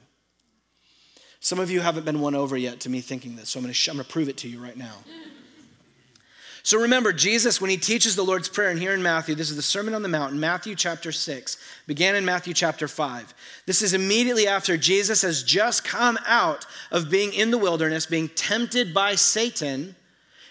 some 1.47 1.59
of 1.59 1.71
you 1.71 1.79
haven't 1.79 2.03
been 2.03 2.19
won 2.19 2.35
over 2.35 2.57
yet 2.57 2.81
to 2.81 2.89
me 2.89 2.99
thinking 2.99 3.37
this, 3.37 3.51
so 3.51 3.59
I'm 3.59 3.63
going 3.63 3.73
to, 3.73 3.89
I'm 3.89 3.95
going 3.95 4.05
to 4.05 4.11
prove 4.11 4.27
it 4.27 4.35
to 4.39 4.49
you 4.49 4.61
right 4.61 4.75
now. 4.75 4.95
So 6.61 6.81
remember, 6.81 7.13
Jesus, 7.13 7.61
when 7.61 7.69
he 7.69 7.77
teaches 7.77 8.17
the 8.17 8.23
Lord's 8.23 8.49
Prayer, 8.49 8.69
and 8.69 8.77
here 8.77 8.93
in 8.93 9.01
Matthew, 9.01 9.33
this 9.33 9.49
is 9.49 9.55
the 9.55 9.61
Sermon 9.61 9.93
on 9.93 10.01
the 10.01 10.09
Mount, 10.09 10.33
Matthew 10.33 10.75
chapter 10.75 11.13
6, 11.13 11.55
began 11.87 12.17
in 12.17 12.25
Matthew 12.25 12.53
chapter 12.53 12.85
5. 12.85 13.33
This 13.65 13.81
is 13.81 13.93
immediately 13.93 14.45
after 14.45 14.75
Jesus 14.75 15.21
has 15.21 15.41
just 15.41 15.85
come 15.85 16.19
out 16.25 16.65
of 16.91 17.09
being 17.09 17.31
in 17.31 17.51
the 17.51 17.57
wilderness, 17.57 18.05
being 18.05 18.27
tempted 18.27 18.93
by 18.93 19.15
Satan, 19.15 19.95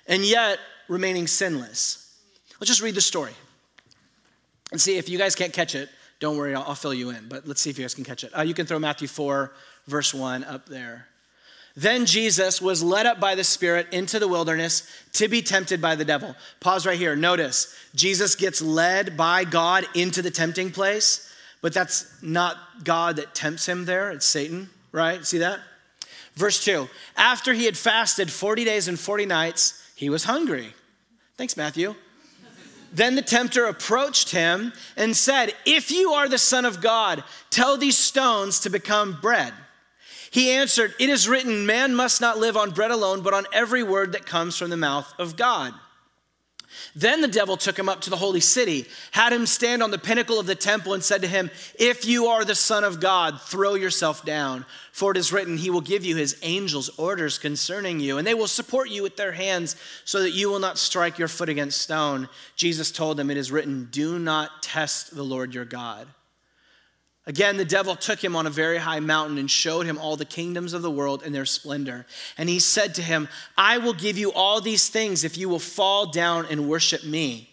and 0.09 0.25
yet 0.25 0.59
remaining 0.89 1.27
sinless. 1.27 2.17
Let's 2.59 2.71
just 2.71 2.81
read 2.81 2.95
the 2.95 3.03
story 3.03 3.35
and 4.73 4.81
see 4.81 4.97
if 4.97 5.11
you 5.11 5.19
guys 5.19 5.35
can't 5.35 5.53
catch 5.53 5.75
it. 5.75 5.91
Don't 6.21 6.39
worry, 6.39 6.55
I'll, 6.55 6.63
I'll 6.69 6.75
fill 6.75 6.95
you 6.95 7.11
in, 7.11 7.29
but 7.29 7.47
let's 7.47 7.61
see 7.61 7.69
if 7.69 7.79
you 7.79 7.85
guys 7.85 7.95
can 7.95 8.05
catch 8.05 8.25
it. 8.25 8.33
Uh, 8.35 8.41
you 8.41 8.55
can 8.55 8.65
throw 8.65 8.79
Matthew 8.79 9.09
4, 9.09 9.53
verse 9.87 10.13
1 10.13 10.45
up 10.45 10.67
there. 10.67 11.07
Then 11.77 12.07
Jesus 12.07 12.63
was 12.63 12.83
led 12.83 13.05
up 13.05 13.21
by 13.21 13.35
the 13.35 13.45
Spirit 13.45 13.89
into 13.93 14.19
the 14.19 14.29
wilderness 14.29 14.91
to 15.13 15.29
be 15.29 15.43
tempted 15.43 15.83
by 15.83 15.95
the 15.95 16.07
devil. 16.07 16.35
Pause 16.61 16.87
right 16.87 16.99
here. 16.99 17.15
Notice, 17.15 17.77
Jesus 17.95 18.35
gets 18.35 18.63
led 18.63 19.17
by 19.17 19.45
God 19.45 19.87
into 19.95 20.23
the 20.23 20.31
tempting 20.31 20.71
place, 20.71 21.31
but 21.61 21.75
that's 21.75 22.11
not 22.23 22.57
God 22.83 23.17
that 23.17 23.35
tempts 23.35 23.67
him 23.67 23.85
there, 23.85 24.11
it's 24.11 24.25
Satan, 24.25 24.71
right? 24.91 25.25
See 25.27 25.39
that? 25.39 25.61
Verse 26.35 26.65
2 26.65 26.89
After 27.17 27.53
he 27.53 27.67
had 27.67 27.77
fasted 27.77 28.31
40 28.31 28.65
days 28.65 28.89
and 28.89 28.99
40 28.99 29.27
nights, 29.27 29.83
he 29.95 30.09
was 30.09 30.25
hungry. 30.25 30.73
Thanks, 31.37 31.59
Matthew. 31.59 31.95
Then 32.93 33.15
the 33.15 33.23
tempter 33.23 33.67
approached 33.67 34.31
him 34.31 34.73
and 34.97 35.15
said, 35.15 35.53
If 35.67 35.91
you 35.91 36.13
are 36.13 36.29
the 36.29 36.39
Son 36.39 36.65
of 36.65 36.81
God, 36.81 37.23
tell 37.51 37.77
these 37.77 37.99
stones 37.99 38.61
to 38.61 38.71
become 38.71 39.19
bread. 39.21 39.53
He 40.31 40.51
answered, 40.51 40.95
It 40.99 41.09
is 41.09 41.29
written, 41.29 41.67
man 41.67 41.95
must 41.95 42.21
not 42.21 42.39
live 42.39 42.57
on 42.57 42.71
bread 42.71 42.91
alone, 42.91 43.23
but 43.23 43.35
on 43.35 43.47
every 43.53 43.83
word 43.83 44.13
that 44.13 44.27
comes 44.27 44.57
from 44.57 44.71
the 44.71 44.77
mouth 44.77 45.13
of 45.19 45.37
God. 45.37 45.75
Then 46.95 47.21
the 47.21 47.29
devil 47.29 47.57
took 47.57 47.79
him 47.79 47.89
up 47.89 48.01
to 48.03 48.11
the 48.11 48.17
holy 48.17 48.41
city, 48.41 48.87
had 49.11 49.33
him 49.33 49.47
stand 49.47 49.83
on 49.83 49.91
the 49.91 49.99
pinnacle 49.99 50.39
of 50.39 50.47
the 50.47 50.55
temple, 50.55 50.95
and 50.95 51.03
said 51.03 51.23
to 51.23 51.29
him, 51.29 51.51
If 51.79 52.07
you 52.07 52.27
are 52.27 52.45
the 52.45 52.55
Son 52.55 52.85
of 52.85 53.01
God, 53.01 53.41
throw 53.41 53.75
yourself 53.75 54.25
down. 54.25 54.65
For 54.93 55.11
it 55.11 55.19
is 55.19 55.33
written, 55.33 55.59
He 55.59 55.71
will 55.71 55.83
give 55.83 56.05
you 56.07 56.17
His 56.17 56.39
angels 56.43 56.89
orders 56.99 57.39
concerning 57.39 58.01
you, 58.01 58.17
and 58.17 58.27
they 58.27 58.35
will 58.35 58.47
support 58.47 58.89
you 58.89 59.03
with 59.03 59.17
their 59.17 59.33
hands 59.33 59.77
so 60.05 60.23
that 60.23 60.31
you 60.31 60.49
will 60.49 60.59
not 60.59 60.79
strike 60.79 61.19
your 61.19 61.29
foot 61.29 61.51
against 61.51 61.83
stone. 61.83 62.31
Jesus 62.57 62.91
told 62.91 63.19
them, 63.19 63.31
It 63.31 63.37
is 63.37 63.53
written, 63.53 63.89
Do 63.91 64.19
not 64.19 64.63
test 64.63 65.15
the 65.15 65.23
Lord 65.23 65.55
your 65.55 65.67
God. 65.67 66.09
Again, 67.29 67.57
the 67.57 67.65
devil 67.65 67.97
took 67.97 68.23
him 68.23 68.37
on 68.37 68.47
a 68.47 68.51
very 68.51 68.79
high 68.79 69.01
mountain 69.01 69.37
and 69.37 69.51
showed 69.51 69.87
him 69.87 69.99
all 69.99 70.17
the 70.17 70.25
kingdoms 70.25 70.73
of 70.73 70.83
the 70.83 70.91
world 70.91 71.23
and 71.25 71.35
their 71.35 71.45
splendor. 71.45 72.07
And 72.39 72.49
he 72.49 72.61
said 72.61 72.95
to 72.95 73.03
him, 73.03 73.29
I 73.59 73.79
will 73.79 73.95
give 73.95 74.17
you 74.17 74.33
all 74.33 74.61
these 74.61 74.89
things 74.89 75.25
if 75.25 75.37
you 75.37 75.49
will 75.49 75.59
fall 75.59 76.07
down 76.07 76.47
and 76.49 76.69
worship 76.69 77.05
me. 77.05 77.51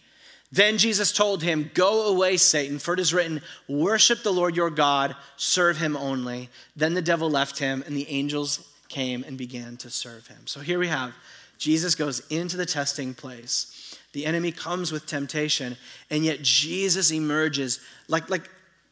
Then 0.52 0.78
Jesus 0.78 1.10
told 1.10 1.42
him, 1.42 1.72
Go 1.74 2.06
away, 2.06 2.36
Satan, 2.36 2.78
for 2.78 2.94
it 2.94 3.00
is 3.00 3.12
written, 3.12 3.42
Worship 3.66 4.22
the 4.22 4.32
Lord 4.32 4.54
your 4.54 4.70
God, 4.70 5.16
serve 5.36 5.78
him 5.78 5.96
only. 5.96 6.48
Then 6.76 6.94
the 6.94 7.02
devil 7.02 7.28
left 7.28 7.58
him, 7.58 7.82
and 7.84 7.96
the 7.96 8.08
angels 8.08 8.68
came 8.88 9.24
and 9.24 9.36
began 9.36 9.76
to 9.78 9.90
serve 9.90 10.28
him. 10.28 10.46
So 10.46 10.60
here 10.60 10.78
we 10.78 10.86
have 10.86 11.12
Jesus 11.58 11.96
goes 11.96 12.24
into 12.30 12.56
the 12.56 12.66
testing 12.66 13.14
place. 13.14 13.98
The 14.12 14.26
enemy 14.26 14.52
comes 14.52 14.92
with 14.92 15.06
temptation, 15.06 15.76
and 16.10 16.24
yet 16.24 16.42
Jesus 16.42 17.10
emerges 17.10 17.80
like, 18.06 18.30
like 18.30 18.48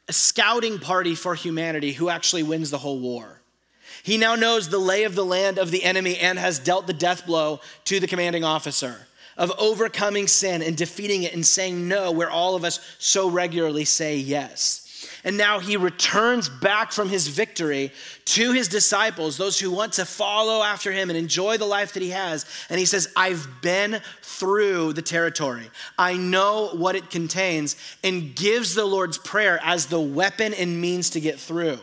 a 0.08 0.12
scouting 0.12 0.78
party 0.78 1.14
for 1.14 1.34
humanity 1.34 1.92
who 1.92 2.08
actually 2.08 2.42
wins 2.42 2.70
the 2.70 2.78
whole 2.78 3.00
war. 3.00 3.40
He 4.02 4.16
now 4.16 4.34
knows 4.34 4.68
the 4.68 4.78
lay 4.78 5.04
of 5.04 5.14
the 5.14 5.24
land 5.24 5.58
of 5.58 5.70
the 5.70 5.84
enemy 5.84 6.18
and 6.18 6.38
has 6.38 6.58
dealt 6.58 6.86
the 6.86 6.92
death 6.92 7.26
blow 7.26 7.60
to 7.84 8.00
the 8.00 8.06
commanding 8.06 8.42
officer 8.42 9.06
of 9.36 9.52
overcoming 9.58 10.26
sin 10.26 10.62
and 10.62 10.76
defeating 10.76 11.22
it 11.22 11.34
and 11.34 11.46
saying 11.46 11.88
no, 11.88 12.10
where 12.10 12.30
all 12.30 12.54
of 12.54 12.64
us 12.64 12.80
so 12.98 13.30
regularly 13.30 13.84
say 13.84 14.16
yes. 14.16 14.81
And 15.24 15.36
now 15.36 15.58
he 15.58 15.76
returns 15.76 16.48
back 16.48 16.92
from 16.92 17.08
his 17.08 17.28
victory 17.28 17.92
to 18.26 18.52
his 18.52 18.68
disciples, 18.68 19.36
those 19.36 19.58
who 19.58 19.70
want 19.70 19.92
to 19.94 20.04
follow 20.04 20.62
after 20.62 20.92
him 20.92 21.10
and 21.10 21.16
enjoy 21.16 21.58
the 21.58 21.66
life 21.66 21.92
that 21.94 22.02
he 22.02 22.10
has. 22.10 22.46
And 22.68 22.78
he 22.78 22.86
says, 22.86 23.12
I've 23.16 23.46
been 23.62 24.00
through 24.22 24.94
the 24.94 25.02
territory. 25.02 25.70
I 25.98 26.14
know 26.16 26.70
what 26.72 26.96
it 26.96 27.10
contains, 27.10 27.76
and 28.02 28.34
gives 28.34 28.74
the 28.74 28.84
Lord's 28.84 29.18
Prayer 29.18 29.60
as 29.62 29.86
the 29.86 30.00
weapon 30.00 30.54
and 30.54 30.80
means 30.80 31.10
to 31.10 31.20
get 31.20 31.38
through. 31.38 31.78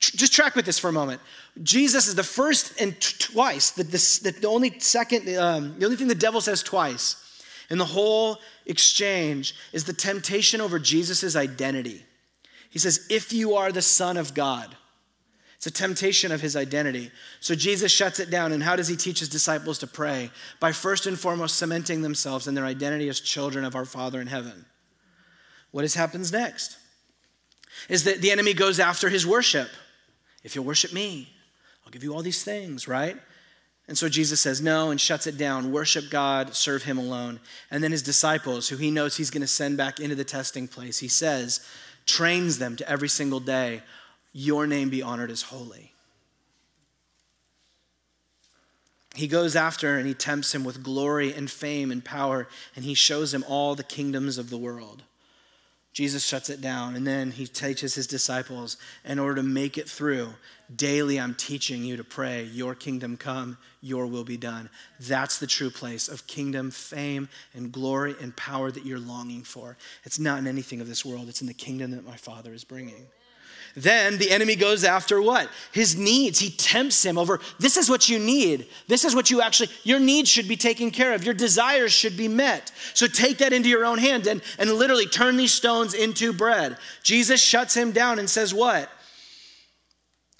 Just 0.00 0.32
track 0.32 0.54
with 0.54 0.66
this 0.66 0.78
for 0.78 0.88
a 0.88 0.92
moment. 0.92 1.20
Jesus 1.62 2.08
is 2.08 2.14
the 2.14 2.24
first 2.24 2.80
and 2.80 3.00
twice, 3.00 3.70
the, 3.70 3.84
the, 3.84 4.36
the 4.40 4.48
only 4.48 4.78
second, 4.80 5.28
um, 5.36 5.78
the 5.78 5.86
only 5.86 5.96
thing 5.96 6.08
the 6.08 6.14
devil 6.14 6.40
says 6.40 6.62
twice 6.62 7.16
in 7.70 7.78
the 7.78 7.84
whole 7.84 8.38
exchange 8.66 9.54
is 9.72 9.84
the 9.84 9.92
temptation 9.92 10.60
over 10.60 10.78
Jesus' 10.78 11.36
identity. 11.36 12.04
He 12.74 12.80
says, 12.80 13.06
If 13.08 13.32
you 13.32 13.54
are 13.54 13.70
the 13.70 13.80
Son 13.80 14.16
of 14.16 14.34
God, 14.34 14.76
it's 15.54 15.66
a 15.68 15.70
temptation 15.70 16.32
of 16.32 16.40
his 16.40 16.56
identity. 16.56 17.12
So 17.38 17.54
Jesus 17.54 17.92
shuts 17.92 18.18
it 18.18 18.30
down. 18.30 18.50
And 18.50 18.60
how 18.60 18.74
does 18.74 18.88
he 18.88 18.96
teach 18.96 19.20
his 19.20 19.28
disciples 19.28 19.78
to 19.78 19.86
pray? 19.86 20.32
By 20.58 20.72
first 20.72 21.06
and 21.06 21.16
foremost 21.16 21.56
cementing 21.56 22.02
themselves 22.02 22.48
in 22.48 22.54
their 22.56 22.64
identity 22.64 23.08
as 23.08 23.20
children 23.20 23.64
of 23.64 23.76
our 23.76 23.84
Father 23.84 24.20
in 24.20 24.26
heaven. 24.26 24.66
What 25.70 25.90
happens 25.94 26.32
next? 26.32 26.76
Is 27.88 28.02
that 28.04 28.20
the 28.20 28.32
enemy 28.32 28.54
goes 28.54 28.80
after 28.80 29.08
his 29.08 29.24
worship. 29.24 29.68
If 30.42 30.56
you'll 30.56 30.64
worship 30.64 30.92
me, 30.92 31.28
I'll 31.86 31.92
give 31.92 32.02
you 32.02 32.12
all 32.12 32.22
these 32.22 32.42
things, 32.42 32.88
right? 32.88 33.16
And 33.86 33.96
so 33.96 34.08
Jesus 34.08 34.40
says 34.40 34.60
no 34.60 34.90
and 34.90 35.00
shuts 35.00 35.28
it 35.28 35.38
down. 35.38 35.70
Worship 35.70 36.10
God, 36.10 36.56
serve 36.56 36.82
him 36.82 36.98
alone. 36.98 37.38
And 37.70 37.84
then 37.84 37.92
his 37.92 38.02
disciples, 38.02 38.68
who 38.68 38.76
he 38.76 38.90
knows 38.90 39.16
he's 39.16 39.30
going 39.30 39.42
to 39.42 39.46
send 39.46 39.76
back 39.76 40.00
into 40.00 40.16
the 40.16 40.24
testing 40.24 40.66
place, 40.66 40.98
he 40.98 41.08
says, 41.08 41.64
trains 42.06 42.58
them 42.58 42.76
to 42.76 42.88
every 42.88 43.08
single 43.08 43.40
day, 43.40 43.82
Your 44.32 44.66
name 44.66 44.90
be 44.90 45.02
honored 45.02 45.30
as 45.30 45.42
holy. 45.42 45.92
He 49.14 49.28
goes 49.28 49.54
after 49.54 49.96
and 49.96 50.08
he 50.08 50.14
tempts 50.14 50.54
him 50.54 50.64
with 50.64 50.82
glory 50.82 51.32
and 51.32 51.48
fame 51.48 51.92
and 51.92 52.04
power, 52.04 52.48
and 52.74 52.84
he 52.84 52.94
shows 52.94 53.32
him 53.32 53.44
all 53.46 53.74
the 53.74 53.84
kingdoms 53.84 54.38
of 54.38 54.50
the 54.50 54.58
world. 54.58 55.04
Jesus 55.94 56.24
shuts 56.24 56.50
it 56.50 56.60
down, 56.60 56.96
and 56.96 57.06
then 57.06 57.30
he 57.30 57.46
teaches 57.46 57.94
his 57.94 58.08
disciples 58.08 58.76
in 59.04 59.20
order 59.20 59.36
to 59.36 59.42
make 59.44 59.78
it 59.78 59.88
through. 59.88 60.34
Daily, 60.74 61.20
I'm 61.20 61.36
teaching 61.36 61.84
you 61.84 61.96
to 61.96 62.02
pray, 62.02 62.42
Your 62.42 62.74
kingdom 62.74 63.16
come, 63.16 63.58
Your 63.80 64.08
will 64.08 64.24
be 64.24 64.36
done. 64.36 64.70
That's 64.98 65.38
the 65.38 65.46
true 65.46 65.70
place 65.70 66.08
of 66.08 66.26
kingdom, 66.26 66.72
fame, 66.72 67.28
and 67.54 67.70
glory 67.70 68.16
and 68.20 68.36
power 68.36 68.72
that 68.72 68.84
you're 68.84 68.98
longing 68.98 69.44
for. 69.44 69.76
It's 70.02 70.18
not 70.18 70.40
in 70.40 70.48
anything 70.48 70.80
of 70.80 70.88
this 70.88 71.04
world, 71.04 71.28
it's 71.28 71.42
in 71.42 71.46
the 71.46 71.54
kingdom 71.54 71.92
that 71.92 72.04
my 72.04 72.16
Father 72.16 72.52
is 72.52 72.64
bringing. 72.64 73.06
Then 73.76 74.18
the 74.18 74.30
enemy 74.30 74.54
goes 74.54 74.84
after 74.84 75.20
what? 75.20 75.50
His 75.72 75.96
needs. 75.96 76.38
He 76.38 76.50
tempts 76.50 77.04
him 77.04 77.18
over 77.18 77.40
this 77.58 77.76
is 77.76 77.90
what 77.90 78.08
you 78.08 78.20
need. 78.20 78.68
This 78.86 79.04
is 79.04 79.14
what 79.14 79.30
you 79.30 79.42
actually, 79.42 79.70
your 79.82 79.98
needs 79.98 80.28
should 80.28 80.46
be 80.46 80.56
taken 80.56 80.92
care 80.92 81.12
of. 81.12 81.24
Your 81.24 81.34
desires 81.34 81.92
should 81.92 82.16
be 82.16 82.28
met. 82.28 82.70
So 82.94 83.06
take 83.06 83.38
that 83.38 83.52
into 83.52 83.68
your 83.68 83.84
own 83.84 83.98
hand 83.98 84.28
and, 84.28 84.42
and 84.58 84.72
literally 84.72 85.06
turn 85.06 85.36
these 85.36 85.52
stones 85.52 85.92
into 85.92 86.32
bread. 86.32 86.76
Jesus 87.02 87.42
shuts 87.42 87.74
him 87.74 87.90
down 87.90 88.18
and 88.20 88.30
says, 88.30 88.54
What? 88.54 88.88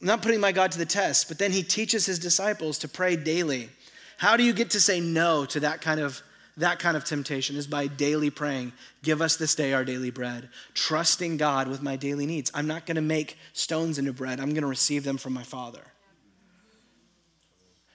I'm 0.00 0.06
not 0.06 0.22
putting 0.22 0.40
my 0.40 0.52
God 0.52 0.70
to 0.72 0.78
the 0.78 0.86
test, 0.86 1.28
but 1.28 1.38
then 1.38 1.50
he 1.50 1.62
teaches 1.62 2.06
his 2.06 2.18
disciples 2.18 2.78
to 2.78 2.88
pray 2.88 3.16
daily. 3.16 3.70
How 4.18 4.36
do 4.36 4.44
you 4.44 4.52
get 4.52 4.70
to 4.70 4.80
say 4.80 5.00
no 5.00 5.44
to 5.46 5.60
that 5.60 5.80
kind 5.80 5.98
of 5.98 6.22
that 6.56 6.78
kind 6.78 6.96
of 6.96 7.04
temptation 7.04 7.56
is 7.56 7.66
by 7.66 7.86
daily 7.86 8.30
praying, 8.30 8.72
give 9.02 9.20
us 9.20 9.36
this 9.36 9.54
day 9.54 9.72
our 9.72 9.84
daily 9.84 10.10
bread, 10.10 10.48
trusting 10.72 11.36
God 11.36 11.68
with 11.68 11.82
my 11.82 11.96
daily 11.96 12.26
needs. 12.26 12.50
I'm 12.54 12.66
not 12.66 12.86
going 12.86 12.96
to 12.96 13.02
make 13.02 13.36
stones 13.52 13.98
into 13.98 14.12
bread, 14.12 14.40
I'm 14.40 14.50
going 14.50 14.62
to 14.62 14.68
receive 14.68 15.04
them 15.04 15.18
from 15.18 15.32
my 15.32 15.42
Father. 15.42 15.82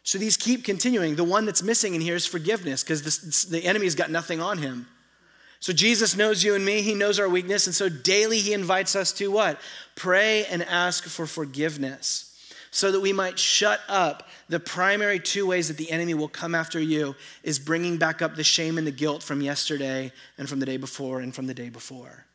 So 0.03 0.18
these 0.18 0.38
keep 0.38 0.64
continuing. 0.64 1.16
The 1.16 1.24
one 1.24 1.45
that's 1.45 1.62
missing 1.62 1.93
in 1.93 2.01
here 2.01 2.16
is 2.16 2.26
forgiveness 2.26 2.84
because 2.84 3.45
the 3.45 3.64
enemy's 3.64 3.95
got 3.95 4.10
nothing 4.10 4.41
on 4.41 4.57
him. 4.57 4.88
So 5.60 5.74
Jesus 5.74 6.16
knows 6.16 6.43
you 6.43 6.55
and 6.55 6.66
me, 6.66 6.82
he 6.82 6.95
knows 6.95 7.20
our 7.20 7.28
weakness, 7.30 7.68
and 7.68 7.76
so 7.76 7.89
daily 7.89 8.39
he 8.39 8.53
invites 8.53 8.95
us 8.95 9.12
to 9.14 9.30
what? 9.30 9.60
Pray 9.95 10.45
and 10.45 10.64
ask 10.64 11.03
for 11.03 11.26
forgiveness 11.26 12.29
so 12.72 12.92
that 12.92 13.00
we 13.00 13.14
might 13.14 13.40
shut 13.40 13.80
up 13.88 14.28
the 14.48 14.60
primary 14.60 15.20
two 15.20 15.46
ways 15.46 15.68
that 15.68 15.78
the 15.78 15.90
enemy 15.92 16.14
will 16.14 16.28
come 16.28 16.54
after 16.54 16.80
you 16.80 17.16
is 17.44 17.60
bringing 17.60 17.98
back 17.98 18.22
up 18.22 18.36
the 18.36 18.44
shame 18.44 18.78
and 18.78 18.86
the 18.86 18.92
guilt 18.92 19.24
from 19.24 19.42
yesterday 19.42 20.12
and 20.38 20.48
from 20.48 20.60
the 20.60 20.66
day 20.66 20.78
before 20.78 21.20
and 21.20 21.34
from 21.34 21.48
the 21.48 21.54
day 21.54 21.70
before. 21.70 22.26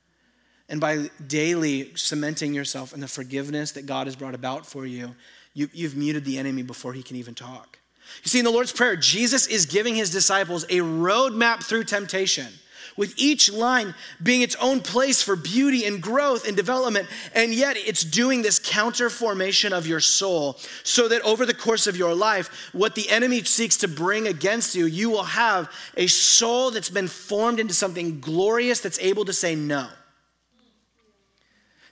And 0.69 0.81
by 0.81 1.11
daily 1.27 1.95
cementing 1.95 2.55
yourself 2.55 2.95
in 2.95 3.01
the 3.01 3.09
forgiveness 3.09 3.73
that 3.73 3.87
God 3.87 4.07
has 4.07 4.17
brought 4.17 4.35
about 4.35 4.67
for 4.67 4.87
you, 4.87 5.15
you 5.53 5.69
have 5.87 5.97
muted 5.97 6.25
the 6.25 6.39
enemy 6.39 6.63
before 6.63 6.95
he 6.95 7.03
can 7.03 7.17
even 7.17 7.35
talk. 7.35 7.79
You 8.23 8.29
see, 8.29 8.39
in 8.39 8.45
the 8.45 8.51
Lord's 8.51 8.73
Prayer, 8.73 8.97
Jesus 8.97 9.47
is 9.47 9.67
giving 9.67 9.95
his 9.95 10.11
disciples 10.11 10.65
a 10.65 10.79
roadmap 10.79 11.63
through 11.63 11.85
temptation 11.85 12.49
with 12.97 13.15
each 13.17 13.53
line 13.53 13.95
being 14.23 14.43
its 14.43 14.57
own 14.57 14.81
place 14.81 15.23
for 15.23 15.37
beauty 15.37 15.85
and 15.85 16.03
growth 16.03 16.47
and 16.47 16.57
development. 16.57 17.09
And 17.35 17.55
yet 17.55 17.77
it's 17.77 18.05
doing 18.05 18.43
this 18.43 18.59
counter 18.59 19.11
formation 19.11 19.73
of 19.73 19.87
your 19.87 20.01
soul 20.01 20.59
so 20.83 21.09
that 21.09 21.23
over 21.23 21.47
the 21.47 21.55
course 21.55 21.87
of 21.87 21.97
your 21.97 22.15
life, 22.15 22.71
what 22.73 22.95
the 22.95 23.09
enemy 23.09 23.43
seeks 23.45 23.77
to 23.79 23.89
bring 23.89 24.27
against 24.27 24.75
you, 24.75 24.87
you 24.87 25.11
will 25.11 25.25
have 25.25 25.71
a 25.97 26.07
soul 26.07 26.71
that's 26.71 26.91
been 26.91 27.09
formed 27.09 27.61
into 27.61 27.75
something 27.75 28.21
glorious 28.21 28.81
that's 28.81 28.99
able 29.01 29.25
to 29.25 29.33
say 29.33 29.55
no. 29.55 29.89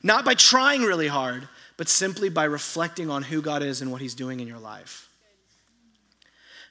Not 0.02 0.24
by 0.24 0.34
trying 0.34 0.82
really 0.82 1.08
hard, 1.08 1.48
but 1.76 1.88
simply 1.88 2.28
by 2.28 2.44
reflecting 2.44 3.10
on 3.10 3.22
who 3.22 3.40
God 3.40 3.62
is 3.62 3.80
and 3.82 3.90
what 3.90 4.00
He's 4.00 4.14
doing 4.14 4.40
in 4.40 4.48
your 4.48 4.58
life. 4.58 5.01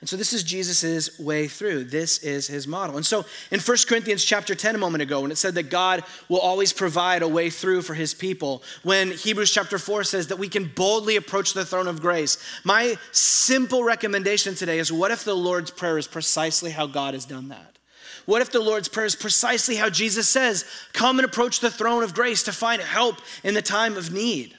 And 0.01 0.09
so 0.09 0.17
this 0.17 0.33
is 0.33 0.41
Jesus' 0.41 1.19
way 1.19 1.47
through. 1.47 1.83
This 1.83 2.17
is 2.23 2.47
his 2.47 2.67
model. 2.67 2.97
And 2.97 3.05
so 3.05 3.23
in 3.51 3.59
1 3.59 3.77
Corinthians 3.87 4.25
chapter 4.25 4.55
10 4.55 4.73
a 4.73 4.79
moment 4.79 5.03
ago, 5.03 5.21
when 5.21 5.29
it 5.29 5.37
said 5.37 5.53
that 5.53 5.69
God 5.69 6.03
will 6.27 6.39
always 6.39 6.73
provide 6.73 7.21
a 7.21 7.27
way 7.27 7.51
through 7.51 7.83
for 7.83 7.93
his 7.93 8.15
people, 8.15 8.63
when 8.81 9.11
Hebrews 9.11 9.51
chapter 9.51 9.77
4 9.77 10.03
says 10.03 10.27
that 10.27 10.39
we 10.39 10.49
can 10.49 10.71
boldly 10.75 11.17
approach 11.17 11.53
the 11.53 11.65
throne 11.65 11.87
of 11.87 12.01
grace, 12.01 12.43
my 12.63 12.97
simple 13.11 13.83
recommendation 13.83 14.55
today 14.55 14.79
is 14.79 14.91
what 14.91 15.11
if 15.11 15.23
the 15.23 15.35
Lord's 15.35 15.69
Prayer 15.69 15.99
is 15.99 16.07
precisely 16.07 16.71
how 16.71 16.87
God 16.87 17.13
has 17.13 17.25
done 17.25 17.49
that? 17.49 17.77
What 18.25 18.41
if 18.41 18.51
the 18.51 18.59
Lord's 18.59 18.87
Prayer 18.87 19.05
is 19.05 19.15
precisely 19.15 19.75
how 19.75 19.91
Jesus 19.91 20.27
says, 20.27 20.65
come 20.93 21.19
and 21.19 21.25
approach 21.25 21.59
the 21.59 21.69
throne 21.69 22.01
of 22.01 22.15
grace 22.15 22.41
to 22.43 22.51
find 22.51 22.81
help 22.81 23.17
in 23.43 23.53
the 23.53 23.61
time 23.61 23.97
of 23.97 24.11
need? 24.11 24.55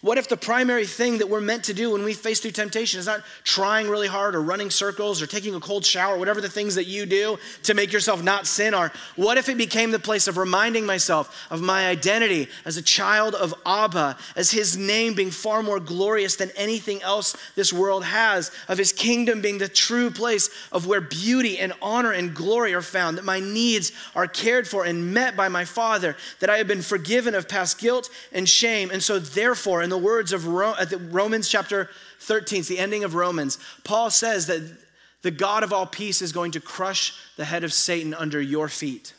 What 0.00 0.18
if 0.18 0.28
the 0.28 0.36
primary 0.36 0.86
thing 0.86 1.18
that 1.18 1.28
we're 1.28 1.40
meant 1.40 1.64
to 1.64 1.74
do 1.74 1.90
when 1.90 2.04
we 2.04 2.14
face 2.14 2.40
through 2.40 2.52
temptation 2.52 3.00
is 3.00 3.06
not 3.06 3.22
trying 3.42 3.88
really 3.88 4.06
hard 4.06 4.34
or 4.34 4.42
running 4.42 4.70
circles 4.70 5.20
or 5.20 5.26
taking 5.26 5.54
a 5.54 5.60
cold 5.60 5.84
shower, 5.84 6.16
whatever 6.16 6.40
the 6.40 6.48
things 6.48 6.74
that 6.76 6.86
you 6.86 7.06
do 7.06 7.38
to 7.64 7.74
make 7.74 7.92
yourself 7.92 8.22
not 8.22 8.46
sin 8.46 8.74
are? 8.74 8.92
What 9.16 9.38
if 9.38 9.48
it 9.48 9.56
became 9.56 9.90
the 9.90 9.98
place 9.98 10.28
of 10.28 10.36
reminding 10.36 10.86
myself 10.86 11.46
of 11.50 11.60
my 11.60 11.88
identity 11.88 12.48
as 12.64 12.76
a 12.76 12.82
child 12.82 13.34
of 13.34 13.54
Abba, 13.66 14.16
as 14.36 14.50
his 14.50 14.76
name 14.76 15.14
being 15.14 15.30
far 15.30 15.62
more 15.62 15.80
glorious 15.80 16.36
than 16.36 16.50
anything 16.56 17.02
else 17.02 17.36
this 17.56 17.72
world 17.72 18.04
has, 18.04 18.50
of 18.68 18.78
his 18.78 18.92
kingdom 18.92 19.40
being 19.40 19.58
the 19.58 19.68
true 19.68 20.10
place 20.10 20.50
of 20.70 20.86
where 20.86 21.00
beauty 21.00 21.58
and 21.58 21.72
honor 21.82 22.12
and 22.12 22.34
glory 22.34 22.74
are 22.74 22.82
found, 22.82 23.18
that 23.18 23.24
my 23.24 23.40
needs 23.40 23.92
are 24.14 24.26
cared 24.26 24.68
for 24.68 24.84
and 24.84 25.12
met 25.12 25.36
by 25.36 25.48
my 25.48 25.64
Father, 25.64 26.16
that 26.40 26.50
I 26.50 26.58
have 26.58 26.68
been 26.68 26.82
forgiven 26.82 27.34
of 27.34 27.48
past 27.48 27.78
guilt 27.78 28.10
and 28.32 28.48
shame, 28.48 28.90
and 28.90 29.02
so 29.02 29.18
therefore, 29.18 29.77
in 29.82 29.90
the 29.90 29.98
words 29.98 30.32
of 30.32 30.46
uh, 30.46 30.86
Romans 31.10 31.48
chapter 31.48 31.90
13, 32.20 32.60
it's 32.60 32.68
the 32.68 32.78
ending 32.78 33.04
of 33.04 33.14
Romans, 33.14 33.58
Paul 33.84 34.10
says 34.10 34.46
that 34.46 34.76
the 35.22 35.30
God 35.30 35.62
of 35.62 35.72
all 35.72 35.86
peace 35.86 36.22
is 36.22 36.32
going 36.32 36.52
to 36.52 36.60
crush 36.60 37.14
the 37.36 37.44
head 37.44 37.64
of 37.64 37.72
Satan 37.72 38.14
under 38.14 38.40
your 38.40 38.68
feet. 38.68 39.14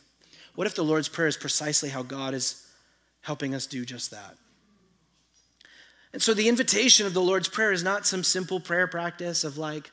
What 0.56 0.68
if 0.68 0.76
the 0.76 0.84
Lord's 0.84 1.10
Prayer 1.10 1.28
is 1.28 1.38
precisely 1.38 1.90
how 1.90 2.04
God 2.04 2.34
is 2.34 2.66
helping 3.22 3.54
us 3.54 3.66
do 3.66 3.86
just 3.86 4.12
that? 4.12 4.36
And 6.12 6.22
so 6.22 6.34
the 6.34 6.48
invitation 6.48 7.06
of 7.06 7.14
the 7.14 7.22
Lord's 7.22 7.48
Prayer 7.48 7.72
is 7.72 7.84
not 7.84 8.08
some 8.08 8.24
simple 8.24 8.60
prayer 8.60 8.88
practice 8.88 9.44
of 9.44 9.58
like, 9.58 9.92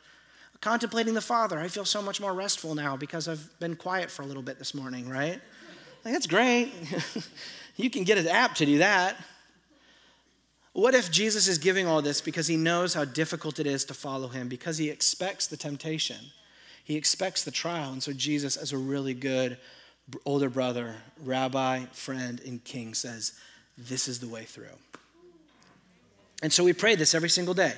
contemplating 0.60 1.14
the 1.14 1.20
Father. 1.20 1.58
I 1.58 1.68
feel 1.68 1.84
so 1.84 2.02
much 2.02 2.20
more 2.20 2.32
restful 2.32 2.74
now 2.74 2.96
because 2.96 3.28
I've 3.28 3.48
been 3.60 3.76
quiet 3.76 4.10
for 4.10 4.22
a 4.22 4.26
little 4.26 4.42
bit 4.42 4.58
this 4.58 4.74
morning, 4.74 5.08
right? 5.08 5.40
Like, 6.04 6.14
that's 6.14 6.26
great. 6.26 6.72
you 7.76 7.90
can 7.90 8.04
get 8.04 8.18
an 8.18 8.28
app 8.28 8.54
to 8.56 8.66
do 8.66 8.78
that. 8.78 9.16
What 10.76 10.94
if 10.94 11.10
Jesus 11.10 11.48
is 11.48 11.56
giving 11.56 11.86
all 11.86 12.02
this 12.02 12.20
because 12.20 12.48
he 12.48 12.56
knows 12.58 12.92
how 12.92 13.06
difficult 13.06 13.58
it 13.58 13.66
is 13.66 13.82
to 13.86 13.94
follow 13.94 14.28
him, 14.28 14.46
because 14.46 14.76
he 14.76 14.90
expects 14.90 15.46
the 15.46 15.56
temptation, 15.56 16.18
he 16.84 16.96
expects 16.96 17.42
the 17.42 17.50
trial. 17.50 17.92
And 17.92 18.02
so, 18.02 18.12
Jesus, 18.12 18.58
as 18.58 18.74
a 18.74 18.76
really 18.76 19.14
good 19.14 19.56
older 20.26 20.50
brother, 20.50 20.96
rabbi, 21.24 21.86
friend, 21.92 22.42
and 22.44 22.62
king, 22.62 22.92
says, 22.92 23.32
This 23.78 24.06
is 24.06 24.20
the 24.20 24.28
way 24.28 24.44
through. 24.44 24.76
And 26.42 26.52
so 26.52 26.62
we 26.62 26.74
pray 26.74 26.94
this 26.94 27.14
every 27.14 27.30
single 27.30 27.54
day. 27.54 27.72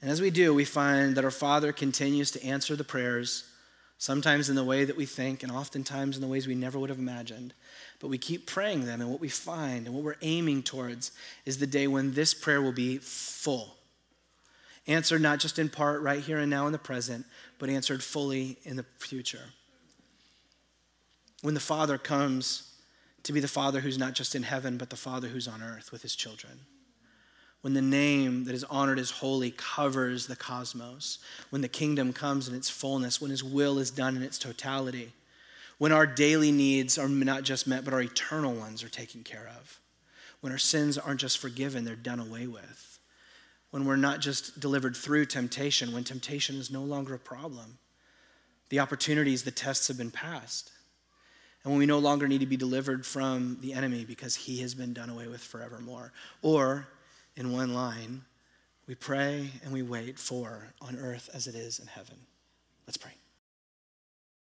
And 0.00 0.08
as 0.08 0.20
we 0.20 0.30
do, 0.30 0.54
we 0.54 0.64
find 0.64 1.16
that 1.16 1.24
our 1.24 1.32
Father 1.32 1.72
continues 1.72 2.30
to 2.30 2.44
answer 2.44 2.76
the 2.76 2.84
prayers, 2.84 3.49
sometimes 4.00 4.50
in 4.50 4.56
the 4.56 4.64
way 4.64 4.84
that 4.84 4.96
we 4.96 5.06
think, 5.06 5.44
and 5.44 5.52
oftentimes 5.52 6.16
in 6.16 6.22
the 6.22 6.26
ways 6.26 6.48
we 6.48 6.56
never 6.56 6.76
would 6.80 6.90
have 6.90 6.98
imagined 6.98 7.54
but 8.00 8.08
we 8.08 8.18
keep 8.18 8.46
praying 8.46 8.86
them. 8.86 9.00
And 9.00 9.10
what 9.10 9.20
we 9.20 9.28
find 9.28 9.86
and 9.86 9.94
what 9.94 10.02
we're 10.02 10.16
aiming 10.22 10.64
towards 10.64 11.12
is 11.44 11.58
the 11.58 11.66
day 11.66 11.86
when 11.86 12.14
this 12.14 12.34
prayer 12.34 12.60
will 12.60 12.72
be 12.72 12.98
full. 12.98 13.76
Answered 14.86 15.20
not 15.20 15.38
just 15.38 15.58
in 15.58 15.68
part 15.68 16.00
right 16.00 16.20
here 16.20 16.38
and 16.38 16.50
now 16.50 16.66
in 16.66 16.72
the 16.72 16.78
present, 16.78 17.26
but 17.58 17.68
answered 17.68 18.02
fully 18.02 18.56
in 18.64 18.76
the 18.76 18.86
future. 18.98 19.52
When 21.42 21.54
the 21.54 21.60
Father 21.60 21.98
comes 21.98 22.72
to 23.22 23.32
be 23.32 23.40
the 23.40 23.48
Father 23.48 23.80
who's 23.80 23.98
not 23.98 24.14
just 24.14 24.34
in 24.34 24.42
heaven, 24.42 24.78
but 24.78 24.88
the 24.88 24.96
Father 24.96 25.28
who's 25.28 25.46
on 25.46 25.62
earth 25.62 25.92
with 25.92 26.00
his 26.00 26.16
children. 26.16 26.60
When 27.62 27.74
the 27.74 27.82
name 27.82 28.44
that 28.44 28.54
is 28.54 28.64
honored 28.64 28.98
as 28.98 29.10
holy 29.10 29.50
covers 29.50 30.26
the 30.26 30.36
cosmos. 30.36 31.18
When 31.50 31.62
the 31.62 31.68
kingdom 31.68 32.12
comes 32.12 32.48
in 32.48 32.54
its 32.54 32.70
fullness. 32.70 33.20
When 33.20 33.30
his 33.30 33.44
will 33.44 33.78
is 33.78 33.90
done 33.90 34.16
in 34.16 34.22
its 34.22 34.38
totality 34.38 35.12
when 35.80 35.92
our 35.92 36.06
daily 36.06 36.52
needs 36.52 36.98
are 36.98 37.08
not 37.08 37.42
just 37.42 37.66
met, 37.66 37.86
but 37.86 37.94
our 37.94 38.02
eternal 38.02 38.52
ones 38.52 38.84
are 38.84 38.90
taken 38.90 39.22
care 39.22 39.50
of. 39.58 39.80
When 40.42 40.52
our 40.52 40.58
sins 40.58 40.98
aren't 40.98 41.20
just 41.20 41.38
forgiven, 41.38 41.86
they're 41.86 41.96
done 41.96 42.20
away 42.20 42.46
with. 42.46 42.98
When 43.70 43.86
we're 43.86 43.96
not 43.96 44.20
just 44.20 44.60
delivered 44.60 44.94
through 44.94 45.24
temptation, 45.24 45.94
when 45.94 46.04
temptation 46.04 46.56
is 46.56 46.70
no 46.70 46.82
longer 46.82 47.14
a 47.14 47.18
problem. 47.18 47.78
The 48.68 48.78
opportunities, 48.78 49.44
the 49.44 49.50
tests 49.50 49.88
have 49.88 49.96
been 49.96 50.10
passed. 50.10 50.70
And 51.64 51.72
when 51.72 51.78
we 51.78 51.86
no 51.86 51.98
longer 51.98 52.28
need 52.28 52.40
to 52.40 52.46
be 52.46 52.58
delivered 52.58 53.06
from 53.06 53.56
the 53.62 53.72
enemy 53.72 54.04
because 54.04 54.34
he 54.34 54.60
has 54.60 54.74
been 54.74 54.92
done 54.92 55.08
away 55.08 55.28
with 55.28 55.40
forevermore. 55.40 56.12
Or, 56.42 56.88
in 57.40 57.52
one 57.52 57.72
line, 57.72 58.22
we 58.86 58.94
pray 58.94 59.48
and 59.64 59.72
we 59.72 59.80
wait 59.80 60.18
for 60.18 60.74
on 60.82 60.96
earth 60.96 61.30
as 61.32 61.46
it 61.46 61.54
is 61.54 61.78
in 61.78 61.86
heaven. 61.86 62.16
Let's 62.86 62.98
pray. 62.98 63.12